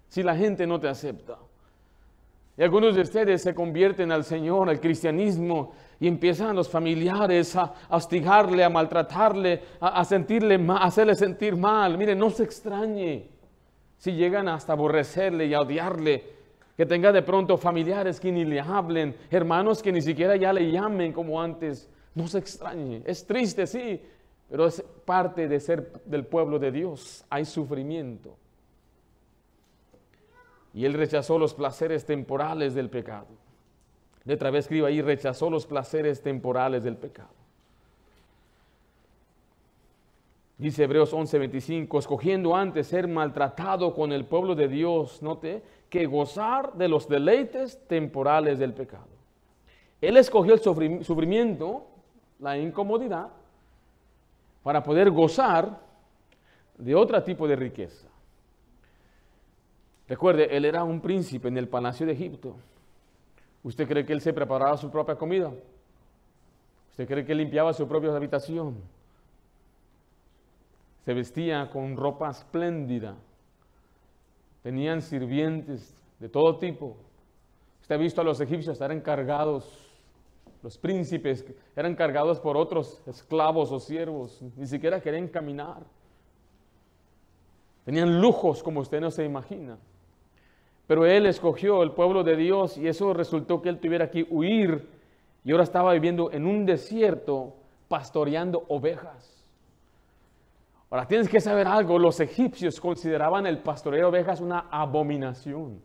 si 0.07 0.21
la 0.21 0.35
gente 0.35 0.67
no 0.67 0.79
te 0.79 0.89
acepta. 0.89 1.39
Y 2.55 2.61
algunos 2.61 2.93
de 2.93 3.01
ustedes 3.01 3.41
se 3.41 3.55
convierten 3.55 4.11
al 4.11 4.23
Señor, 4.23 4.69
al 4.69 4.79
cristianismo, 4.79 5.71
y 5.99 6.07
empiezan 6.07 6.55
los 6.55 6.69
familiares 6.69 7.55
a, 7.55 7.73
hostigarle, 7.89 8.63
a 8.63 8.69
maltratarle, 8.69 9.63
a, 9.79 10.05
sentirle 10.05 10.63
a 10.69 10.83
hacerle 10.83 11.15
sentir 11.15 11.55
mal. 11.55 11.97
Mire, 11.97 12.13
no 12.13 12.29
se 12.29 12.43
extrañe 12.43 13.27
si 13.97 14.11
llegan 14.11 14.47
hasta 14.47 14.73
aborrecerle 14.73 15.47
y 15.47 15.55
a 15.55 15.61
odiarle 15.61 16.36
que 16.77 16.85
tenga 16.85 17.11
de 17.11 17.23
pronto 17.23 17.57
familiares 17.57 18.19
que 18.19 18.31
ni 18.31 18.45
le 18.45 18.59
hablen, 18.59 19.17
hermanos 19.31 19.81
que 19.81 19.91
ni 19.91 20.01
siquiera 20.01 20.35
ya 20.35 20.53
le 20.53 20.71
llamen 20.71 21.11
como 21.11 21.41
antes. 21.41 21.89
No 22.13 22.27
se 22.27 22.37
extrañe, 22.37 23.01
es 23.03 23.25
triste, 23.25 23.65
sí, 23.65 23.99
pero 24.47 24.67
es 24.67 24.81
parte 25.03 25.47
de 25.47 25.59
ser 25.59 25.91
del 26.05 26.23
pueblo 26.25 26.59
de 26.59 26.71
Dios. 26.71 27.25
Hay 27.31 27.45
sufrimiento. 27.45 28.37
Y 30.73 30.85
él 30.85 30.93
rechazó 30.93 31.39
los 31.39 31.55
placeres 31.55 32.05
temporales 32.05 32.75
del 32.75 32.91
pecado. 32.91 33.27
Letra 34.25 34.51
vez 34.51 34.65
escriba 34.65 34.89
ahí, 34.89 35.01
rechazó 35.01 35.49
los 35.49 35.65
placeres 35.65 36.21
temporales 36.21 36.83
del 36.83 36.95
pecado. 36.95 37.37
Dice 40.59 40.83
Hebreos 40.83 41.13
11:25, 41.13 41.99
escogiendo 41.99 42.55
antes 42.55 42.87
ser 42.87 43.07
maltratado 43.07 43.93
con 43.93 44.11
el 44.11 44.25
pueblo 44.25 44.55
de 44.55 44.67
Dios, 44.67 45.21
note, 45.21 45.63
que 45.89 46.05
gozar 46.05 46.73
de 46.73 46.87
los 46.87 47.07
deleites 47.07 47.79
temporales 47.87 48.59
del 48.59 48.73
pecado. 48.73 49.07
Él 50.01 50.17
escogió 50.17 50.53
el 50.53 50.59
sufrimiento, 51.03 51.87
la 52.39 52.57
incomodidad, 52.57 53.29
para 54.63 54.83
poder 54.83 55.09
gozar 55.11 55.79
de 56.77 56.93
otro 56.93 57.21
tipo 57.23 57.47
de 57.47 57.55
riqueza. 57.55 58.07
Recuerde, 60.07 60.55
él 60.55 60.65
era 60.65 60.83
un 60.83 61.01
príncipe 61.01 61.47
en 61.47 61.57
el 61.57 61.67
palacio 61.67 62.05
de 62.05 62.13
Egipto. 62.13 62.55
¿Usted 63.63 63.87
cree 63.87 64.05
que 64.05 64.13
él 64.13 64.21
se 64.21 64.33
preparaba 64.33 64.77
su 64.77 64.89
propia 64.89 65.15
comida? 65.15 65.51
¿Usted 66.91 67.07
cree 67.07 67.25
que 67.25 67.31
él 67.31 67.39
limpiaba 67.39 67.73
su 67.73 67.87
propia 67.87 68.15
habitación? 68.15 68.75
Se 71.05 71.13
vestía 71.13 71.69
con 71.69 71.97
ropa 71.97 72.29
espléndida 72.29 73.15
tenían 74.67 75.01
sirvientes 75.01 75.95
de 76.19 76.27
todo 76.27 76.57
tipo. 76.57 76.97
Usted 77.79 77.95
ha 77.95 77.97
visto 77.97 78.19
a 78.19 78.23
los 78.25 78.41
egipcios 78.41 78.73
estar 78.73 78.91
encargados, 78.91 79.63
los 80.61 80.77
príncipes 80.77 81.45
eran 81.73 81.95
cargados 81.95 82.41
por 82.41 82.57
otros 82.57 83.01
esclavos 83.07 83.71
o 83.71 83.79
siervos, 83.79 84.41
ni 84.57 84.67
siquiera 84.67 84.99
querían 84.99 85.29
caminar. 85.29 85.83
Tenían 87.85 88.19
lujos 88.19 88.61
como 88.61 88.81
usted 88.81 88.99
no 88.99 89.09
se 89.09 89.23
imagina. 89.23 89.77
Pero 90.85 91.05
él 91.05 91.27
escogió 91.27 91.81
el 91.81 91.93
pueblo 91.93 92.25
de 92.25 92.35
Dios 92.35 92.77
y 92.77 92.89
eso 92.89 93.13
resultó 93.13 93.61
que 93.61 93.69
él 93.69 93.79
tuviera 93.79 94.11
que 94.11 94.27
huir 94.29 94.85
y 95.45 95.51
ahora 95.53 95.63
estaba 95.63 95.93
viviendo 95.93 96.29
en 96.33 96.45
un 96.45 96.65
desierto 96.65 97.53
pastoreando 97.87 98.65
ovejas. 98.67 99.36
Ahora 100.89 101.07
tienes 101.07 101.27
que 101.27 101.41
saber 101.41 101.67
algo, 101.67 101.99
los 101.99 102.19
egipcios 102.19 102.79
consideraban 102.79 103.45
el 103.45 103.59
pastoreo 103.59 104.11
de 104.11 104.19
ovejas 104.19 104.39
una 104.39 104.67
abominación. 104.71 105.81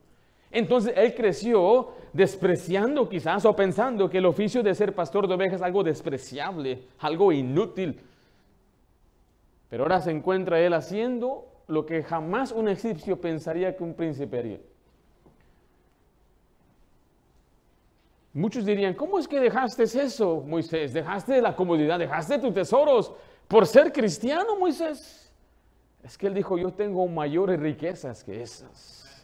Entonces 0.50 0.92
él 0.96 1.14
creció 1.14 1.92
despreciando 2.12 3.08
quizás 3.08 3.44
o 3.44 3.56
pensando 3.56 4.08
que 4.08 4.18
el 4.18 4.26
oficio 4.26 4.62
de 4.62 4.74
ser 4.74 4.94
pastor 4.94 5.26
de 5.26 5.34
ovejas 5.34 5.56
es 5.56 5.62
algo 5.62 5.82
despreciable, 5.82 6.84
algo 6.98 7.32
inútil. 7.32 8.00
Pero 9.68 9.84
ahora 9.84 10.00
se 10.00 10.10
encuentra 10.10 10.60
él 10.60 10.74
haciendo 10.74 11.46
lo 11.66 11.86
que 11.86 12.02
jamás 12.02 12.52
un 12.52 12.68
egipcio 12.68 13.20
pensaría 13.20 13.74
que 13.74 13.82
un 13.82 13.94
príncipe 13.94 14.38
haría. 14.38 14.60
Muchos 18.34 18.64
dirían, 18.64 18.94
¿cómo 18.94 19.18
es 19.18 19.28
que 19.28 19.40
dejaste 19.40 19.82
eso, 19.82 20.42
Moisés? 20.46 20.92
Dejaste 20.92 21.42
la 21.42 21.56
comodidad, 21.56 21.98
dejaste 21.98 22.38
tus 22.38 22.54
tesoros 22.54 23.12
por 23.52 23.66
ser 23.66 23.92
cristiano, 23.92 24.56
Moisés. 24.56 25.30
Es 26.02 26.16
que 26.16 26.26
él 26.26 26.32
dijo, 26.32 26.56
yo 26.56 26.72
tengo 26.72 27.06
mayores 27.06 27.60
riquezas 27.60 28.24
que 28.24 28.40
esas. 28.40 29.22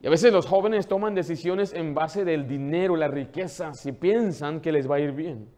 Y 0.00 0.08
a 0.08 0.10
veces 0.10 0.32
los 0.32 0.44
jóvenes 0.44 0.88
toman 0.88 1.14
decisiones 1.14 1.72
en 1.72 1.94
base 1.94 2.24
del 2.24 2.48
dinero, 2.48 2.96
la 2.96 3.06
riqueza, 3.06 3.74
si 3.74 3.92
piensan 3.92 4.60
que 4.60 4.72
les 4.72 4.90
va 4.90 4.96
a 4.96 4.98
ir 4.98 5.12
bien. 5.12 5.48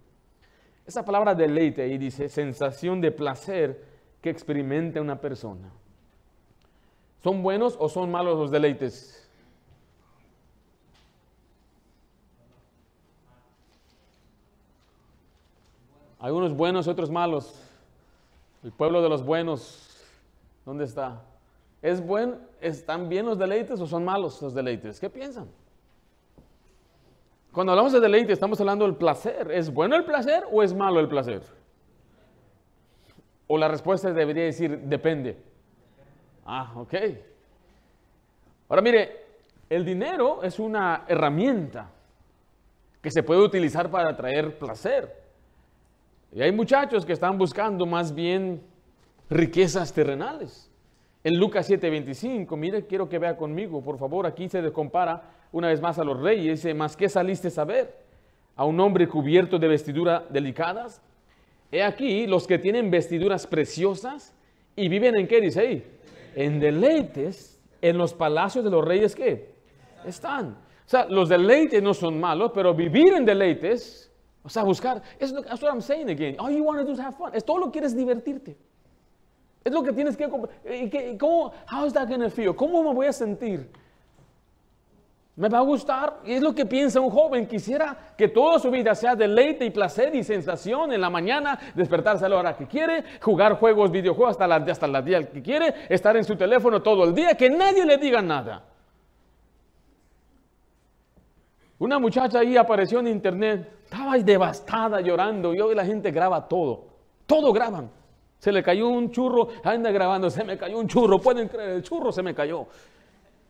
Esa 0.86 1.06
palabra 1.06 1.34
deleite 1.34 1.80
ahí 1.80 1.96
dice 1.96 2.28
sensación 2.28 3.00
de 3.00 3.12
placer 3.12 3.82
que 4.20 4.28
experimenta 4.28 5.00
una 5.00 5.18
persona. 5.18 5.72
¿Son 7.22 7.42
buenos 7.42 7.78
o 7.80 7.88
son 7.88 8.10
malos 8.10 8.36
los 8.36 8.50
deleites? 8.50 9.17
Hay 16.20 16.32
unos 16.32 16.54
buenos 16.54 16.88
otros 16.88 17.10
malos. 17.10 17.54
El 18.64 18.72
pueblo 18.72 19.00
de 19.02 19.08
los 19.08 19.24
buenos, 19.24 20.04
¿dónde 20.64 20.84
está? 20.84 21.22
¿Es 21.80 22.04
buen, 22.04 22.36
¿Están 22.60 23.08
bien 23.08 23.26
los 23.26 23.38
deleites 23.38 23.80
o 23.80 23.86
son 23.86 24.04
malos 24.04 24.42
los 24.42 24.52
deleites? 24.52 24.98
¿Qué 24.98 25.08
piensan? 25.08 25.48
Cuando 27.52 27.72
hablamos 27.72 27.92
de 27.92 28.00
deleite 28.00 28.32
estamos 28.32 28.60
hablando 28.60 28.84
del 28.84 28.96
placer. 28.96 29.50
¿Es 29.50 29.72
bueno 29.72 29.96
el 29.96 30.04
placer 30.04 30.44
o 30.50 30.62
es 30.62 30.74
malo 30.74 31.00
el 31.00 31.08
placer? 31.08 31.42
¿O 33.46 33.56
la 33.56 33.68
respuesta 33.68 34.12
debería 34.12 34.44
decir 34.44 34.78
depende? 34.78 35.38
Ah, 36.44 36.72
ok. 36.76 36.94
Ahora 38.68 38.82
mire, 38.82 39.24
el 39.70 39.84
dinero 39.84 40.42
es 40.42 40.58
una 40.58 41.04
herramienta 41.08 41.90
que 43.00 43.10
se 43.10 43.22
puede 43.22 43.40
utilizar 43.40 43.90
para 43.90 44.16
traer 44.16 44.58
placer. 44.58 45.17
Y 46.32 46.42
hay 46.42 46.52
muchachos 46.52 47.06
que 47.06 47.12
están 47.12 47.38
buscando 47.38 47.86
más 47.86 48.14
bien 48.14 48.60
riquezas 49.30 49.92
terrenales. 49.92 50.70
En 51.24 51.38
Lucas 51.38 51.68
7:25, 51.68 52.56
mire, 52.56 52.86
quiero 52.86 53.08
que 53.08 53.18
vea 53.18 53.36
conmigo, 53.36 53.82
por 53.82 53.98
favor, 53.98 54.26
aquí 54.26 54.48
se 54.48 54.72
compara 54.72 55.22
una 55.52 55.68
vez 55.68 55.80
más 55.80 55.98
a 55.98 56.04
los 56.04 56.20
reyes, 56.20 56.62
dice, 56.62 56.74
¿más 56.74 56.96
qué 56.96 57.08
saliste 57.08 57.48
a 57.58 57.64
ver? 57.64 57.94
A 58.56 58.64
un 58.64 58.78
hombre 58.80 59.08
cubierto 59.08 59.58
de 59.58 59.68
vestiduras 59.68 60.22
delicadas. 60.30 61.00
He 61.72 61.82
aquí 61.82 62.26
los 62.26 62.46
que 62.46 62.58
tienen 62.58 62.90
vestiduras 62.90 63.46
preciosas 63.46 64.34
y 64.76 64.88
viven 64.88 65.16
en 65.16 65.26
qué 65.26 65.40
dice 65.40 65.60
ahí? 65.60 65.84
En 66.34 66.60
deleites, 66.60 67.60
en 67.80 67.98
los 67.98 68.14
palacios 68.14 68.64
de 68.64 68.70
los 68.70 68.84
reyes 68.84 69.14
que 69.14 69.50
están. 70.04 70.50
O 70.50 70.90
sea, 70.90 71.06
los 71.06 71.28
deleites 71.28 71.82
no 71.82 71.94
son 71.94 72.18
malos, 72.18 72.52
pero 72.54 72.74
vivir 72.74 73.12
en 73.14 73.24
deleites, 73.24 74.07
o 74.48 74.50
sea, 74.50 74.62
buscar, 74.62 75.02
es 75.18 75.30
lo 75.30 75.42
que 75.42 75.50
I'm 75.50 75.82
saying 75.82 76.08
again. 76.08 76.36
All 76.38 76.50
you 76.50 76.64
want 76.64 76.78
to 76.78 76.84
do 76.86 76.92
is 76.92 76.98
have 76.98 77.14
fun. 77.14 77.34
Es 77.34 77.44
todo 77.44 77.58
lo 77.58 77.66
que 77.66 77.72
quieres 77.72 77.94
divertirte. 77.94 78.56
Es 79.62 79.70
lo 79.70 79.82
que 79.82 79.92
tienes 79.92 80.16
que... 80.16 80.24
¿Y 80.24 81.18
cómo, 81.18 81.52
how 81.70 81.84
is 81.84 81.92
that 81.92 82.08
to 82.08 82.30
feel? 82.30 82.56
¿Cómo 82.56 82.82
me 82.82 82.94
voy 82.94 83.08
a 83.08 83.12
sentir? 83.12 83.70
¿Me 85.36 85.50
va 85.50 85.58
a 85.58 85.60
gustar? 85.60 86.20
Y 86.24 86.32
es 86.32 86.40
lo 86.40 86.54
que 86.54 86.64
piensa 86.64 86.98
un 86.98 87.10
joven. 87.10 87.46
Quisiera 87.46 88.14
que 88.16 88.28
toda 88.28 88.58
su 88.58 88.70
vida 88.70 88.94
sea 88.94 89.14
deleite 89.14 89.66
y 89.66 89.70
placer 89.70 90.14
y 90.14 90.24
sensación 90.24 90.94
en 90.94 91.02
la 91.02 91.10
mañana, 91.10 91.58
despertarse 91.74 92.24
a 92.24 92.30
la 92.30 92.36
hora 92.38 92.56
que 92.56 92.66
quiere, 92.66 93.04
jugar 93.20 93.58
juegos, 93.58 93.90
videojuegos 93.90 94.30
hasta 94.30 94.46
la, 94.46 94.56
hasta 94.56 94.86
la 94.86 95.02
día 95.02 95.28
que 95.28 95.42
quiere, 95.42 95.74
estar 95.90 96.16
en 96.16 96.24
su 96.24 96.36
teléfono 96.36 96.80
todo 96.80 97.04
el 97.04 97.14
día, 97.14 97.34
que 97.34 97.50
nadie 97.50 97.84
le 97.84 97.98
diga 97.98 98.22
nada. 98.22 98.64
Una 101.78 101.98
muchacha 101.98 102.40
ahí 102.40 102.56
apareció 102.56 102.98
en 102.98 103.08
internet, 103.08 103.82
estaba 103.84 104.18
devastada 104.18 105.00
llorando 105.00 105.54
y 105.54 105.60
hoy 105.60 105.74
la 105.74 105.84
gente 105.84 106.10
graba 106.10 106.48
todo, 106.48 106.86
todo 107.26 107.52
graban. 107.52 107.90
Se 108.38 108.50
le 108.50 108.62
cayó 108.62 108.88
un 108.88 109.10
churro, 109.10 109.48
anda 109.62 109.90
grabando, 109.90 110.30
se 110.30 110.44
me 110.44 110.56
cayó 110.58 110.78
un 110.78 110.88
churro, 110.88 111.20
pueden 111.20 111.48
creer, 111.48 111.70
el 111.70 111.82
churro 111.82 112.10
se 112.10 112.22
me 112.22 112.34
cayó. 112.34 112.66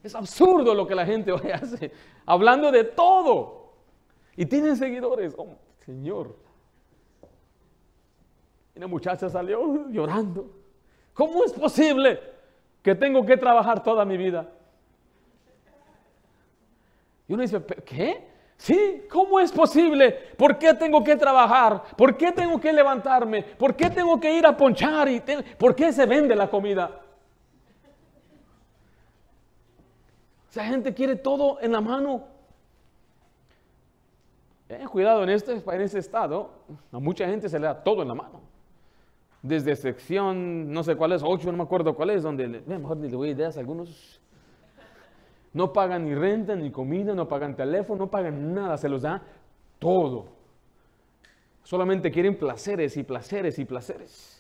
Es 0.03 0.15
absurdo 0.15 0.75
lo 0.75 0.87
que 0.87 0.95
la 0.95 1.07
gente 1.07 1.33
hoy 1.33 1.51
hace, 1.51 1.91
hablando 2.27 2.71
de 2.71 2.85
todo. 2.85 3.73
Y 4.37 4.47
tienen 4.47 4.77
seguidores, 4.77 5.35
oh, 5.37 5.57
Señor. 5.85 6.37
Y 8.75 8.79
una 8.79 8.87
muchacha 8.87 9.29
salió 9.29 9.89
llorando. 9.91 10.51
¿Cómo 11.15 11.45
es 11.45 11.53
posible 11.53 12.21
que 12.83 12.95
tengo 12.95 13.27
que 13.27 13.37
trabajar 13.37 13.83
toda 13.83 14.05
mi 14.05 14.17
vida? 14.17 14.49
Y 17.29 17.35
uno 17.35 17.43
dice, 17.43 17.63
¿qué? 17.85 18.27
Sí, 18.57 19.05
¿cómo 19.09 19.39
es 19.39 19.53
posible? 19.53 20.11
¿Por 20.37 20.59
qué 20.59 20.75
tengo 20.75 21.05
que 21.05 21.15
trabajar? 21.15 21.83
¿Por 21.97 22.17
qué 22.17 22.33
tengo 22.33 22.59
que 22.59 22.73
levantarme? 22.73 23.43
¿Por 23.43 23.77
qué 23.77 23.89
tengo 23.91 24.19
que 24.19 24.37
ir 24.37 24.45
a 24.47 24.57
ponchar? 24.57 25.09
Y 25.09 25.23
¿Por 25.57 25.77
qué 25.77 25.93
se 25.93 26.07
vende 26.07 26.35
la 26.35 26.51
comida? 26.51 27.03
Esa 30.51 30.65
gente 30.65 30.93
quiere 30.93 31.15
todo 31.15 31.61
en 31.61 31.71
la 31.71 31.81
mano. 31.81 32.25
Eh, 34.69 34.85
cuidado, 34.91 35.23
en 35.23 35.31
este, 35.31 35.63
en 35.65 35.81
este 35.81 35.99
estado, 35.99 36.51
a 36.91 36.99
mucha 36.99 37.27
gente 37.27 37.49
se 37.49 37.59
le 37.59 37.67
da 37.67 37.85
todo 37.85 38.03
en 38.03 38.09
la 38.09 38.15
mano. 38.15 38.41
Desde 39.41 39.77
sección, 39.77 40.73
no 40.73 40.83
sé 40.83 40.97
cuál 40.97 41.13
es, 41.13 41.23
8, 41.23 41.53
no 41.53 41.59
me 41.59 41.63
acuerdo 41.63 41.95
cuál 41.95 42.11
es, 42.11 42.23
donde, 42.23 42.49
mejor 42.67 42.97
ni 42.97 43.09
le 43.09 43.17
voy 43.17 43.29
a 43.29 43.33
ideas 43.33 43.57
algunos 43.57 44.21
no 45.53 45.73
pagan 45.73 46.05
ni 46.05 46.15
renta, 46.15 46.55
ni 46.55 46.71
comida, 46.71 47.15
no 47.15 47.27
pagan 47.27 47.57
teléfono, 47.57 48.05
no 48.05 48.11
pagan 48.11 48.53
nada, 48.53 48.77
se 48.77 48.89
los 48.89 49.03
da 49.03 49.23
todo. 49.79 50.27
Solamente 51.63 52.11
quieren 52.11 52.37
placeres 52.37 52.97
y 52.97 53.03
placeres 53.03 53.59
y 53.59 53.65
placeres. 53.65 54.39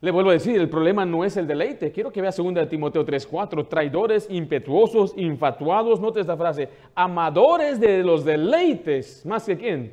Le 0.00 0.10
vuelvo 0.10 0.30
a 0.30 0.32
decir, 0.32 0.60
el 0.60 0.68
problema 0.68 1.04
no 1.06 1.24
es 1.24 1.36
el 1.36 1.46
deleite. 1.46 1.92
Quiero 1.92 2.10
que 2.10 2.20
vea 2.20 2.32
2 2.36 2.68
Timoteo 2.68 3.04
3:4, 3.04 3.68
traidores, 3.68 4.26
impetuosos, 4.28 5.14
infatuados, 5.16 6.00
note 6.00 6.20
esta 6.20 6.36
frase, 6.36 6.68
amadores 6.96 7.78
de 7.78 8.02
los 8.02 8.24
deleites, 8.24 9.24
más 9.24 9.46
que 9.46 9.56
quién? 9.56 9.92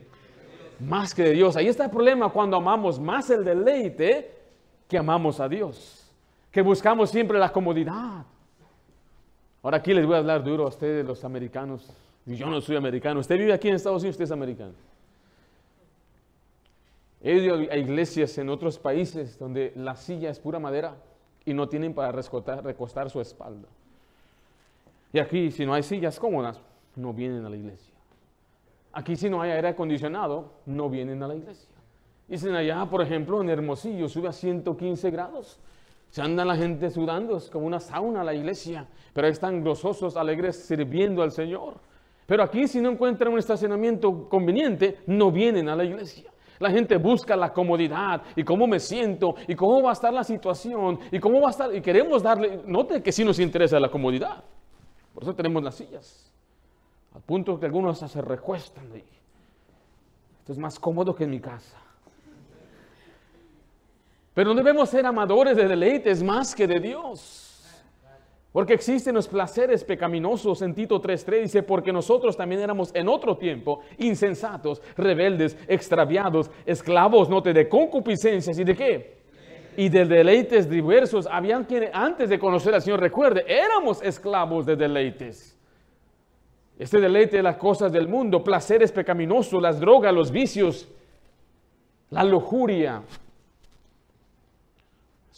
Más 0.80 1.14
que 1.14 1.22
de 1.22 1.34
Dios. 1.34 1.56
Ahí 1.56 1.68
está 1.68 1.86
el 1.86 1.92
problema 1.92 2.30
cuando 2.30 2.58
amamos 2.58 3.00
más 3.00 3.30
el 3.30 3.44
deleite 3.44 4.32
que 4.88 4.98
amamos 4.98 5.40
a 5.40 5.48
Dios, 5.48 6.12
que 6.52 6.64
buscamos 6.64 7.12
siempre 7.12 7.38
la 7.38 7.52
comodidad, 7.52 8.26
Ahora 9.62 9.78
aquí 9.78 9.94
les 9.94 10.06
voy 10.06 10.16
a 10.16 10.20
hablar 10.20 10.44
duro 10.44 10.66
a 10.66 10.68
ustedes, 10.70 11.06
los 11.06 11.24
americanos. 11.26 11.92
Yo 12.26 12.48
no 12.48 12.62
soy 12.62 12.76
americano. 12.76 13.20
Usted 13.20 13.38
vive 13.38 13.54
aquí 13.54 13.68
en 13.68 13.76
Estados 13.76 14.02
Unidos, 14.02 14.14
usted 14.14 14.26
es 14.26 14.32
americano. 14.32 14.74
He 17.22 17.34
ido 17.34 17.56
a 17.56 17.78
iglesias 17.78 18.38
en 18.38 18.50
otros 18.50 18.80
países 18.80 19.38
donde 19.38 19.74
la 19.76 19.96
silla 19.96 20.30
es 20.30 20.40
pura 20.40 20.60
madera 20.60 20.96
y 21.44 21.54
no 21.54 21.68
tienen 21.68 21.94
para 21.94 22.12
recostar, 22.12 23.10
su 23.10 23.20
espalda. 23.20 23.68
Y 25.12 25.20
aquí, 25.20 25.52
si 25.52 25.66
no 25.66 25.74
hay 25.74 25.84
sillas 25.84 26.20
cómodas, 26.20 26.62
no 26.96 27.14
vienen 27.14 27.46
a 27.46 27.50
la 27.50 27.58
iglesia. 27.58 27.94
Aquí, 28.94 29.16
si 29.16 29.30
no 29.30 29.42
hay 29.42 29.52
aire 29.52 29.70
acondicionado, 29.70 30.52
no 30.66 30.90
vienen 30.90 31.22
a 31.22 31.28
la 31.28 31.36
iglesia. 31.36 31.70
Dicen 32.28 32.56
allá, 32.56 32.86
por 32.86 33.02
ejemplo, 33.02 33.42
en 33.42 33.50
Hermosillo 33.50 34.08
sube 34.08 34.30
a 34.30 34.32
115 34.32 35.10
grados. 35.10 35.60
Se 36.10 36.22
anda 36.22 36.44
la 36.44 36.56
gente 36.56 36.90
sudando, 36.90 37.38
es 37.38 37.50
como 37.50 37.68
una 37.68 37.80
sauna 37.80 38.24
la 38.24 38.34
iglesia, 38.34 38.88
pero 39.14 39.28
están 39.28 39.64
gozosos, 39.64 40.18
alegres, 40.18 40.56
sirviendo 40.66 41.22
al 41.22 41.32
Señor. 41.32 41.76
Pero 42.26 42.44
aquí 42.44 42.68
si 42.68 42.82
no 42.82 42.92
encuentran 42.92 43.32
un 43.32 43.40
estacionamiento 43.40 44.28
conveniente, 44.28 45.00
no 45.08 45.32
vienen 45.32 45.70
a 45.70 45.76
la 45.76 45.84
iglesia. 45.84 46.32
La 46.60 46.72
gente 46.72 46.98
busca 46.98 47.36
la 47.36 47.54
comodidad 47.54 48.22
y 48.36 48.44
cómo 48.44 48.68
me 48.68 48.80
siento 48.80 49.36
y 49.48 49.56
cómo 49.56 49.82
va 49.82 49.92
a 49.92 49.94
estar 49.94 50.14
la 50.14 50.24
situación 50.24 51.00
y 51.12 51.20
cómo 51.20 51.40
va 51.42 51.48
a 51.48 51.52
estar. 51.52 51.74
Y 51.74 51.82
queremos 51.82 52.22
darle, 52.22 52.62
note 52.66 53.02
que 53.02 53.12
sí 53.12 53.24
nos 53.24 53.40
interesa 53.40 53.80
la 53.80 53.90
comodidad. 53.90 54.44
Por 55.14 55.24
eso 55.24 55.34
tenemos 55.34 55.64
las 55.64 55.76
sillas. 55.76 56.34
Al 57.14 57.22
punto 57.22 57.60
que 57.60 57.66
algunos 57.66 58.00
se 58.00 58.22
recuestan 58.22 58.92
ahí. 58.94 59.06
Esto 60.40 60.54
es 60.54 60.60
más 60.60 60.80
cómodo 60.80 61.16
que 61.16 61.24
en 61.24 61.30
mi 61.30 61.40
casa. 61.40 61.78
Pero 64.34 64.50
no 64.50 64.56
debemos 64.56 64.90
ser 64.90 65.06
amadores 65.06 65.58
de 65.58 65.68
deleites 65.68 66.24
más 66.24 66.56
que 66.56 66.68
de 66.68 66.80
Dios. 66.80 67.50
Porque 68.52 68.74
existen 68.74 69.14
los 69.14 69.28
placeres 69.28 69.84
pecaminosos 69.84 70.64
en 70.64 70.74
Tito 70.74 71.00
3.3 71.00 71.42
dice, 71.44 71.64
porque 71.64 71.94
nosotros 71.94 72.36
también 72.36 72.62
éramos 72.62 72.90
en 72.96 73.08
otro 73.08 73.38
tiempo 73.38 73.82
insensatos, 74.00 74.82
rebeldes, 74.98 75.56
extraviados, 75.68 76.50
esclavos, 76.66 77.30
no 77.30 77.42
de 77.42 77.70
concupiscencias 77.70 78.58
y 78.58 78.64
de 78.64 78.76
qué? 78.76 79.20
Y 79.78 79.90
de 79.90 80.04
deleites 80.06 80.68
diversos. 80.68 81.28
Habían 81.28 81.64
quienes 81.66 81.92
antes 81.94 82.28
de 82.30 82.40
conocer 82.40 82.74
al 82.74 82.82
Señor, 82.82 83.00
recuerde, 83.00 83.46
éramos 83.48 84.02
esclavos 84.02 84.66
de 84.66 84.76
deleites. 84.76 85.56
Este 86.80 87.00
deleite 87.00 87.38
de 87.38 87.44
las 87.44 87.58
cosas 87.58 87.92
del 87.92 88.08
mundo, 88.08 88.44
placeres 88.44 88.92
pecaminosos, 88.92 89.62
las 89.62 89.80
drogas, 89.80 90.14
los 90.14 90.32
vicios, 90.32 90.88
la 92.10 92.24
lujuria, 92.24 93.04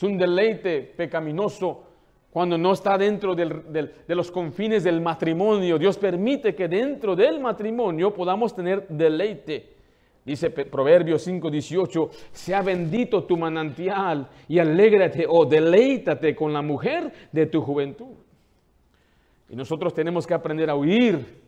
es 0.02 0.04
un 0.04 0.18
deleite 0.18 0.82
pecaminoso 0.82 1.84
cuando 2.32 2.58
no 2.58 2.74
está 2.74 2.98
dentro 2.98 3.36
de 3.36 4.16
los 4.16 4.32
confines 4.32 4.84
del 4.84 5.00
matrimonio. 5.00 5.78
Dios 5.78 5.96
permite 5.96 6.56
que 6.56 6.68
dentro 6.68 7.16
del 7.16 7.40
matrimonio 7.40 8.12
podamos 8.12 8.56
tener 8.56 8.88
deleite. 8.88 9.76
Dice 10.26 10.50
Proverbios 10.50 11.28
5:18, 11.28 12.10
sea 12.32 12.64
bendito 12.64 13.26
tu 13.26 13.38
manantial 13.38 14.28
y 14.48 14.58
alégrate 14.58 15.28
o 15.30 15.46
deleítate 15.46 16.36
con 16.36 16.52
la 16.52 16.64
mujer 16.64 17.12
de 17.32 17.46
tu 17.46 17.62
juventud. 17.62 18.16
Y 19.50 19.56
nosotros 19.56 19.94
tenemos 19.94 20.26
que 20.26 20.34
aprender 20.34 20.72
a 20.72 20.76
huir 20.76 21.42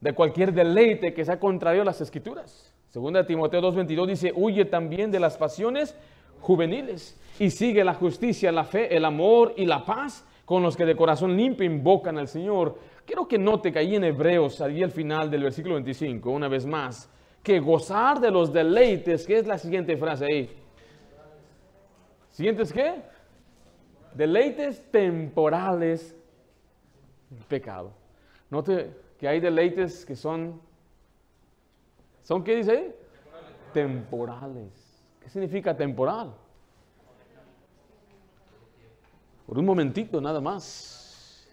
de 0.00 0.12
cualquier 0.12 0.52
deleite 0.52 1.14
que 1.14 1.24
sea 1.24 1.40
contrario 1.40 1.82
a 1.82 1.86
las 1.86 2.00
escrituras. 2.00 2.72
Segunda 2.90 3.26
Timoteo 3.26 3.60
2:22 3.60 4.06
dice, 4.06 4.32
huye 4.36 4.66
también 4.66 5.10
de 5.10 5.18
las 5.18 5.36
pasiones 5.36 5.96
juveniles 6.42 7.18
y 7.38 7.50
sigue 7.50 7.82
la 7.84 7.94
justicia, 7.94 8.52
la 8.52 8.64
fe, 8.64 8.94
el 8.94 9.04
amor 9.04 9.54
y 9.56 9.64
la 9.64 9.84
paz 9.84 10.26
con 10.44 10.62
los 10.62 10.76
que 10.76 10.84
de 10.84 10.96
corazón 10.96 11.36
limpio 11.36 11.64
invocan 11.64 12.18
al 12.18 12.28
Señor. 12.28 12.78
Quiero 13.06 13.26
que 13.26 13.38
note 13.38 13.72
que 13.72 13.78
ahí 13.78 13.94
en 13.94 14.04
Hebreos, 14.04 14.60
ahí 14.60 14.82
al 14.82 14.90
final 14.90 15.30
del 15.30 15.44
versículo 15.44 15.76
25, 15.76 16.30
una 16.30 16.48
vez 16.48 16.66
más, 16.66 17.08
que 17.42 17.58
gozar 17.60 18.20
de 18.20 18.30
los 18.30 18.52
deleites, 18.52 19.26
que 19.26 19.38
es 19.38 19.46
la 19.46 19.56
siguiente 19.56 19.96
frase 19.96 20.26
ahí. 20.26 20.50
¿Siguientes 22.30 22.72
qué? 22.72 23.02
Deleites 24.14 24.90
temporales, 24.90 26.14
pecado. 27.48 27.92
Note 28.50 28.90
que 29.18 29.28
hay 29.28 29.40
deleites 29.40 30.04
que 30.04 30.16
son, 30.16 30.60
¿son 32.22 32.42
qué 32.44 32.56
dice 32.56 32.72
ahí? 32.72 32.94
Temporales. 33.72 34.81
¿Qué 35.22 35.30
significa 35.30 35.76
temporal? 35.76 36.34
Por 39.46 39.58
un 39.58 39.64
momentito 39.64 40.20
nada 40.20 40.40
más. 40.40 41.46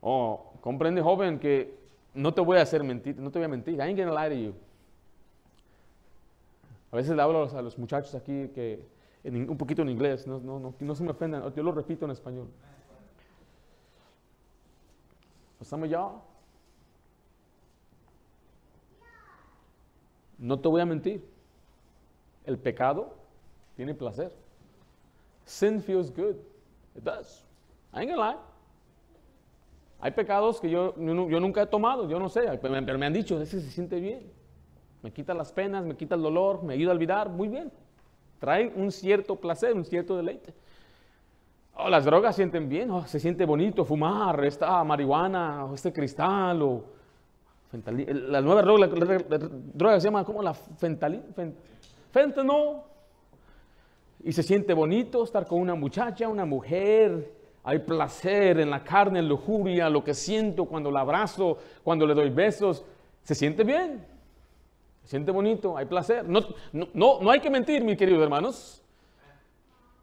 Oh, 0.00 0.52
comprende 0.60 1.00
joven 1.00 1.38
que 1.38 1.78
no 2.14 2.34
te 2.34 2.40
voy 2.40 2.58
a 2.58 2.62
hacer 2.62 2.82
mentir, 2.82 3.16
no 3.18 3.30
te 3.30 3.38
voy 3.38 3.46
a 3.46 3.48
mentir. 3.48 3.74
I 3.74 3.82
ain't 3.82 3.98
gonna 3.98 4.12
lie 4.12 4.34
to 4.34 4.40
you. 4.42 4.54
A 6.90 6.96
veces 6.96 7.16
le 7.16 7.22
hablo 7.22 7.48
a 7.48 7.62
los 7.62 7.78
muchachos 7.78 8.14
aquí 8.14 8.48
que 8.48 8.84
un 9.24 9.56
poquito 9.56 9.82
en 9.82 9.88
inglés, 9.88 10.26
no, 10.26 10.40
no, 10.40 10.74
no, 10.78 10.94
se 10.94 11.04
me 11.04 11.10
ofendan, 11.10 11.54
yo 11.54 11.62
lo 11.62 11.72
repito 11.72 12.04
en 12.04 12.10
español. 12.10 12.48
Estamos 15.60 15.88
ya. 15.88 16.10
No 20.38 20.58
te 20.58 20.68
voy 20.68 20.80
a 20.80 20.86
mentir. 20.86 21.31
El 22.44 22.58
pecado 22.58 23.14
tiene 23.76 23.94
placer. 23.94 24.32
Sin 25.44 25.80
feels 25.82 26.10
good. 26.10 26.36
It 26.96 27.04
does. 27.04 27.44
I 27.92 28.00
ain't 28.00 28.10
gonna 28.10 28.32
lie. 28.32 28.38
Hay 30.00 30.10
pecados 30.10 30.60
que 30.60 30.68
yo, 30.68 30.94
yo, 30.96 31.40
nunca 31.40 31.62
he 31.62 31.66
tomado, 31.66 32.08
yo 32.08 32.18
no 32.18 32.28
sé, 32.28 32.58
pero 32.60 32.98
me 32.98 33.06
han 33.06 33.12
dicho, 33.12 33.40
ese 33.40 33.60
se 33.60 33.70
siente 33.70 34.00
bien. 34.00 34.32
Me 35.00 35.12
quita 35.12 35.32
las 35.32 35.52
penas, 35.52 35.84
me 35.84 35.94
quita 35.96 36.16
el 36.16 36.22
dolor, 36.22 36.64
me 36.64 36.74
ayuda 36.74 36.90
a 36.90 36.94
olvidar, 36.94 37.28
muy 37.28 37.46
bien. 37.46 37.70
Trae 38.40 38.72
un 38.74 38.90
cierto 38.90 39.36
placer, 39.36 39.74
un 39.74 39.84
cierto 39.84 40.16
deleite. 40.16 40.54
Oh, 41.76 41.88
las 41.88 42.04
drogas 42.04 42.34
sienten 42.34 42.68
bien, 42.68 42.90
oh, 42.90 43.06
se 43.06 43.20
siente 43.20 43.44
bonito 43.44 43.84
fumar 43.84 44.44
esta 44.44 44.82
marihuana, 44.82 45.68
este 45.72 45.92
cristal, 45.92 46.60
o 46.62 46.84
la 48.28 48.40
nueva 48.40 48.62
droga 48.62 50.00
se 50.00 50.04
llama 50.04 50.24
como 50.24 50.42
la 50.42 50.52
fentanil, 50.52 51.22
fentanyl. 52.12 52.82
Y 54.24 54.32
se 54.32 54.42
siente 54.42 54.72
bonito 54.72 55.24
estar 55.24 55.46
con 55.46 55.60
una 55.60 55.74
muchacha, 55.74 56.28
una 56.28 56.44
mujer. 56.44 57.32
Hay 57.64 57.80
placer 57.80 58.60
en 58.60 58.70
la 58.70 58.84
carne, 58.84 59.18
en 59.18 59.28
lujuria, 59.28 59.88
lo 59.88 60.04
que 60.04 60.14
siento 60.14 60.64
cuando 60.64 60.90
la 60.90 61.00
abrazo, 61.00 61.58
cuando 61.82 62.06
le 62.06 62.14
doy 62.14 62.30
besos. 62.30 62.84
Se 63.22 63.34
siente 63.34 63.64
bien. 63.64 64.04
Se 65.02 65.10
siente 65.10 65.32
bonito, 65.32 65.76
hay 65.76 65.86
placer. 65.86 66.28
No, 66.28 66.40
no, 66.72 67.20
no, 67.20 67.30
hay 67.30 67.40
que 67.40 67.50
mentir, 67.50 67.82
mis 67.82 67.96
queridos 67.96 68.22
hermanos. 68.22 68.82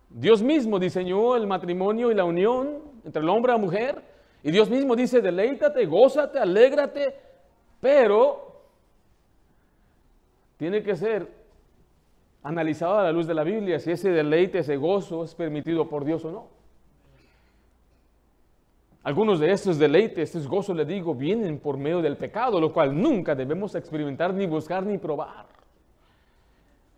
Dios 0.10 0.42
mismo 0.42 0.80
diseñó 0.80 1.36
el 1.36 1.48
matrimonio 1.48 2.12
y 2.12 2.16
la 2.16 2.26
unión 2.26 2.80
entre 3.06 3.22
el 3.22 3.30
hombre 3.30 3.54
y 3.54 3.56
la 3.56 3.62
mujer. 3.62 4.04
Y 4.44 4.52
Dios 4.52 4.70
mismo 4.70 4.96
dice, 4.96 5.22
deleítate, 5.22 5.86
gózate, 5.86 6.40
alégrate, 6.40 7.16
pero 7.80 8.64
tiene 10.58 10.82
que 10.84 10.96
ser 10.96 11.39
analizado 12.44 13.00
a 13.00 13.04
la 13.04 13.12
luz 13.12 13.28
de 13.28 13.34
la 13.34 13.44
Biblia 13.44 13.80
si 13.80 13.92
ese 13.92 14.10
deleite, 14.10 14.60
ese 14.60 14.78
gozo 14.78 15.24
es 15.24 15.36
permitido 15.36 15.88
por 15.90 16.06
Dios 16.06 16.24
o 16.26 16.32
no. 16.32 16.60
Algunos 19.04 19.40
de 19.40 19.52
estos 19.52 19.80
deleites, 19.80 20.30
estos 20.30 20.48
gozos, 20.48 20.76
le 20.76 20.86
digo, 20.86 21.16
vienen 21.16 21.60
por 21.60 21.78
medio 21.78 22.02
del 22.02 22.18
pecado, 22.18 22.60
lo 22.60 22.74
cual 22.74 23.00
nunca 23.00 23.34
debemos 23.34 23.74
experimentar, 23.76 24.34
ni 24.34 24.46
buscar, 24.46 24.86
ni 24.86 24.98
probar. 24.98 25.48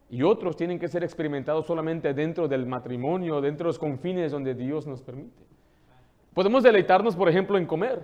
Y 0.10 0.24
otros 0.24 0.58
tienen 0.58 0.80
que 0.80 0.88
ser 0.88 1.04
experimentados 1.04 1.66
solamente 1.66 2.14
dentro 2.14 2.48
del 2.48 2.66
matrimonio, 2.66 3.40
dentro 3.40 3.66
de 3.66 3.70
los 3.70 3.80
confines 3.80 4.32
donde 4.32 4.56
Dios 4.56 4.88
nos 4.88 5.02
permite. 5.02 5.44
Podemos 6.34 6.64
deleitarnos, 6.64 7.16
por 7.16 7.30
ejemplo, 7.30 7.58
en 7.58 7.66
comer. 7.66 8.04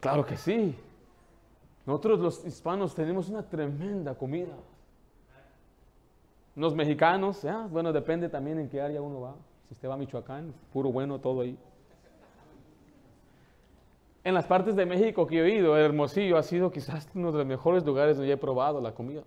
Claro 0.00 0.24
que 0.24 0.36
sí. 0.36 0.74
Nosotros 1.88 2.18
los 2.18 2.44
hispanos 2.44 2.94
tenemos 2.94 3.30
una 3.30 3.42
tremenda 3.42 4.14
comida. 4.14 4.52
Los 6.54 6.74
mexicanos, 6.74 7.46
bueno, 7.70 7.94
depende 7.94 8.28
también 8.28 8.58
en 8.58 8.68
qué 8.68 8.82
área 8.82 9.00
uno 9.00 9.22
va. 9.22 9.34
Si 9.66 9.72
usted 9.72 9.88
va 9.88 9.94
a 9.94 9.96
Michoacán, 9.96 10.52
puro 10.70 10.92
bueno 10.92 11.18
todo 11.18 11.40
ahí. 11.40 11.56
En 14.22 14.34
las 14.34 14.44
partes 14.44 14.76
de 14.76 14.84
México 14.84 15.26
que 15.26 15.42
he 15.42 15.48
ido, 15.56 15.78
Hermosillo 15.78 16.36
ha 16.36 16.42
sido 16.42 16.70
quizás 16.70 17.08
uno 17.14 17.32
de 17.32 17.38
los 17.38 17.46
mejores 17.46 17.82
lugares 17.86 18.18
donde 18.18 18.32
he 18.32 18.36
probado 18.36 18.82
la 18.82 18.92
comida. 18.92 19.22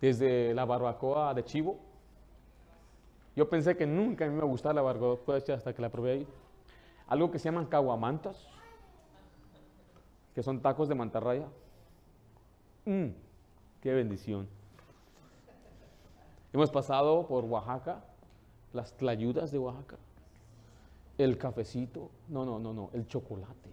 Desde 0.00 0.54
la 0.54 0.64
barbacoa 0.64 1.34
de 1.34 1.44
chivo. 1.44 1.80
Yo 3.34 3.48
pensé 3.48 3.76
que 3.76 3.88
nunca 3.88 4.24
me 4.28 4.34
iba 4.34 4.44
a 4.44 4.46
gustar 4.46 4.72
la 4.72 4.82
barbacoa 4.82 5.38
hasta 5.52 5.74
que 5.74 5.82
la 5.82 5.88
probé 5.88 6.12
ahí. 6.12 6.26
Algo 7.08 7.32
que 7.32 7.40
se 7.40 7.46
llaman 7.46 7.66
caguamantas, 7.66 8.53
que 10.34 10.42
son 10.42 10.60
tacos 10.60 10.88
de 10.88 10.94
mantarraya. 10.94 11.46
Mmm, 12.84 13.08
qué 13.80 13.92
bendición. 13.92 14.48
Hemos 16.52 16.70
pasado 16.70 17.26
por 17.26 17.44
Oaxaca, 17.44 18.04
las 18.72 18.92
tlayudas 18.96 19.50
de 19.50 19.58
Oaxaca, 19.58 19.96
el 21.18 21.38
cafecito, 21.38 22.10
no, 22.28 22.44
no, 22.44 22.58
no, 22.58 22.72
no, 22.72 22.90
el 22.92 23.06
chocolate, 23.06 23.70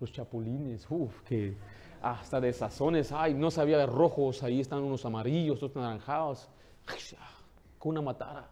los 0.00 0.12
chapulines, 0.12 0.86
que 1.26 1.56
hasta 2.02 2.40
de 2.40 2.52
sazones, 2.52 3.12
ay, 3.12 3.34
no 3.34 3.50
sabía 3.50 3.78
de 3.78 3.86
rojos, 3.86 4.42
ahí 4.42 4.60
están 4.60 4.82
unos 4.82 5.04
amarillos, 5.04 5.62
otros 5.62 5.82
naranjados, 5.82 6.48
con 7.78 7.90
una 7.90 8.02
matara. 8.02 8.48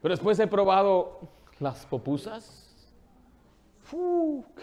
Pero 0.00 0.12
después 0.12 0.38
he 0.38 0.46
probado 0.46 1.20
las 1.60 1.86
popusas, 1.86 2.61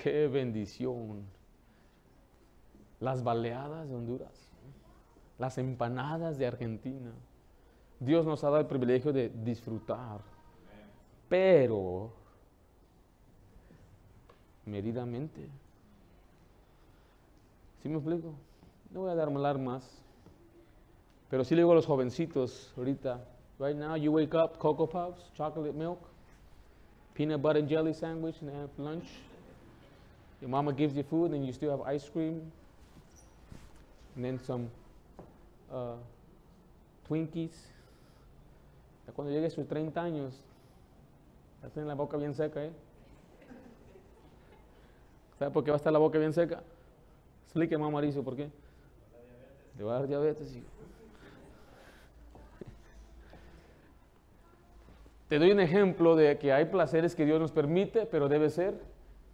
¡Qué 0.03 0.27
bendición! 0.27 1.25
Las 2.99 3.23
baleadas 3.23 3.87
de 3.87 3.95
Honduras 3.95 4.49
las 5.39 5.57
empanadas 5.57 6.37
de 6.37 6.45
Argentina. 6.45 7.11
Dios 7.99 8.25
nos 8.25 8.43
ha 8.43 8.47
dado 8.47 8.59
el 8.59 8.67
privilegio 8.67 9.11
de 9.11 9.29
disfrutar, 9.29 10.19
pero 11.27 12.11
medidamente. 14.65 15.49
¿Sí 17.81 17.89
me 17.89 17.95
explico? 17.95 18.33
No 18.91 19.01
voy 19.01 19.11
a 19.11 19.15
dar 19.15 19.31
malar 19.31 19.57
más. 19.57 20.03
Pero 21.29 21.43
sí 21.43 21.55
le 21.55 21.61
digo 21.61 21.71
a 21.71 21.75
los 21.75 21.85
jovencitos 21.85 22.73
ahorita, 22.75 23.23
right 23.59 23.75
now 23.75 23.95
you 23.95 24.11
wake 24.11 24.35
up, 24.35 24.57
Cocoa 24.57 24.89
Puffs, 24.89 25.31
chocolate 25.33 25.73
milk, 25.73 25.99
peanut 27.19 27.41
butter 27.41 27.59
and 27.59 27.67
jelly 27.67 27.91
sandwich 27.91 28.35
and 28.39 28.49
have 28.49 28.69
lunch. 28.77 29.03
Your 30.39 30.49
mama 30.49 30.71
gives 30.71 30.95
you 30.95 31.03
food 31.03 31.31
and 31.31 31.45
you 31.45 31.51
still 31.51 31.69
have 31.69 31.81
ice 31.81 32.07
cream. 32.07 32.49
And 34.15 34.23
then 34.23 34.39
some 34.39 34.71
uh, 35.69 35.95
Twinkies. 37.09 37.51
Cuando 39.13 39.33
llegue 39.33 39.47
a 39.47 39.49
sus 39.49 39.67
30 39.67 40.01
años, 40.01 40.31
ya 41.61 41.67
tiene 41.69 41.89
la 41.89 41.95
boca 41.95 42.15
bien 42.15 42.33
seca, 42.33 42.63
¿eh? 42.63 42.71
¿Sabe 45.37 45.51
por 45.51 45.65
qué 45.65 45.71
va 45.71 45.75
a 45.75 45.79
estar 45.79 45.91
la 45.91 45.99
boca 45.99 46.17
bien 46.19 46.31
seca? 46.31 46.61
Explíqueme, 47.45 47.89
Mauricio, 47.89 48.23
¿por 48.23 48.37
qué? 48.37 48.49
Le 49.77 49.83
va 49.83 49.95
a 49.95 49.99
dar 49.99 50.07
diabetes, 50.07 50.57
Te 55.29 55.37
doy 55.37 55.51
un 55.51 55.59
ejemplo 55.59 56.15
de 56.15 56.39
que 56.39 56.51
hay 56.51 56.65
placeres 56.65 57.15
que 57.15 57.23
Dios 57.23 57.39
nos 57.39 57.51
permite, 57.51 58.07
pero 58.07 58.27
debe 58.27 58.49
ser 58.49 58.81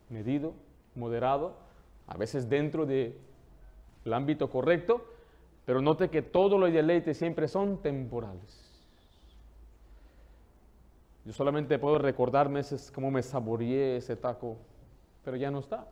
medido, 0.10 0.54
moderado, 0.94 1.56
a 2.06 2.18
veces 2.18 2.50
dentro 2.50 2.86
del 2.86 3.16
ámbito 4.12 4.50
correcto, 4.50 5.06
pero 5.66 5.82
note 5.82 6.10
que 6.10 6.22
todos 6.22 6.60
los 6.60 6.72
deleites 6.72 7.18
siempre 7.18 7.48
son 7.48 7.82
temporales. 7.82 8.62
Yo 11.24 11.32
solamente 11.32 11.80
puedo 11.80 11.98
recordar 11.98 12.50
meses 12.50 12.92
cómo 12.94 13.10
me 13.10 13.24
saboreé 13.24 13.96
ese 13.96 14.18
taco, 14.18 14.58
pero 15.24 15.38
ya 15.38 15.50
no 15.50 15.60
está. 15.60 15.88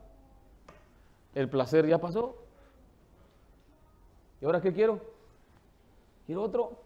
El 1.33 1.49
placer 1.49 1.87
ya 1.87 1.97
pasó. 1.97 2.35
¿Y 4.41 4.45
ahora 4.45 4.59
qué 4.59 4.73
quiero? 4.73 4.99
Quiero 6.25 6.43
otro. 6.43 6.82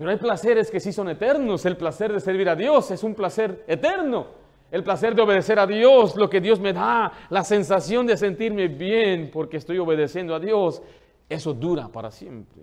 Pero 0.00 0.10
hay 0.10 0.16
placeres 0.16 0.70
que 0.70 0.80
sí 0.80 0.94
son 0.94 1.10
eternos. 1.10 1.66
El 1.66 1.76
placer 1.76 2.10
de 2.10 2.20
servir 2.20 2.48
a 2.48 2.56
Dios 2.56 2.90
es 2.90 3.04
un 3.04 3.14
placer 3.14 3.64
eterno 3.68 4.40
el 4.70 4.84
placer 4.84 5.14
de 5.14 5.22
obedecer 5.22 5.58
a 5.58 5.66
Dios, 5.66 6.16
lo 6.16 6.30
que 6.30 6.40
Dios 6.40 6.60
me 6.60 6.72
da, 6.72 7.12
la 7.28 7.42
sensación 7.42 8.06
de 8.06 8.16
sentirme 8.16 8.68
bien 8.68 9.30
porque 9.32 9.56
estoy 9.56 9.78
obedeciendo 9.78 10.34
a 10.34 10.38
Dios, 10.38 10.80
eso 11.28 11.52
dura 11.52 11.88
para 11.88 12.10
siempre. 12.10 12.62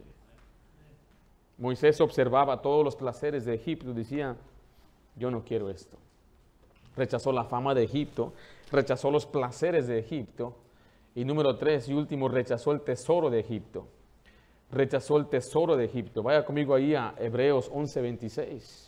Moisés 1.57 1.99
observaba 1.99 2.61
todos 2.61 2.85
los 2.85 2.95
placeres 2.95 3.43
de 3.45 3.55
Egipto 3.55 3.91
y 3.91 3.93
decía, 3.93 4.37
yo 5.15 5.31
no 5.31 5.43
quiero 5.43 5.69
esto. 5.69 5.97
Rechazó 6.95 7.31
la 7.31 7.43
fama 7.43 7.73
de 7.73 7.83
Egipto, 7.83 8.33
rechazó 8.71 9.11
los 9.11 9.25
placeres 9.25 9.87
de 9.87 9.99
Egipto 9.99 10.55
y 11.13 11.25
número 11.25 11.57
tres 11.57 11.89
y 11.89 11.93
último, 11.93 12.29
rechazó 12.29 12.71
el 12.71 12.81
tesoro 12.81 13.29
de 13.29 13.39
Egipto. 13.39 13.87
Rechazó 14.71 15.17
el 15.17 15.27
tesoro 15.27 15.75
de 15.75 15.85
Egipto. 15.85 16.23
Vaya 16.23 16.45
conmigo 16.45 16.75
ahí 16.75 16.93
a 16.93 17.15
Hebreos 17.17 17.71
11:26. 17.71 18.87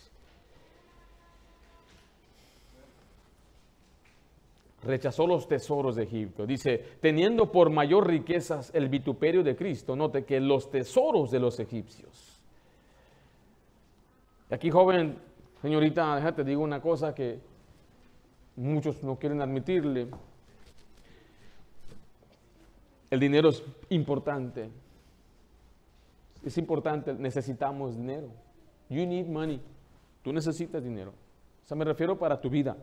rechazó 4.82 5.26
los 5.26 5.46
tesoros 5.46 5.96
de 5.96 6.04
Egipto. 6.04 6.46
Dice, 6.46 6.78
teniendo 7.00 7.50
por 7.52 7.70
mayor 7.70 8.06
riquezas 8.06 8.70
el 8.74 8.88
vituperio 8.88 9.42
de 9.42 9.56
Cristo, 9.56 9.94
note 9.94 10.24
que 10.24 10.40
los 10.40 10.70
tesoros 10.70 11.30
de 11.30 11.38
los 11.38 11.60
egipcios. 11.60 12.42
Y 14.50 14.54
aquí, 14.54 14.70
joven, 14.70 15.18
señorita, 15.62 16.16
déjate 16.16 16.44
digo 16.44 16.62
una 16.62 16.80
cosa 16.80 17.14
que 17.14 17.38
muchos 18.56 19.02
no 19.02 19.16
quieren 19.16 19.40
admitirle. 19.40 20.08
El 23.10 23.20
dinero 23.20 23.50
es 23.50 23.62
importante. 23.90 24.70
Es 26.44 26.56
importante, 26.58 27.12
necesitamos 27.14 27.96
dinero. 27.96 28.28
You 28.88 29.06
need 29.06 29.26
money. 29.26 29.60
Tú 30.22 30.32
necesitas 30.32 30.82
dinero. 30.82 31.12
O 31.64 31.66
sea, 31.66 31.76
me 31.76 31.84
refiero 31.84 32.18
para 32.18 32.40
tu 32.40 32.50
vida. 32.50 32.76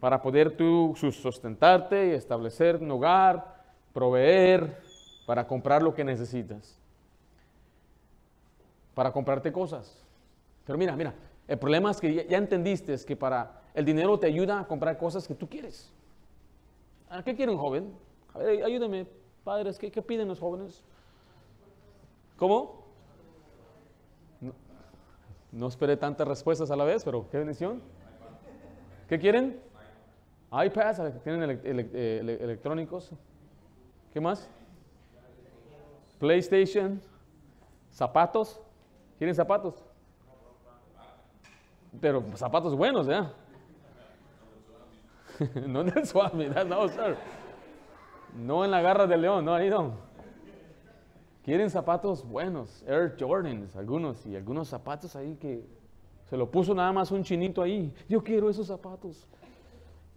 Para 0.00 0.20
poder 0.20 0.56
tú 0.56 0.94
sustentarte 0.96 2.08
y 2.08 2.10
establecer 2.10 2.76
un 2.76 2.90
hogar, 2.90 3.64
proveer, 3.92 4.78
para 5.26 5.46
comprar 5.46 5.82
lo 5.82 5.94
que 5.94 6.04
necesitas. 6.04 6.78
Para 8.94 9.12
comprarte 9.12 9.52
cosas. 9.52 10.02
Pero 10.64 10.78
mira, 10.78 10.96
mira, 10.96 11.14
el 11.48 11.58
problema 11.58 11.90
es 11.90 12.00
que 12.00 12.26
ya, 12.28 12.36
entendiste 12.36 12.92
es 12.92 13.04
que 13.04 13.16
para 13.16 13.62
el 13.74 13.84
dinero 13.84 14.18
te 14.18 14.26
ayuda 14.26 14.60
a 14.60 14.66
comprar 14.66 14.98
cosas 14.98 15.28
que 15.28 15.34
tú 15.34 15.48
quieres. 15.48 15.92
¿A 17.08 17.22
qué 17.22 17.36
quiere 17.36 17.52
un 17.52 17.58
joven? 17.58 17.92
A 18.34 18.38
ver, 18.38 18.64
ayúdame, 18.64 19.06
padres, 19.44 19.78
¿qué, 19.78 19.90
qué 19.90 20.02
piden 20.02 20.28
los 20.28 20.40
jóvenes? 20.40 20.82
¿Cómo? 22.36 22.84
No, 25.52 25.68
esperé 25.68 25.96
tantas 25.96 26.28
respuestas 26.28 26.70
a 26.70 26.76
la 26.76 26.84
vez, 26.84 27.02
pero 27.04 27.28
qué 27.30 27.38
bendición. 27.38 27.80
¿Qué 29.08 29.18
quieren? 29.18 29.60
iPads, 30.52 31.22
tienen 31.22 31.60
eh, 31.64 32.38
electrónicos. 32.40 33.10
¿Qué 34.12 34.20
más? 34.20 34.50
PlayStation, 36.18 37.00
zapatos. 37.90 38.60
¿Quieren 39.18 39.34
zapatos? 39.34 39.84
Pero 42.00 42.22
zapatos 42.34 42.74
buenos, 42.74 43.06
¿ya? 43.06 43.32
no 45.66 45.80
en 45.82 45.98
el 45.98 46.06
suavidad, 46.06 46.66
no. 46.66 46.86
No 48.34 48.64
en 48.64 48.70
la 48.70 48.82
garra 48.82 49.06
del 49.06 49.22
león, 49.22 49.44
no, 49.44 49.54
ahí 49.54 49.70
no. 49.70 49.94
Quieren 51.46 51.70
zapatos 51.70 52.28
buenos, 52.28 52.82
Air 52.88 53.14
Jordans, 53.16 53.76
algunos, 53.76 54.26
y 54.26 54.34
algunos 54.34 54.66
zapatos 54.66 55.14
ahí 55.14 55.36
que 55.36 55.64
se 56.28 56.36
lo 56.36 56.50
puso 56.50 56.74
nada 56.74 56.92
más 56.92 57.12
un 57.12 57.22
chinito 57.22 57.62
ahí. 57.62 57.94
Yo 58.08 58.20
quiero 58.20 58.50
esos 58.50 58.66
zapatos. 58.66 59.28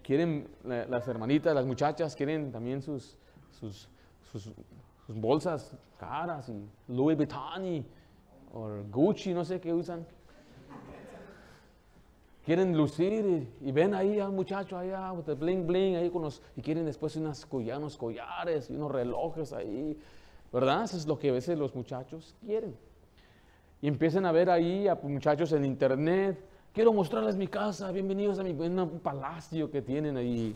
Quieren 0.01 0.47
las 0.63 1.07
hermanitas, 1.07 1.53
las 1.53 1.67
muchachas, 1.67 2.15
quieren 2.15 2.51
también 2.51 2.82
sus, 2.82 3.15
sus, 3.59 3.88
bolsas 5.07 5.77
caras 5.99 6.49
y 6.49 6.67
Louis 6.91 7.15
Vuitton 7.15 7.63
y, 7.63 7.86
o 8.51 8.82
Gucci, 8.91 9.32
no 9.32 9.45
sé 9.45 9.61
qué 9.61 9.71
usan. 9.71 10.07
Quieren 12.43 12.75
lucir 12.75 13.47
y, 13.61 13.71
ven 13.71 13.93
ahí 13.93 14.19
al 14.19 14.32
muchacho 14.32 14.80
allá, 14.80 15.11
bling 15.11 15.67
bling 15.67 15.95
ahí 15.95 16.09
con 16.09 16.23
los, 16.23 16.41
y 16.55 16.63
quieren 16.63 16.86
después 16.86 17.15
unos 17.17 17.45
collares 17.45 18.71
y 18.71 18.73
unos 18.73 18.91
relojes 18.91 19.53
ahí 19.53 19.95
¿verdad? 20.51 20.83
Eso 20.83 20.97
es 20.97 21.07
lo 21.07 21.19
que 21.19 21.29
a 21.29 21.33
veces 21.33 21.57
los 21.57 21.75
muchachos 21.75 22.35
quieren. 22.45 22.75
Y 23.81 23.87
empiezan 23.87 24.25
a 24.25 24.31
ver 24.31 24.49
ahí 24.49 24.87
a 24.87 24.95
muchachos 24.95 25.51
en 25.53 25.63
internet, 25.63 26.37
quiero 26.73 26.91
mostrarles 26.91 27.35
mi 27.35 27.47
casa, 27.47 27.91
bienvenidos 27.91 28.39
a 28.39 28.43
mi 28.43 28.51
un 28.51 28.99
palacio 29.01 29.71
que 29.71 29.81
tienen 29.81 30.17
ahí. 30.17 30.55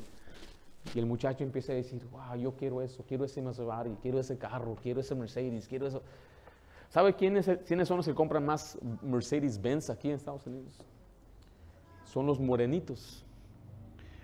Y 0.94 1.00
el 1.00 1.06
muchacho 1.06 1.44
empieza 1.44 1.72
a 1.72 1.76
decir, 1.76 2.06
wow, 2.12 2.36
yo 2.38 2.52
quiero 2.54 2.82
eso, 2.82 3.04
quiero 3.08 3.24
ese 3.24 3.42
Maserati, 3.42 3.96
quiero 4.02 4.20
ese 4.20 4.38
carro, 4.38 4.76
quiero 4.82 5.00
ese 5.00 5.16
Mercedes, 5.16 5.68
quiero 5.68 5.88
eso. 5.88 6.02
¿Sabe 6.90 7.16
quiénes, 7.16 7.50
quiénes 7.66 7.88
son 7.88 7.98
los 7.98 8.06
que 8.06 8.14
compran 8.14 8.46
más 8.46 8.78
Mercedes-Benz 9.02 9.90
aquí 9.90 10.10
en 10.10 10.16
Estados 10.16 10.46
Unidos? 10.46 10.74
Son 12.06 12.28
los 12.28 12.40
morenitos, 12.40 13.24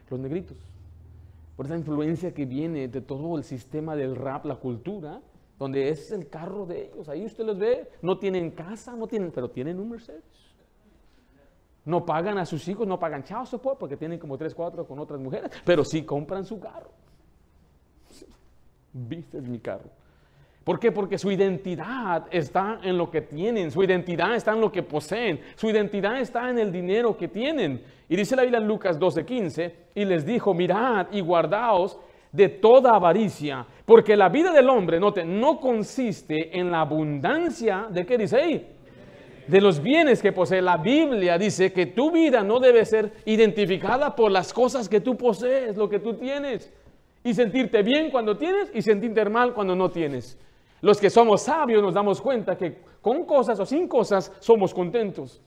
los 0.09 0.19
negritos. 0.19 0.57
Por 1.55 1.65
esa 1.65 1.77
influencia 1.77 2.33
que 2.33 2.45
viene 2.45 2.87
de 2.87 3.01
todo 3.01 3.37
el 3.37 3.43
sistema 3.43 3.95
del 3.95 4.15
rap, 4.15 4.45
la 4.45 4.57
cultura, 4.57 5.21
donde 5.59 5.89
es 5.89 6.09
el 6.11 6.29
carro 6.29 6.65
de 6.65 6.85
ellos. 6.85 7.09
Ahí 7.09 7.25
usted 7.25 7.45
los 7.45 7.59
ve, 7.59 7.89
no 8.01 8.17
tienen 8.17 8.51
casa, 8.51 8.95
no 8.95 9.07
tienen, 9.07 9.29
pero 9.31 9.49
tienen 9.49 9.77
un 9.79 9.89
Mercedes. 9.89 10.23
No 11.83 12.05
pagan 12.05 12.37
a 12.37 12.45
sus 12.45 12.65
hijos, 12.67 12.87
no 12.87 12.97
pagan 12.97 13.23
chao 13.23 13.45
support 13.45 13.77
porque 13.77 13.97
tienen 13.97 14.17
como 14.17 14.37
tres, 14.37 14.55
cuatro 14.55 14.87
con 14.87 14.97
otras 14.99 15.19
mujeres, 15.19 15.51
pero 15.65 15.83
sí 15.83 16.03
compran 16.03 16.45
su 16.45 16.59
carro. 16.59 16.89
Viste 18.93 19.41
mi 19.41 19.59
carro. 19.59 19.89
¿Por 20.63 20.79
qué? 20.79 20.91
Porque 20.91 21.17
su 21.17 21.31
identidad 21.31 22.27
está 22.31 22.79
en 22.83 22.97
lo 22.97 23.09
que 23.09 23.21
tienen, 23.21 23.71
su 23.71 23.83
identidad 23.83 24.35
está 24.35 24.53
en 24.53 24.61
lo 24.61 24.71
que 24.71 24.83
poseen, 24.83 25.41
su 25.55 25.69
identidad 25.69 26.19
está 26.19 26.49
en 26.49 26.59
el 26.59 26.71
dinero 26.71 27.17
que 27.17 27.27
tienen. 27.27 27.83
Y 28.07 28.15
dice 28.15 28.35
la 28.35 28.43
Biblia 28.43 28.59
en 28.59 28.67
Lucas 28.67 28.99
12:15, 28.99 29.73
y 29.95 30.05
les 30.05 30.25
dijo, 30.25 30.53
mirad 30.53 31.07
y 31.11 31.21
guardaos 31.21 31.99
de 32.31 32.49
toda 32.49 32.95
avaricia, 32.95 33.65
porque 33.85 34.15
la 34.15 34.29
vida 34.29 34.51
del 34.51 34.69
hombre, 34.69 34.99
note, 34.99 35.25
no 35.25 35.59
consiste 35.59 36.57
en 36.57 36.71
la 36.71 36.81
abundancia 36.81 37.87
de 37.89 38.05
qué 38.05 38.17
dice 38.17 38.37
ahí, 38.37 38.67
de 39.47 39.61
los 39.61 39.81
bienes 39.81 40.21
que 40.21 40.31
posee. 40.31 40.61
La 40.61 40.77
Biblia 40.77 41.37
dice 41.37 41.73
que 41.73 41.87
tu 41.87 42.11
vida 42.11 42.43
no 42.43 42.59
debe 42.59 42.85
ser 42.85 43.11
identificada 43.25 44.15
por 44.15 44.31
las 44.31 44.53
cosas 44.53 44.87
que 44.87 45.01
tú 45.01 45.17
posees, 45.17 45.75
lo 45.75 45.89
que 45.89 45.99
tú 45.99 46.13
tienes, 46.13 46.71
y 47.23 47.33
sentirte 47.33 47.81
bien 47.81 48.11
cuando 48.11 48.37
tienes 48.37 48.71
y 48.73 48.81
sentirte 48.81 49.25
mal 49.25 49.53
cuando 49.53 49.75
no 49.75 49.89
tienes. 49.89 50.37
Los 50.81 50.99
que 50.99 51.09
somos 51.09 51.41
sabios 51.41 51.81
nos 51.81 51.93
damos 51.93 52.21
cuenta 52.21 52.57
que 52.57 52.77
con 53.01 53.25
cosas 53.25 53.59
o 53.59 53.65
sin 53.65 53.87
cosas 53.87 54.31
somos 54.39 54.73
contentos. 54.73 55.41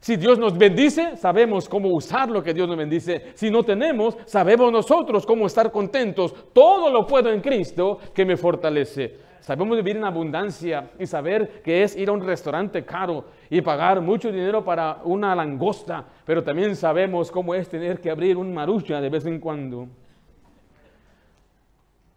Si 0.00 0.16
Dios 0.16 0.38
nos 0.38 0.56
bendice, 0.56 1.18
sabemos 1.18 1.68
cómo 1.68 1.90
usar 1.90 2.30
lo 2.30 2.42
que 2.42 2.54
Dios 2.54 2.66
nos 2.66 2.78
bendice. 2.78 3.32
Si 3.34 3.50
no 3.50 3.62
tenemos, 3.62 4.16
sabemos 4.24 4.72
nosotros 4.72 5.26
cómo 5.26 5.46
estar 5.46 5.70
contentos. 5.70 6.34
Todo 6.54 6.90
lo 6.90 7.06
puedo 7.06 7.30
en 7.30 7.42
Cristo 7.42 7.98
que 8.14 8.24
me 8.24 8.38
fortalece. 8.38 9.18
Sabemos 9.40 9.76
vivir 9.76 9.98
en 9.98 10.04
abundancia 10.04 10.90
y 10.98 11.06
saber 11.06 11.60
que 11.62 11.82
es 11.82 11.96
ir 11.96 12.08
a 12.08 12.12
un 12.12 12.22
restaurante 12.22 12.82
caro 12.82 13.26
y 13.50 13.60
pagar 13.60 14.00
mucho 14.00 14.32
dinero 14.32 14.64
para 14.64 15.02
una 15.04 15.34
langosta, 15.34 16.06
pero 16.24 16.42
también 16.42 16.76
sabemos 16.76 17.30
cómo 17.30 17.54
es 17.54 17.68
tener 17.68 18.00
que 18.00 18.10
abrir 18.10 18.38
un 18.38 18.54
marucha 18.54 19.02
de 19.02 19.10
vez 19.10 19.26
en 19.26 19.38
cuando. 19.38 19.86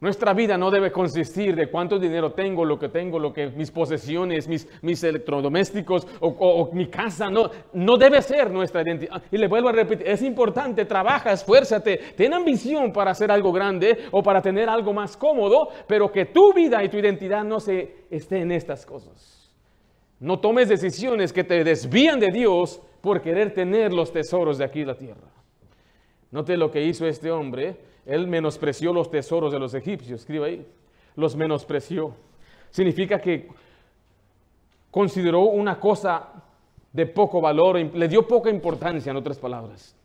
Nuestra 0.04 0.34
vida 0.34 0.58
no 0.58 0.70
debe 0.70 0.92
consistir 0.92 1.56
de 1.56 1.68
cuánto 1.68 1.98
dinero 1.98 2.34
tengo, 2.34 2.66
lo 2.66 2.78
que 2.78 2.90
tengo, 2.90 3.18
lo 3.18 3.32
que 3.32 3.48
mis 3.48 3.72
posesiones, 3.72 4.50
mis, 4.50 5.02
electrodomésticos 5.02 6.06
o, 6.20 6.70
mi 6.74 6.88
casa. 6.88 7.30
No, 7.30 7.50
no 7.72 7.96
debe 7.96 8.22
ser 8.22 8.52
nuestra 8.52 8.82
identidad. 8.82 9.24
Y 9.32 9.38
le 9.38 9.48
vuelvo 9.48 9.70
a 9.70 9.72
repetir, 9.72 10.06
es 10.06 10.22
importante, 10.22 10.84
trabaja, 10.84 11.32
esfuérzate, 11.32 11.98
ten 12.18 12.34
ambición 12.34 12.92
para 12.92 13.12
hacer 13.12 13.32
algo 13.32 13.54
grande 13.54 13.98
o 14.12 14.22
para 14.22 14.42
tener 14.42 14.68
algo 14.68 14.92
más 14.92 15.16
cómodo, 15.16 15.70
pero 15.88 16.12
que 16.12 16.26
tu 16.26 16.52
vida 16.52 16.84
y 16.84 16.90
tu 16.90 16.98
identidad 16.98 17.46
no 17.46 17.62
se 17.62 18.04
esté 18.12 18.42
en 18.42 18.52
estas 18.52 18.86
cosas. 18.86 19.54
No 20.20 20.38
tomes 20.38 20.68
decisiones 20.68 21.32
que 21.32 21.46
te 21.46 21.64
desvían 21.64 22.20
de 22.20 22.30
Dios 22.30 22.82
por 23.00 23.22
querer 23.22 23.54
tener 23.54 23.94
los 23.94 24.12
tesoros 24.12 24.58
de 24.58 24.66
aquí 24.66 24.84
la 24.84 24.96
tierra. 24.96 25.32
Note 26.30 26.58
lo 26.58 26.72
que 26.72 26.84
hizo 26.84 27.08
este 27.08 27.32
hombre 27.32 27.93
él 28.06 28.28
menospreció 28.28 28.94
los 28.94 29.10
tesoros 29.10 29.52
de 29.52 29.60
los 29.60 29.74
egipcios, 29.74 30.22
escribe 30.22 30.46
ahí. 30.46 30.68
Los 31.16 31.36
menospreció. 31.36 32.16
Significa 32.70 33.20
que 33.20 33.48
consideró 34.92 35.42
una 35.42 35.80
cosa 35.80 36.30
de 36.92 37.06
poco 37.06 37.42
valor, 37.42 37.78
le 37.78 38.08
dio 38.08 38.28
poca 38.28 38.50
importancia, 38.50 39.12
en 39.12 39.18
otras 39.18 39.40
palabras. 39.40 39.96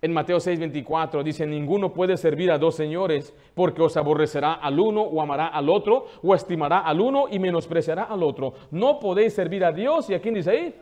En 0.00 0.12
Mateo 0.12 0.38
6:24 0.38 1.22
dice, 1.22 1.46
ninguno 1.46 1.92
puede 1.92 2.16
servir 2.16 2.50
a 2.50 2.58
dos 2.58 2.74
señores 2.74 3.32
porque 3.54 3.82
os 3.82 3.96
aborrecerá 3.96 4.54
al 4.54 4.80
uno 4.80 5.02
o 5.02 5.22
amará 5.22 5.46
al 5.46 5.68
otro 5.68 6.06
o 6.22 6.34
estimará 6.34 6.80
al 6.80 7.00
uno 7.00 7.26
y 7.30 7.38
menospreciará 7.38 8.04
al 8.04 8.24
otro. 8.24 8.54
No 8.72 8.98
podéis 8.98 9.32
servir 9.32 9.64
a 9.64 9.70
Dios 9.70 10.10
y 10.10 10.14
a 10.14 10.20
quién 10.20 10.34
dice 10.34 10.50
ahí? 10.50 10.74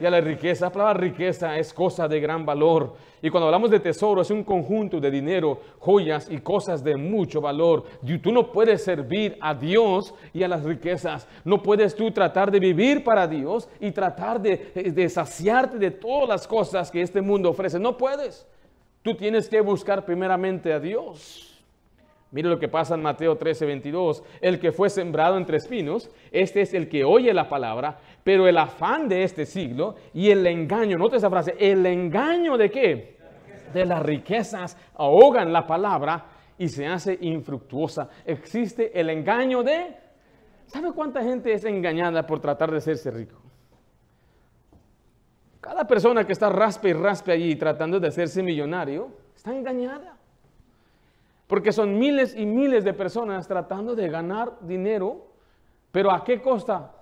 Y 0.00 0.06
a 0.06 0.10
la 0.10 0.20
riqueza. 0.20 0.66
La 0.66 0.72
palabra 0.72 1.00
riqueza 1.00 1.58
es 1.58 1.72
cosa 1.72 2.08
de 2.08 2.20
gran 2.20 2.44
valor. 2.44 2.94
Y 3.22 3.30
cuando 3.30 3.46
hablamos 3.46 3.70
de 3.70 3.80
tesoro, 3.80 4.22
es 4.22 4.30
un 4.30 4.44
conjunto 4.44 5.00
de 5.00 5.10
dinero, 5.10 5.60
joyas 5.78 6.28
y 6.30 6.38
cosas 6.38 6.84
de 6.84 6.96
mucho 6.96 7.40
valor. 7.40 7.84
Tú 8.22 8.32
no 8.32 8.52
puedes 8.52 8.84
servir 8.84 9.36
a 9.40 9.54
Dios 9.54 10.14
y 10.32 10.42
a 10.42 10.48
las 10.48 10.62
riquezas. 10.62 11.26
No 11.44 11.62
puedes 11.62 11.94
tú 11.94 12.10
tratar 12.10 12.50
de 12.50 12.60
vivir 12.60 13.02
para 13.02 13.26
Dios 13.26 13.68
y 13.80 13.90
tratar 13.90 14.40
de, 14.40 15.08
saciarte 15.08 15.78
de 15.78 15.90
todas 15.90 16.28
las 16.28 16.46
cosas 16.46 16.90
que 16.90 17.02
este 17.02 17.20
mundo 17.20 17.50
ofrece. 17.50 17.78
No 17.78 17.96
puedes. 17.96 18.46
Tú 19.02 19.14
tienes 19.14 19.48
que 19.48 19.60
buscar 19.60 20.04
primeramente 20.04 20.72
a 20.72 20.80
Dios. 20.80 21.46
Mire 22.32 22.48
lo 22.48 22.58
que 22.58 22.68
pasa 22.68 22.94
en 22.94 23.02
Mateo 23.02 23.36
13, 23.36 23.64
22. 23.66 24.22
El 24.40 24.58
que 24.58 24.72
fue 24.72 24.90
sembrado 24.90 25.36
entre 25.36 25.56
espinos, 25.56 26.10
este 26.32 26.60
es 26.60 26.74
el 26.74 26.88
que 26.88 27.04
oye 27.04 27.32
la 27.32 27.48
palabra, 27.48 27.98
pero 28.26 28.48
el 28.48 28.58
afán 28.58 29.08
de 29.08 29.22
este 29.22 29.46
siglo 29.46 29.94
y 30.12 30.30
el 30.30 30.44
engaño, 30.48 30.98
nota 30.98 31.16
esa 31.16 31.30
frase, 31.30 31.54
el 31.60 31.86
engaño 31.86 32.58
de 32.58 32.70
qué? 32.72 33.16
de 33.72 33.86
las 33.86 34.02
riquezas 34.02 34.76
ahogan 34.96 35.52
la 35.52 35.64
palabra 35.64 36.24
y 36.58 36.68
se 36.68 36.88
hace 36.88 37.16
infructuosa. 37.20 38.08
Existe 38.24 38.98
el 38.98 39.10
engaño 39.10 39.62
de... 39.62 39.94
¿Sabe 40.66 40.90
cuánta 40.90 41.22
gente 41.22 41.52
es 41.52 41.64
engañada 41.64 42.26
por 42.26 42.40
tratar 42.40 42.72
de 42.72 42.78
hacerse 42.78 43.12
rico? 43.12 43.36
Cada 45.60 45.86
persona 45.86 46.26
que 46.26 46.32
está 46.32 46.48
raspe 46.48 46.88
y 46.88 46.94
raspe 46.94 47.30
allí 47.30 47.54
tratando 47.54 48.00
de 48.00 48.08
hacerse 48.08 48.42
millonario 48.42 49.08
está 49.36 49.54
engañada. 49.54 50.16
Porque 51.46 51.70
son 51.70 51.96
miles 51.96 52.34
y 52.36 52.44
miles 52.44 52.82
de 52.82 52.92
personas 52.92 53.46
tratando 53.46 53.94
de 53.94 54.08
ganar 54.08 54.58
dinero, 54.62 55.28
pero 55.92 56.10
¿a 56.10 56.24
qué 56.24 56.42
costa? 56.42 56.95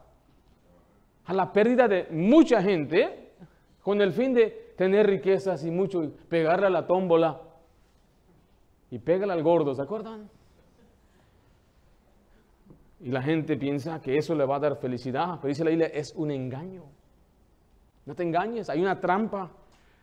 A 1.27 1.33
la 1.33 1.53
pérdida 1.53 1.89
de 1.89 2.07
mucha 2.11 2.63
gente 2.63 3.31
con 3.83 4.01
el 4.01 4.13
fin 4.13 4.35
de 4.35 4.75
tener 4.77 5.07
riquezas 5.07 5.65
y 5.65 5.71
mucho 5.71 6.03
y 6.05 6.09
pegarle 6.09 6.67
a 6.67 6.71
la 6.71 6.87
tómbola 6.87 7.41
y 8.91 8.99
pégale 8.99 9.33
al 9.33 9.43
gordo, 9.43 9.75
¿se 9.75 9.83
acuerdan? 9.83 10.29
Y 13.01 13.11
la 13.11 13.23
gente 13.23 13.57
piensa 13.57 14.01
que 14.01 14.17
eso 14.17 14.35
le 14.35 14.47
va 14.47 14.57
a 14.57 14.61
dar 14.61 14.77
felicidad, 14.77 15.39
pero 15.41 15.49
dice 15.49 15.65
la 15.65 15.71
Biblia, 15.71 15.89
es 15.89 16.15
un 16.15 16.31
engaño. 16.31 16.85
No 18.07 18.15
te 18.15 18.23
engañes, 18.23 18.71
hay 18.71 18.81
una 18.81 19.01
trampa. 19.01 19.51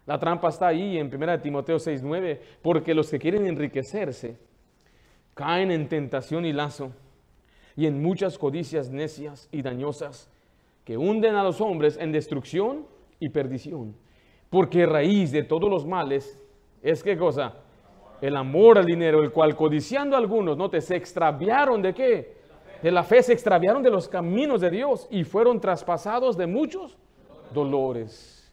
La 0.06 0.20
trampa 0.20 0.50
está 0.50 0.68
ahí 0.68 0.98
en 0.98 1.14
1 1.14 1.42
Timoteo 1.42 1.78
6:9, 1.78 2.40
porque 2.62 2.94
los 2.94 3.10
que 3.10 3.20
quieren 3.20 3.46
enriquecerse 3.48 4.38
caen 5.34 5.72
en 5.72 5.88
tentación 5.88 6.46
y 6.46 6.54
lazo 6.54 6.92
y 7.76 7.86
en 7.86 8.02
muchas 8.02 8.38
codicias 8.38 8.90
necias 8.90 9.48
y 9.52 9.62
dañosas 9.62 10.30
que 10.84 10.98
hunden 10.98 11.36
a 11.36 11.44
los 11.44 11.62
hombres 11.62 11.98
en 11.98 12.12
destrucción 12.12 12.86
y 13.20 13.30
perdición. 13.30 13.96
Porque 14.50 14.86
raíz 14.86 15.32
de 15.32 15.44
todos 15.44 15.70
los 15.70 15.86
males 15.86 16.40
es 16.82 17.04
qué 17.04 17.18
cosa? 17.18 17.54
El 18.22 18.36
amor 18.36 18.78
al 18.78 18.86
dinero, 18.86 19.24
el 19.24 19.32
cual 19.32 19.56
codiciando 19.56 20.16
algunos, 20.16 20.58
no 20.58 20.70
te 20.70 20.82
se 20.82 20.96
extraviaron 20.96 21.82
de 21.82 21.94
qué? 21.94 22.42
De 22.82 22.92
la 22.92 23.04
fe 23.04 23.22
se 23.22 23.34
extraviaron 23.34 23.84
de 23.84 23.90
los 23.90 24.08
caminos 24.08 24.62
de 24.62 24.72
Dios 24.72 25.08
y 25.12 25.24
fueron 25.24 25.60
traspasados 25.60 26.36
de 26.36 26.48
muchos 26.48 26.98
dolores. 27.54 28.52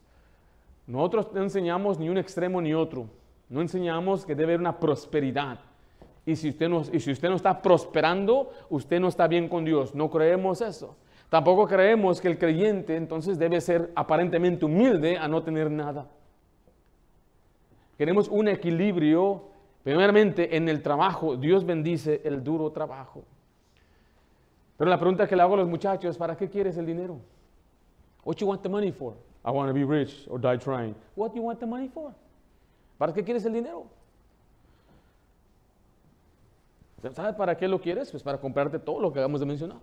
Nosotros 0.85 1.31
no 1.33 1.43
enseñamos 1.43 1.99
ni 1.99 2.09
un 2.09 2.17
extremo 2.17 2.61
ni 2.61 2.73
otro. 2.73 3.09
No 3.47 3.61
enseñamos 3.61 4.25
que 4.25 4.35
debe 4.35 4.53
haber 4.53 4.59
una 4.59 4.79
prosperidad. 4.79 5.59
Y 6.25 6.35
si, 6.35 6.49
usted 6.49 6.69
no, 6.69 6.83
y 6.91 6.99
si 6.99 7.11
usted 7.11 7.29
no 7.29 7.35
está 7.35 7.61
prosperando, 7.61 8.51
usted 8.69 8.99
no 8.99 9.07
está 9.07 9.27
bien 9.27 9.47
con 9.47 9.65
Dios. 9.65 9.95
No 9.95 10.09
creemos 10.09 10.61
eso. 10.61 10.95
Tampoco 11.29 11.67
creemos 11.67 12.19
que 12.19 12.27
el 12.27 12.39
creyente 12.39 12.95
entonces 12.95 13.37
debe 13.37 13.61
ser 13.61 13.91
aparentemente 13.95 14.65
humilde 14.65 15.17
a 15.17 15.27
no 15.27 15.43
tener 15.43 15.69
nada. 15.69 16.07
Queremos 17.97 18.27
un 18.29 18.47
equilibrio, 18.47 19.43
primeramente 19.83 20.55
en 20.57 20.67
el 20.69 20.81
trabajo. 20.81 21.35
Dios 21.35 21.65
bendice 21.65 22.21
el 22.23 22.43
duro 22.43 22.71
trabajo. 22.71 23.23
Pero 24.77 24.89
la 24.89 24.97
pregunta 24.97 25.27
que 25.27 25.35
le 25.35 25.41
hago 25.43 25.53
a 25.53 25.57
los 25.57 25.67
muchachos, 25.67 26.17
¿para 26.17 26.35
qué 26.35 26.49
quieres 26.49 26.77
el 26.77 26.85
dinero? 26.85 27.19
What 28.23 28.37
you 28.37 28.47
want 28.47 28.61
the 28.61 28.69
money 28.69 28.91
for? 28.91 29.13
I 29.45 29.51
want 29.51 29.69
to 29.69 29.73
be 29.73 29.85
rich 29.85 30.25
or 30.29 30.39
die 30.39 30.57
trying. 30.57 30.95
What 31.15 31.33
you 31.35 31.43
want 31.43 31.59
the 31.59 31.65
money 31.65 31.89
for? 31.89 32.13
¿Para 32.97 33.13
qué 33.13 33.23
quieres 33.23 33.45
el 33.45 33.53
dinero? 33.53 33.85
¿Sabes 37.13 37.35
para 37.35 37.55
qué 37.55 37.67
lo 37.67 37.79
quieres? 37.79 38.11
Pues 38.11 38.23
para 38.23 38.39
comprarte 38.39 38.79
todo 38.79 38.99
lo 38.99 39.13
que 39.13 39.19
acabamos 39.19 39.39
de 39.39 39.45
mencionar. 39.45 39.77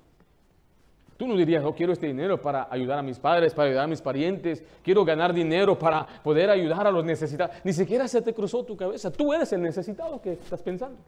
Tú 1.17 1.27
no 1.27 1.37
dirías, 1.37 1.62
no 1.62 1.75
quiero 1.75 1.93
este 1.93 2.07
dinero 2.07 2.41
para 2.41 2.69
ayudar 2.71 2.99
a 2.99 3.03
mis 3.03 3.19
padres, 3.19 3.55
para 3.55 3.69
ayudar 3.69 3.85
a 3.85 3.89
mis 3.89 4.03
parientes, 4.03 4.62
quiero 4.83 5.05
ganar 5.05 5.33
dinero 5.33 5.79
para 5.79 6.07
poder 6.23 6.51
ayudar 6.51 6.87
a 6.87 6.91
los 6.91 7.05
necesitados. 7.05 7.57
Ni 7.64 7.73
siquiera 7.73 8.07
se 8.07 8.21
te 8.21 8.35
cruzó 8.35 8.64
tu 8.64 8.77
cabeza. 8.77 9.11
Tú 9.11 9.33
eres 9.33 9.53
el 9.53 9.62
necesitado 9.62 10.21
que 10.21 10.33
estás 10.33 10.62
pensando. 10.62 10.99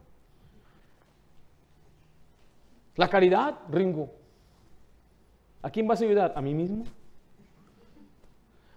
La 2.97 3.09
caridad, 3.09 3.59
Ringo. 3.71 4.11
¿A 5.63 5.71
quién 5.71 5.87
vas 5.87 6.01
a 6.01 6.05
ayudar? 6.05 6.33
¿A 6.35 6.41
mí 6.41 6.55
mismo? 6.55 6.85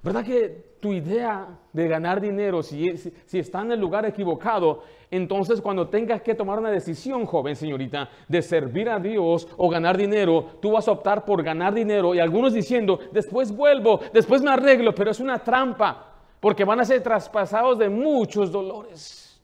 ¿Verdad 0.03 0.25
que 0.25 0.71
tu 0.79 0.93
idea 0.93 1.47
de 1.71 1.87
ganar 1.87 2.19
dinero, 2.19 2.63
si, 2.63 2.97
si, 2.97 3.37
está 3.37 3.61
en 3.61 3.73
el 3.73 3.79
lugar 3.79 4.03
equivocado, 4.05 4.83
entonces 5.11 5.61
cuando 5.61 5.89
tengas 5.89 6.23
que 6.23 6.33
tomar 6.33 6.57
una 6.57 6.71
decisión, 6.71 7.27
joven 7.27 7.55
señorita, 7.55 8.09
de 8.27 8.41
servir 8.41 8.89
a 8.89 8.99
Dios 8.99 9.47
o 9.57 9.69
ganar 9.69 9.95
dinero, 9.95 10.57
tú 10.59 10.71
vas 10.71 10.87
a 10.87 10.93
optar 10.93 11.23
por 11.23 11.43
ganar 11.43 11.75
dinero 11.75 12.15
y 12.15 12.19
algunos 12.19 12.53
diciendo, 12.53 12.99
después 13.11 13.55
vuelvo, 13.55 13.99
después 14.11 14.41
me 14.41 14.49
arreglo, 14.49 14.95
pero 14.95 15.11
es 15.11 15.19
una 15.19 15.37
trampa, 15.37 16.15
porque 16.39 16.65
van 16.65 16.79
a 16.79 16.85
ser 16.85 17.03
traspasados 17.03 17.77
de 17.77 17.89
muchos 17.89 18.51
dolores. 18.51 19.39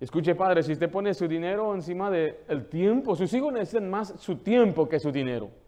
Escuche, 0.00 0.34
padre, 0.34 0.64
si 0.64 0.72
usted 0.72 0.90
pone 0.90 1.14
su 1.14 1.28
dinero 1.28 1.72
encima 1.72 2.10
del 2.10 2.66
tiempo, 2.68 3.14
sus 3.14 3.32
hijos 3.32 3.52
necesitan 3.52 3.88
más 3.88 4.12
su 4.18 4.38
tiempo 4.38 4.88
que 4.88 4.98
su 4.98 5.12
dinero. 5.12 5.63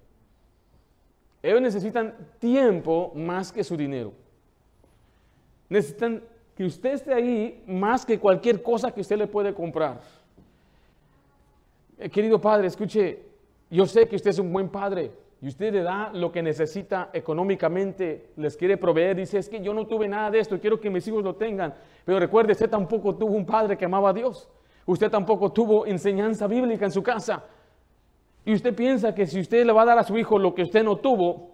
Ellos 1.47 1.63
necesitan 1.63 2.13
tiempo 2.41 3.13
más 3.15 3.53
que 3.53 3.63
su 3.63 3.77
dinero. 3.77 4.13
Necesitan 5.69 6.21
que 6.57 6.65
usted 6.65 6.95
esté 6.95 7.15
ahí 7.15 7.63
más 7.69 8.05
que 8.05 8.19
cualquier 8.19 8.61
cosa 8.65 8.91
que 8.91 9.01
usted 9.01 9.17
le 9.17 9.29
puede 9.29 9.55
comprar. 9.55 10.01
Eh, 11.99 12.11
querido 12.11 12.41
padre, 12.41 12.67
escuche, 12.67 13.23
yo 13.71 13.87
sé 13.87 14.09
que 14.09 14.17
usted 14.17 14.31
es 14.31 14.41
un 14.41 14.53
buen 14.53 14.69
padre 14.69 15.13
y 15.41 15.47
usted 15.47 15.73
le 15.73 15.85
da 15.85 16.11
lo 16.13 16.33
que 16.33 16.43
necesita 16.43 17.11
económicamente, 17.13 18.31
les 18.37 18.57
quiere 18.57 18.77
proveer, 18.77 19.15
dice, 19.15 19.39
es 19.39 19.49
que 19.49 19.61
yo 19.61 19.73
no 19.73 19.87
tuve 19.87 20.09
nada 20.09 20.33
de 20.33 20.41
esto, 20.41 20.59
quiero 20.59 20.81
que 20.81 20.91
mis 20.91 21.07
hijos 21.07 21.23
lo 21.23 21.37
tengan. 21.37 21.73
Pero 22.05 22.19
recuerde, 22.19 22.55
usted 22.55 22.69
tampoco 22.69 23.15
tuvo 23.15 23.37
un 23.37 23.47
padre 23.47 23.79
que 23.79 23.85
amaba 23.85 24.11
a 24.11 24.13
Dios. 24.13 24.49
Usted 24.85 25.13
tampoco 25.13 25.53
tuvo 25.53 25.87
enseñanza 25.87 26.49
bíblica 26.49 26.87
en 26.87 26.91
su 26.91 27.05
casa. 27.05 27.45
Y 28.47 28.55
usted 28.55 28.77
piensa 28.77 29.13
que 29.13 29.27
si 29.27 29.41
usted 29.41 29.67
le 29.67 29.73
va 29.73 29.83
a 29.83 29.87
dar 29.87 29.99
a 29.99 30.05
su 30.05 30.17
hijo 30.17 30.39
lo 30.39 30.55
que 30.55 30.63
usted 30.63 30.85
no 30.85 30.97
tuvo, 30.97 31.51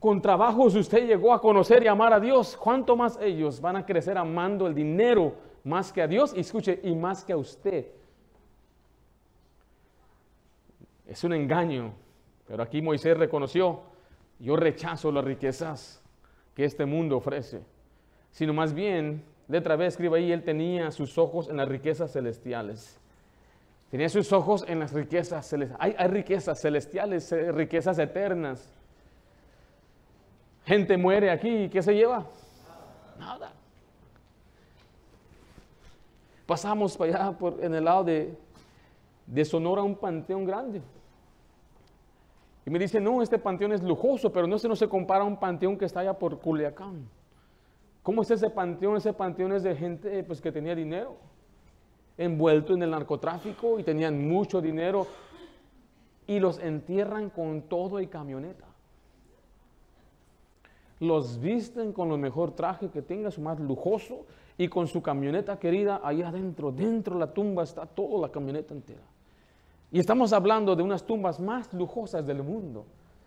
con 0.00 0.20
trabajos 0.20 0.74
usted 0.74 1.06
llegó 1.06 1.32
a 1.32 1.40
conocer 1.40 1.84
y 1.84 1.86
amar 1.86 2.12
a 2.12 2.18
Dios, 2.18 2.56
¿cuánto 2.56 2.96
más 2.96 3.16
ellos 3.22 3.60
van 3.60 3.76
a 3.76 3.86
crecer 3.86 4.18
amando 4.18 4.66
el 4.66 4.74
dinero 4.74 5.36
más 5.62 5.92
que 5.92 6.02
a 6.02 6.08
Dios? 6.08 6.34
Y 6.36 6.40
escuche, 6.40 6.80
y 6.82 6.96
más 6.96 7.24
que 7.24 7.32
a 7.32 7.36
usted. 7.36 7.86
Es 11.06 11.22
un 11.22 11.32
engaño, 11.32 11.92
pero 12.48 12.64
aquí 12.64 12.82
Moisés 12.82 13.16
reconoció, 13.16 13.82
yo 14.40 14.56
rechazo 14.56 15.12
las 15.12 15.24
riquezas 15.24 16.02
que 16.56 16.64
este 16.64 16.86
mundo 16.86 17.16
ofrece, 17.16 17.62
sino 18.32 18.52
más 18.52 18.74
bien, 18.74 19.22
letra 19.46 19.76
B 19.76 19.86
escribe 19.86 20.18
ahí, 20.18 20.32
él 20.32 20.42
tenía 20.42 20.90
sus 20.90 21.18
ojos 21.18 21.48
en 21.48 21.56
las 21.56 21.68
riquezas 21.68 22.12
celestiales. 22.12 23.00
Tenía 23.90 24.08
sus 24.10 24.32
ojos 24.32 24.64
en 24.68 24.80
las 24.80 24.92
riquezas 24.92 25.48
celestiales. 25.48 25.96
Hay, 25.98 26.08
riquezas 26.08 26.60
celestiales, 26.60 27.32
eh, 27.32 27.52
riquezas 27.52 27.98
eternas. 27.98 28.70
Gente 30.66 30.98
muere 30.98 31.30
aquí 31.30 31.48
y 31.48 31.68
¿qué 31.70 31.82
se 31.82 31.94
lleva? 31.94 32.26
Nada. 33.18 33.52
Pasamos 36.44 36.96
para 36.96 37.26
allá 37.28 37.38
por, 37.38 37.64
en 37.64 37.74
el 37.74 37.84
lado 37.84 38.04
de, 38.04 39.44
Sonora 39.44 39.82
un 39.82 39.96
panteón 39.96 40.44
grande. 40.44 40.82
Y 42.66 42.70
me 42.70 42.78
dice, 42.78 43.00
no, 43.00 43.22
este 43.22 43.38
panteón 43.38 43.72
es 43.72 43.82
lujoso, 43.82 44.30
pero 44.30 44.46
no 44.46 44.58
se, 44.58 44.68
no 44.68 44.76
se 44.76 44.88
compara 44.88 45.24
a 45.24 45.26
un 45.26 45.38
panteón 45.38 45.78
que 45.78 45.86
está 45.86 46.00
allá 46.00 46.12
por 46.12 46.38
Culiacán. 46.38 47.08
¿Cómo 48.02 48.20
es 48.20 48.30
ese 48.30 48.50
panteón? 48.50 48.98
Ese 48.98 49.14
panteón 49.14 49.54
es 49.54 49.62
de 49.62 49.74
gente 49.74 50.22
pues, 50.24 50.42
que 50.42 50.52
tenía 50.52 50.74
dinero 50.74 51.16
envuelto 52.18 52.74
en 52.74 52.82
el 52.82 52.90
narcotráfico 52.90 53.78
y 53.78 53.84
tenían 53.84 54.28
mucho 54.28 54.60
dinero 54.60 55.06
y 56.26 56.40
los 56.40 56.58
entierran 56.58 57.30
con 57.30 57.62
todo 57.62 58.00
y 58.00 58.08
camioneta. 58.08 58.66
Los 61.00 61.40
visten 61.40 61.92
con 61.92 62.10
el 62.10 62.18
mejor 62.18 62.50
traje 62.52 62.90
que 62.90 63.02
tenga, 63.02 63.30
su 63.30 63.40
más 63.40 63.58
lujoso, 63.60 64.26
y 64.58 64.66
con 64.66 64.88
su 64.88 65.00
camioneta 65.00 65.58
querida 65.58 66.00
ahí 66.02 66.20
adentro, 66.20 66.72
dentro 66.72 67.14
de 67.14 67.20
la 67.20 67.32
tumba 67.32 67.62
está 67.62 67.86
toda 67.86 68.26
la 68.26 68.32
camioneta 68.32 68.74
entera. 68.74 69.04
Y 69.92 70.00
estamos 70.00 70.32
hablando 70.32 70.74
de 70.74 70.82
unas 70.82 71.04
tumbas 71.04 71.38
más 71.38 71.72
lujosas 71.72 72.26
del 72.26 72.42
mundo, 72.42 72.84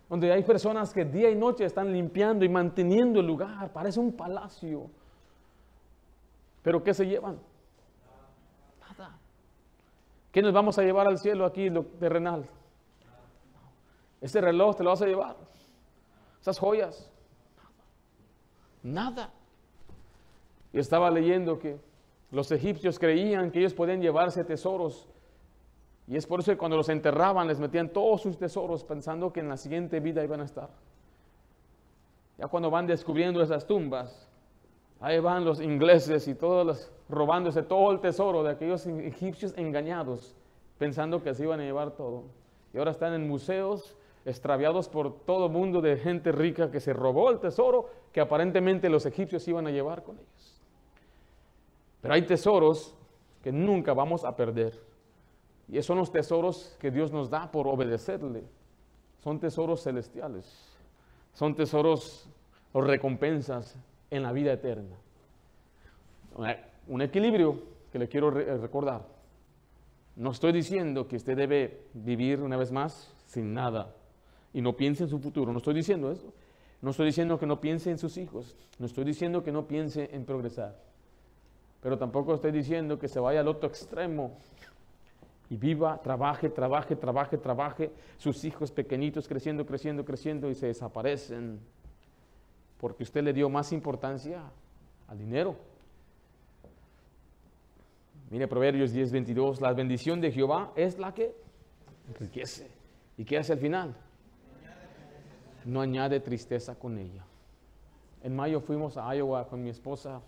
donde 0.09 0.31
hay 0.31 0.43
personas 0.43 0.93
que 0.93 1.05
día 1.05 1.31
y 1.31 1.35
noche 1.35 1.63
están 1.63 1.91
limpiando 1.93 2.43
y 2.43 2.49
manteniendo 2.49 3.21
el 3.21 3.27
lugar, 3.27 3.71
parece 3.71 4.01
un 4.01 4.11
palacio. 4.11 4.89
Pero 6.61 6.83
¿qué 6.83 6.93
se 6.93 7.07
llevan? 7.07 7.39
¿Qué 10.31 10.41
nos 10.41 10.53
vamos 10.53 10.77
a 10.77 10.83
llevar 10.83 11.07
al 11.07 11.17
cielo 11.17 11.45
aquí, 11.45 11.69
lo 11.69 11.83
terrenal? 11.83 12.45
Ese 14.21 14.39
reloj 14.39 14.77
te 14.77 14.83
lo 14.83 14.91
vas 14.91 15.01
a 15.01 15.07
llevar. 15.07 15.35
Esas 16.39 16.57
joyas. 16.57 17.11
Nada. 18.83 19.31
Y 20.71 20.79
estaba 20.79 21.11
leyendo 21.11 21.59
que 21.59 21.79
los 22.31 22.51
egipcios 22.51 22.97
creían 22.97 23.51
que 23.51 23.59
ellos 23.59 23.73
podían 23.73 24.01
llevarse 24.01 24.43
tesoros. 24.43 25.07
Y 26.07 26.15
es 26.15 26.25
por 26.25 26.39
eso 26.39 26.51
que 26.51 26.57
cuando 26.57 26.77
los 26.77 26.89
enterraban 26.89 27.47
les 27.47 27.59
metían 27.59 27.89
todos 27.89 28.21
sus 28.21 28.37
tesoros 28.37 28.83
pensando 28.83 29.33
que 29.33 29.41
en 29.41 29.49
la 29.49 29.57
siguiente 29.57 29.99
vida 29.99 30.23
iban 30.23 30.41
a 30.41 30.45
estar. 30.45 30.69
Ya 32.37 32.47
cuando 32.47 32.71
van 32.71 32.87
descubriendo 32.87 33.41
esas 33.41 33.67
tumbas, 33.67 34.30
ahí 35.01 35.19
van 35.19 35.43
los 35.43 35.59
ingleses 35.59 36.27
y 36.27 36.35
todos 36.35 36.65
los, 36.65 36.91
robándose 37.09 37.63
todo 37.63 37.91
el 37.91 37.99
tesoro 37.99 38.43
de 38.43 38.51
aquellos 38.51 38.85
egipcios 38.85 39.53
engañados, 39.57 40.35
pensando 40.77 41.21
que 41.21 41.33
se 41.33 41.43
iban 41.43 41.59
a 41.59 41.63
llevar 41.63 41.91
todo. 41.91 42.23
Y 42.73 42.77
ahora 42.77 42.91
están 42.91 43.13
en 43.13 43.27
museos 43.27 43.97
extraviados 44.23 44.87
por 44.87 45.25
todo 45.25 45.47
el 45.47 45.51
mundo 45.51 45.81
de 45.81 45.97
gente 45.97 46.31
rica 46.31 46.71
que 46.71 46.79
se 46.79 46.93
robó 46.93 47.31
el 47.31 47.39
tesoro 47.39 47.89
que 48.13 48.21
aparentemente 48.21 48.87
los 48.89 49.05
egipcios 49.05 49.47
iban 49.47 49.67
a 49.67 49.71
llevar 49.71 50.03
con 50.03 50.17
ellos. 50.17 50.61
Pero 52.01 52.13
hay 52.13 52.21
tesoros 52.21 52.95
que 53.43 53.51
nunca 53.51 53.93
vamos 53.93 54.23
a 54.23 54.35
perder. 54.35 54.79
Y 55.67 55.77
esos 55.77 55.87
son 55.87 55.97
los 55.97 56.11
tesoros 56.11 56.75
que 56.79 56.91
Dios 56.91 57.11
nos 57.11 57.29
da 57.29 57.49
por 57.49 57.67
obedecerle. 57.67 58.43
Son 59.19 59.39
tesoros 59.39 59.83
celestiales. 59.83 60.45
Son 61.33 61.55
tesoros 61.55 62.27
o 62.73 62.81
recompensas 62.81 63.77
en 64.11 64.23
la 64.23 64.31
vida 64.31 64.53
eterna. 64.53 64.95
Un 66.87 67.01
equilibrio 67.01 67.61
que 67.91 67.97
le 67.97 68.07
quiero 68.07 68.29
recordar. 68.29 69.07
No 70.17 70.31
estoy 70.31 70.51
diciendo 70.51 71.07
que 71.07 71.15
usted 71.15 71.35
debe 71.35 71.85
vivir 71.93 72.41
una 72.41 72.57
vez 72.57 72.71
más 72.71 73.13
sin 73.25 73.53
nada 73.53 73.95
y 74.53 74.61
no 74.61 74.75
piense 74.75 75.03
en 75.03 75.09
su 75.09 75.19
futuro. 75.19 75.51
No 75.51 75.59
estoy 75.59 75.73
diciendo 75.73 76.11
eso. 76.11 76.33
No 76.81 76.91
estoy 76.91 77.07
diciendo 77.07 77.39
que 77.39 77.45
no 77.45 77.61
piense 77.61 77.89
en 77.89 77.97
sus 77.97 78.17
hijos. 78.17 78.55
No 78.77 78.85
estoy 78.85 79.05
diciendo 79.05 79.43
que 79.43 79.51
no 79.51 79.67
piense 79.67 80.09
en 80.11 80.25
progresar. 80.25 80.75
Pero 81.81 81.97
tampoco 81.97 82.35
estoy 82.35 82.51
diciendo 82.51 82.99
que 82.99 83.07
se 83.07 83.19
vaya 83.19 83.39
al 83.39 83.47
otro 83.47 83.69
extremo 83.69 84.37
y 85.49 85.57
viva, 85.57 86.01
trabaje, 86.01 86.49
trabaje, 86.49 86.95
trabaje, 86.95 87.37
trabaje, 87.37 87.91
sus 88.17 88.43
hijos 88.43 88.71
pequeñitos 88.71 89.27
creciendo, 89.27 89.65
creciendo, 89.65 90.05
creciendo 90.05 90.49
y 90.49 90.55
se 90.55 90.67
desaparecen 90.67 91.59
porque 92.81 93.03
usted 93.03 93.23
le 93.23 93.31
dio 93.31 93.49
más 93.49 93.71
importancia 93.71 94.41
al 95.07 95.17
dinero. 95.17 95.55
Mire 98.29 98.47
Proverbios 98.47 98.91
10, 98.91 99.11
22, 99.11 99.61
la 99.61 99.71
bendición 99.73 100.19
de 100.19 100.31
Jehová 100.31 100.73
es 100.75 100.97
la 100.97 101.13
que 101.13 101.35
enriquece. 102.09 102.69
¿Y 103.17 103.23
qué 103.23 103.37
hace 103.37 103.53
al 103.53 103.59
final? 103.59 103.95
No 105.63 105.79
añade 105.79 106.19
tristeza 106.19 106.75
con 106.75 106.97
ella. 106.97 107.23
En 108.23 108.35
mayo 108.35 108.59
fuimos 108.59 108.97
a 108.97 109.15
Iowa 109.15 109.47
con 109.47 109.63
mi 109.63 109.69
esposa 109.69 110.21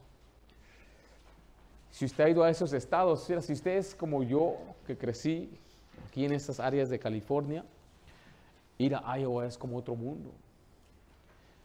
si 1.94 2.06
usted 2.06 2.24
ha 2.24 2.30
ido 2.30 2.44
a 2.44 2.50
esos 2.50 2.74
estados, 2.74 3.24
si 3.24 3.54
usted 3.54 3.78
es 3.78 3.94
como 3.94 4.24
yo, 4.24 4.58
que 4.88 4.98
crecí 4.98 5.48
aquí 6.08 6.26
en 6.26 6.34
estas 6.34 6.60
áreas 6.60 6.90
de 6.90 6.98
California, 6.98 7.64
ir 8.80 8.96
a 8.96 9.20
Iowa 9.20 9.46
es 9.46 9.60
como 9.60 9.78
otro 9.78 9.96
mundo. 9.96 10.32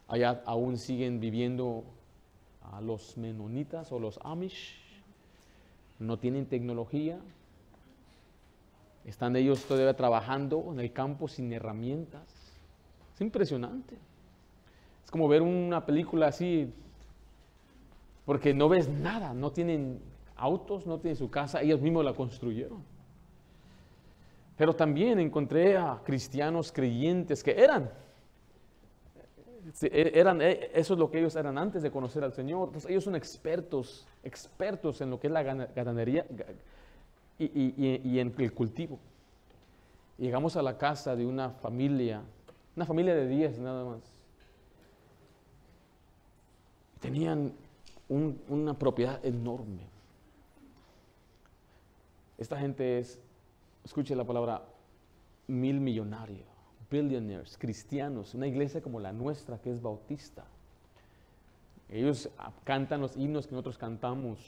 Allá 0.08 0.42
aún 0.46 0.78
siguen 0.78 1.20
viviendo 1.20 1.84
a 2.62 2.80
los 2.80 3.16
menonitas 3.16 3.92
o 3.92 4.00
los 4.00 4.18
Amish, 4.22 4.78
no 5.98 6.18
tienen 6.18 6.46
tecnología, 6.46 7.18
están 9.04 9.36
ellos 9.36 9.64
todavía 9.64 9.94
trabajando 9.96 10.68
en 10.72 10.80
el 10.80 10.92
campo 10.92 11.28
sin 11.28 11.52
herramientas. 11.52 12.22
Es 13.14 13.20
impresionante. 13.20 13.96
Es 15.04 15.10
como 15.10 15.28
ver 15.28 15.40
una 15.40 15.86
película 15.86 16.26
así, 16.26 16.72
porque 18.26 18.52
no 18.52 18.68
ves 18.68 18.88
nada, 18.88 19.32
no 19.32 19.50
tienen 19.50 20.00
autos, 20.36 20.86
no 20.86 20.98
tiene 20.98 21.16
su 21.16 21.30
casa, 21.30 21.62
ellos 21.62 21.80
mismos 21.80 22.04
la 22.04 22.12
construyeron. 22.12 22.82
Pero 24.56 24.74
también 24.74 25.18
encontré 25.18 25.76
a 25.76 26.00
cristianos 26.04 26.70
creyentes 26.70 27.42
que 27.42 27.58
eran, 27.58 27.90
e, 29.82 30.12
eran, 30.14 30.40
e, 30.40 30.70
eso 30.74 30.94
es 30.94 30.98
lo 30.98 31.10
que 31.10 31.18
ellos 31.18 31.36
eran 31.36 31.58
antes 31.58 31.82
de 31.82 31.90
conocer 31.90 32.24
al 32.24 32.32
Señor. 32.32 32.68
Entonces 32.68 32.90
ellos 32.90 33.04
son 33.04 33.16
expertos, 33.16 34.06
expertos 34.22 35.00
en 35.00 35.10
lo 35.10 35.20
que 35.20 35.26
es 35.26 35.32
la 35.32 35.42
ganadería 35.42 36.26
y, 37.38 37.74
y 37.76 38.18
en 38.18 38.34
el 38.36 38.52
cultivo. 38.52 38.98
Llegamos 40.18 40.56
a 40.56 40.62
la 40.62 40.76
casa 40.76 41.14
de 41.14 41.24
una 41.24 41.50
familia, 41.50 42.22
una 42.74 42.84
familia 42.84 43.14
de 43.14 43.28
10 43.28 43.60
nada 43.60 43.84
más. 43.84 44.00
Tenían 47.00 47.52
una 48.08 48.74
propiedad 48.74 49.24
enorme. 49.24 49.82
Esta 52.36 52.58
gente 52.58 52.98
es, 52.98 53.20
escuche 53.84 54.16
la 54.16 54.24
palabra, 54.24 54.62
mil 55.46 55.80
millonarios, 55.80 56.46
billionaires, 56.90 57.56
cristianos, 57.58 58.34
una 58.34 58.46
iglesia 58.46 58.80
como 58.80 59.00
la 59.00 59.12
nuestra 59.12 59.58
que 59.58 59.70
es 59.70 59.80
bautista. 59.80 60.44
Ellos 61.88 62.28
cantan 62.64 63.00
los 63.00 63.16
himnos 63.16 63.46
que 63.46 63.52
nosotros 63.52 63.78
cantamos. 63.78 64.38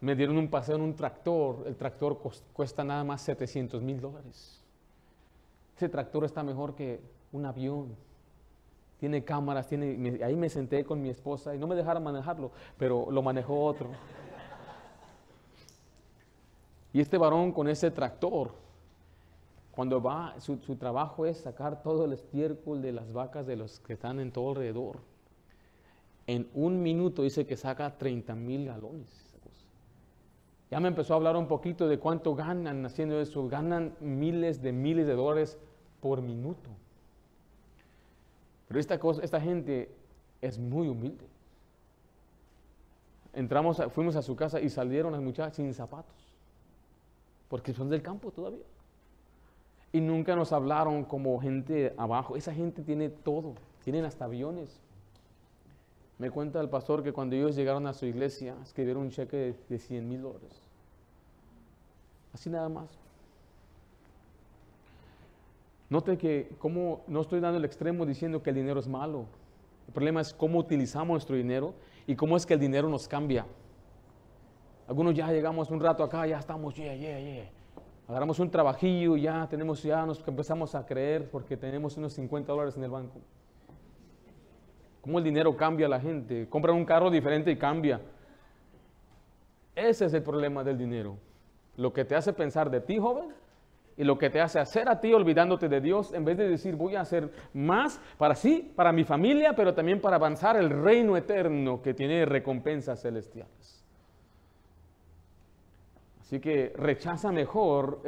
Me 0.00 0.14
dieron 0.14 0.38
un 0.38 0.48
paseo 0.48 0.76
en 0.76 0.82
un 0.82 0.94
tractor. 0.94 1.64
El 1.66 1.76
tractor 1.76 2.18
cuesta 2.52 2.84
nada 2.84 3.02
más 3.02 3.22
700 3.22 3.82
mil 3.82 4.00
dólares. 4.00 4.62
Ese 5.76 5.88
tractor 5.88 6.24
está 6.24 6.42
mejor 6.42 6.74
que 6.74 7.00
un 7.32 7.44
avión. 7.44 7.96
Tiene 9.00 9.24
cámaras, 9.24 9.68
tiene, 9.68 10.22
ahí 10.24 10.36
me 10.36 10.48
senté 10.48 10.84
con 10.84 11.02
mi 11.02 11.10
esposa 11.10 11.54
y 11.54 11.58
no 11.58 11.66
me 11.66 11.74
dejaron 11.74 12.02
manejarlo, 12.02 12.50
pero 12.78 13.10
lo 13.10 13.20
manejó 13.20 13.64
otro. 13.64 13.90
Y 16.94 17.00
este 17.00 17.18
varón 17.18 17.52
con 17.52 17.68
ese 17.68 17.90
tractor, 17.90 18.52
cuando 19.76 20.00
va, 20.00 20.34
su, 20.40 20.56
trabajo 20.76 21.26
es 21.26 21.36
sacar 21.36 21.82
todo 21.82 22.06
el 22.06 22.14
estiércol 22.14 22.80
de 22.80 22.92
las 22.92 23.12
vacas 23.12 23.46
de 23.46 23.56
los 23.56 23.78
que 23.80 23.92
están 23.92 24.18
en 24.18 24.32
todo 24.32 24.48
alrededor. 24.50 24.96
En 26.26 26.48
un 26.54 26.82
minuto 26.82 27.22
dice 27.22 27.46
que 27.46 27.56
saca 27.56 27.96
30 27.96 28.34
mil 28.34 28.66
galones. 28.66 29.24
Ya 30.70 30.80
me 30.80 30.88
empezó 30.88 31.12
a 31.12 31.16
hablar 31.18 31.36
un 31.36 31.46
poquito 31.46 31.86
de 31.86 31.98
cuánto 31.98 32.34
ganan 32.34 32.84
haciendo 32.84 33.20
eso. 33.20 33.46
Ganan 33.46 33.94
miles 34.00 34.62
de 34.62 34.72
miles 34.72 35.06
de 35.06 35.14
dólares 35.14 35.58
por 36.00 36.22
minuto. 36.22 36.70
Pero 38.66 38.80
esta, 38.80 38.98
cosa, 38.98 39.22
esta 39.22 39.40
gente 39.40 39.94
es 40.40 40.58
muy 40.58 40.88
humilde. 40.88 41.28
Entramos, 43.32 43.80
fuimos 43.92 44.16
a 44.16 44.22
su 44.22 44.34
casa 44.34 44.58
y 44.58 44.70
salieron 44.70 45.12
las 45.12 45.20
muchachas 45.20 45.54
sin 45.54 45.72
zapatos 45.72 46.26
porque 47.48 47.72
son 47.72 47.88
del 47.88 48.02
campo 48.02 48.30
todavía. 48.30 48.64
Y 49.96 50.00
nunca 50.02 50.36
nos 50.36 50.52
hablaron 50.52 51.04
como 51.04 51.40
gente 51.40 51.94
abajo. 51.96 52.36
Esa 52.36 52.52
gente 52.52 52.82
tiene 52.82 53.08
todo, 53.08 53.54
tienen 53.82 54.04
hasta 54.04 54.26
aviones. 54.26 54.78
Me 56.18 56.30
cuenta 56.30 56.60
el 56.60 56.68
pastor 56.68 57.02
que 57.02 57.14
cuando 57.14 57.34
ellos 57.34 57.56
llegaron 57.56 57.86
a 57.86 57.94
su 57.94 58.04
iglesia, 58.04 58.56
escribieron 58.62 59.04
un 59.04 59.10
cheque 59.10 59.54
de, 59.66 59.78
100 59.78 60.06
mil 60.06 60.20
dólares. 60.20 60.52
Así 62.34 62.50
nada 62.50 62.68
más. 62.68 62.90
Note 65.88 66.18
que 66.18 66.50
como 66.58 67.00
no 67.06 67.22
estoy 67.22 67.40
dando 67.40 67.56
el 67.56 67.64
extremo 67.64 68.04
diciendo 68.04 68.42
que 68.42 68.50
el 68.50 68.56
dinero 68.56 68.80
es 68.80 68.88
malo. 68.88 69.24
El 69.86 69.94
problema 69.94 70.20
es 70.20 70.34
cómo 70.34 70.58
utilizamos 70.58 71.08
nuestro 71.08 71.36
dinero 71.36 71.72
y 72.06 72.16
cómo 72.16 72.36
es 72.36 72.44
que 72.44 72.52
el 72.52 72.60
dinero 72.60 72.90
nos 72.90 73.08
cambia. 73.08 73.46
Algunos 74.88 75.14
ya 75.14 75.32
llegamos 75.32 75.70
un 75.70 75.80
rato 75.80 76.04
acá, 76.04 76.26
ya 76.26 76.38
estamos, 76.38 76.74
yeah, 76.74 76.94
yeah, 76.94 77.18
yeah. 77.18 77.55
Agarramos 78.08 78.38
un 78.38 78.50
trabajillo, 78.50 79.16
ya 79.16 79.48
tenemos, 79.48 79.82
ya 79.82 80.06
nos 80.06 80.26
empezamos 80.26 80.74
a 80.74 80.86
creer 80.86 81.28
porque 81.28 81.56
tenemos 81.56 81.96
unos 81.96 82.12
50 82.12 82.52
dólares 82.52 82.76
en 82.76 82.84
el 82.84 82.90
banco. 82.90 83.20
¿Cómo 85.00 85.18
el 85.18 85.24
dinero 85.24 85.56
cambia 85.56 85.86
a 85.86 85.88
la 85.90 86.00
gente? 86.00 86.48
Compran 86.48 86.76
un 86.76 86.84
carro 86.84 87.10
diferente 87.10 87.50
y 87.50 87.56
cambia. 87.56 88.00
Ese 89.74 90.06
es 90.06 90.14
el 90.14 90.22
problema 90.22 90.64
del 90.64 90.78
dinero. 90.78 91.16
Lo 91.76 91.92
que 91.92 92.04
te 92.04 92.14
hace 92.16 92.32
pensar 92.32 92.70
de 92.70 92.80
ti, 92.80 92.98
joven, 92.98 93.34
y 93.96 94.04
lo 94.04 94.18
que 94.18 94.30
te 94.30 94.40
hace 94.40 94.58
hacer 94.58 94.88
a 94.88 95.00
ti 95.00 95.12
olvidándote 95.12 95.68
de 95.68 95.80
Dios, 95.80 96.12
en 96.12 96.24
vez 96.24 96.36
de 96.36 96.48
decir 96.48 96.76
voy 96.76 96.96
a 96.96 97.00
hacer 97.00 97.30
más 97.54 98.00
para 98.18 98.34
sí, 98.34 98.72
para 98.76 98.92
mi 98.92 99.04
familia, 99.04 99.54
pero 99.54 99.74
también 99.74 100.00
para 100.00 100.16
avanzar 100.16 100.56
el 100.56 100.70
reino 100.70 101.16
eterno 101.16 101.82
que 101.82 101.94
tiene 101.94 102.24
recompensas 102.24 103.00
celestiales. 103.00 103.75
Así 106.26 106.40
que 106.40 106.72
rechaza 106.76 107.30
mejor 107.30 108.00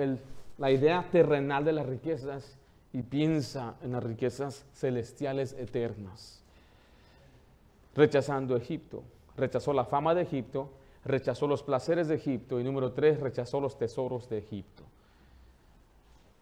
la 0.58 0.72
idea 0.72 1.06
terrenal 1.12 1.64
de 1.64 1.72
las 1.72 1.86
riquezas 1.86 2.58
y 2.92 3.02
piensa 3.02 3.76
en 3.80 3.92
las 3.92 4.02
riquezas 4.02 4.64
celestiales 4.74 5.52
eternas. 5.52 6.42
Rechazando 7.94 8.56
Egipto, 8.56 9.04
rechazó 9.36 9.72
la 9.72 9.84
fama 9.84 10.16
de 10.16 10.22
Egipto, 10.22 10.68
rechazó 11.04 11.46
los 11.46 11.62
placeres 11.62 12.08
de 12.08 12.16
Egipto 12.16 12.58
y 12.58 12.64
número 12.64 12.90
tres, 12.90 13.20
rechazó 13.20 13.60
los 13.60 13.78
tesoros 13.78 14.28
de 14.28 14.38
Egipto. 14.38 14.82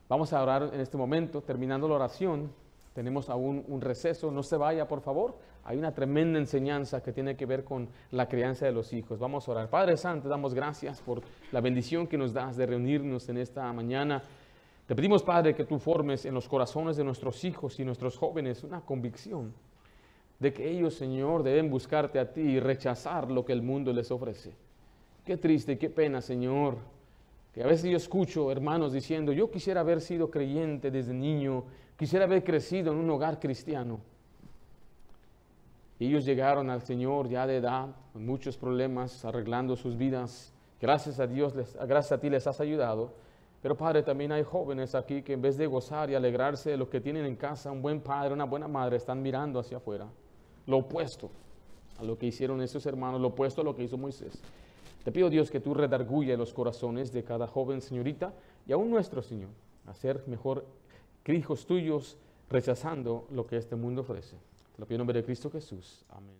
Vamos 0.08 0.32
a 0.32 0.42
orar 0.42 0.70
en 0.72 0.80
este 0.80 0.96
momento, 0.96 1.42
terminando 1.42 1.86
la 1.88 1.96
oración. 1.96 2.50
Tenemos 2.96 3.28
aún 3.28 3.62
un 3.68 3.82
receso, 3.82 4.30
no 4.30 4.42
se 4.42 4.56
vaya 4.56 4.88
por 4.88 5.02
favor. 5.02 5.36
Hay 5.64 5.76
una 5.76 5.92
tremenda 5.92 6.38
enseñanza 6.38 7.02
que 7.02 7.12
tiene 7.12 7.36
que 7.36 7.44
ver 7.44 7.62
con 7.62 7.90
la 8.10 8.26
crianza 8.26 8.64
de 8.64 8.72
los 8.72 8.94
hijos. 8.94 9.18
Vamos 9.18 9.46
a 9.46 9.50
orar. 9.50 9.68
Padre 9.68 9.98
Santo, 9.98 10.30
damos 10.30 10.54
gracias 10.54 11.02
por 11.02 11.20
la 11.52 11.60
bendición 11.60 12.06
que 12.06 12.16
nos 12.16 12.32
das 12.32 12.56
de 12.56 12.64
reunirnos 12.64 13.28
en 13.28 13.36
esta 13.36 13.70
mañana. 13.74 14.22
Te 14.86 14.96
pedimos, 14.96 15.22
Padre, 15.22 15.54
que 15.54 15.66
tú 15.66 15.78
formes 15.78 16.24
en 16.24 16.32
los 16.32 16.48
corazones 16.48 16.96
de 16.96 17.04
nuestros 17.04 17.44
hijos 17.44 17.78
y 17.78 17.84
nuestros 17.84 18.16
jóvenes 18.16 18.64
una 18.64 18.80
convicción 18.80 19.52
de 20.38 20.54
que 20.54 20.66
ellos, 20.66 20.94
Señor, 20.94 21.42
deben 21.42 21.68
buscarte 21.68 22.18
a 22.18 22.32
ti 22.32 22.40
y 22.40 22.60
rechazar 22.60 23.30
lo 23.30 23.44
que 23.44 23.52
el 23.52 23.60
mundo 23.60 23.92
les 23.92 24.10
ofrece. 24.10 24.54
Qué 25.26 25.36
triste, 25.36 25.76
qué 25.76 25.90
pena, 25.90 26.22
Señor, 26.22 26.78
que 27.56 27.62
a 27.62 27.66
veces 27.66 27.90
yo 27.90 27.96
escucho 27.96 28.52
hermanos 28.52 28.92
diciendo, 28.92 29.32
yo 29.32 29.50
quisiera 29.50 29.80
haber 29.80 30.02
sido 30.02 30.30
creyente 30.30 30.90
desde 30.90 31.14
niño, 31.14 31.64
quisiera 31.96 32.26
haber 32.26 32.44
crecido 32.44 32.92
en 32.92 32.98
un 32.98 33.08
hogar 33.08 33.40
cristiano. 33.40 33.98
Ellos 35.98 36.26
llegaron 36.26 36.68
al 36.68 36.82
Señor 36.82 37.30
ya 37.30 37.46
de 37.46 37.56
edad, 37.56 37.96
con 38.12 38.26
muchos 38.26 38.58
problemas, 38.58 39.24
arreglando 39.24 39.74
sus 39.74 39.96
vidas. 39.96 40.52
Gracias 40.82 41.18
a 41.18 41.26
Dios, 41.26 41.56
les, 41.56 41.74
gracias 41.76 42.12
a 42.12 42.20
ti 42.20 42.28
les 42.28 42.46
has 42.46 42.60
ayudado. 42.60 43.14
Pero 43.62 43.74
Padre, 43.74 44.02
también 44.02 44.32
hay 44.32 44.42
jóvenes 44.42 44.94
aquí 44.94 45.22
que 45.22 45.32
en 45.32 45.40
vez 45.40 45.56
de 45.56 45.66
gozar 45.66 46.10
y 46.10 46.14
alegrarse 46.14 46.72
de 46.72 46.76
lo 46.76 46.90
que 46.90 47.00
tienen 47.00 47.24
en 47.24 47.36
casa, 47.36 47.72
un 47.72 47.80
buen 47.80 48.02
padre, 48.02 48.34
una 48.34 48.44
buena 48.44 48.68
madre, 48.68 48.98
están 48.98 49.22
mirando 49.22 49.60
hacia 49.60 49.78
afuera. 49.78 50.06
Lo 50.66 50.76
opuesto 50.76 51.30
a 51.98 52.04
lo 52.04 52.18
que 52.18 52.26
hicieron 52.26 52.60
esos 52.60 52.84
hermanos, 52.84 53.18
lo 53.18 53.28
opuesto 53.28 53.62
a 53.62 53.64
lo 53.64 53.74
que 53.74 53.84
hizo 53.84 53.96
Moisés. 53.96 54.42
Te 55.06 55.12
pido 55.12 55.30
Dios 55.30 55.52
que 55.52 55.60
tú 55.60 55.72
redarguye 55.72 56.36
los 56.36 56.52
corazones 56.52 57.12
de 57.12 57.22
cada 57.22 57.46
joven 57.46 57.80
señorita 57.80 58.34
y 58.66 58.72
aún 58.72 58.90
nuestro 58.90 59.22
Señor, 59.22 59.50
a 59.86 59.94
ser 59.94 60.24
mejor 60.26 60.66
hijos 61.26 61.64
tuyos 61.64 62.18
rechazando 62.50 63.28
lo 63.30 63.46
que 63.46 63.56
este 63.56 63.76
mundo 63.76 64.00
ofrece. 64.00 64.36
Te 64.74 64.80
lo 64.80 64.84
pido 64.84 64.96
en 64.96 64.98
nombre 64.98 65.20
de 65.20 65.24
Cristo 65.24 65.48
Jesús. 65.48 66.04
Amén. 66.08 66.34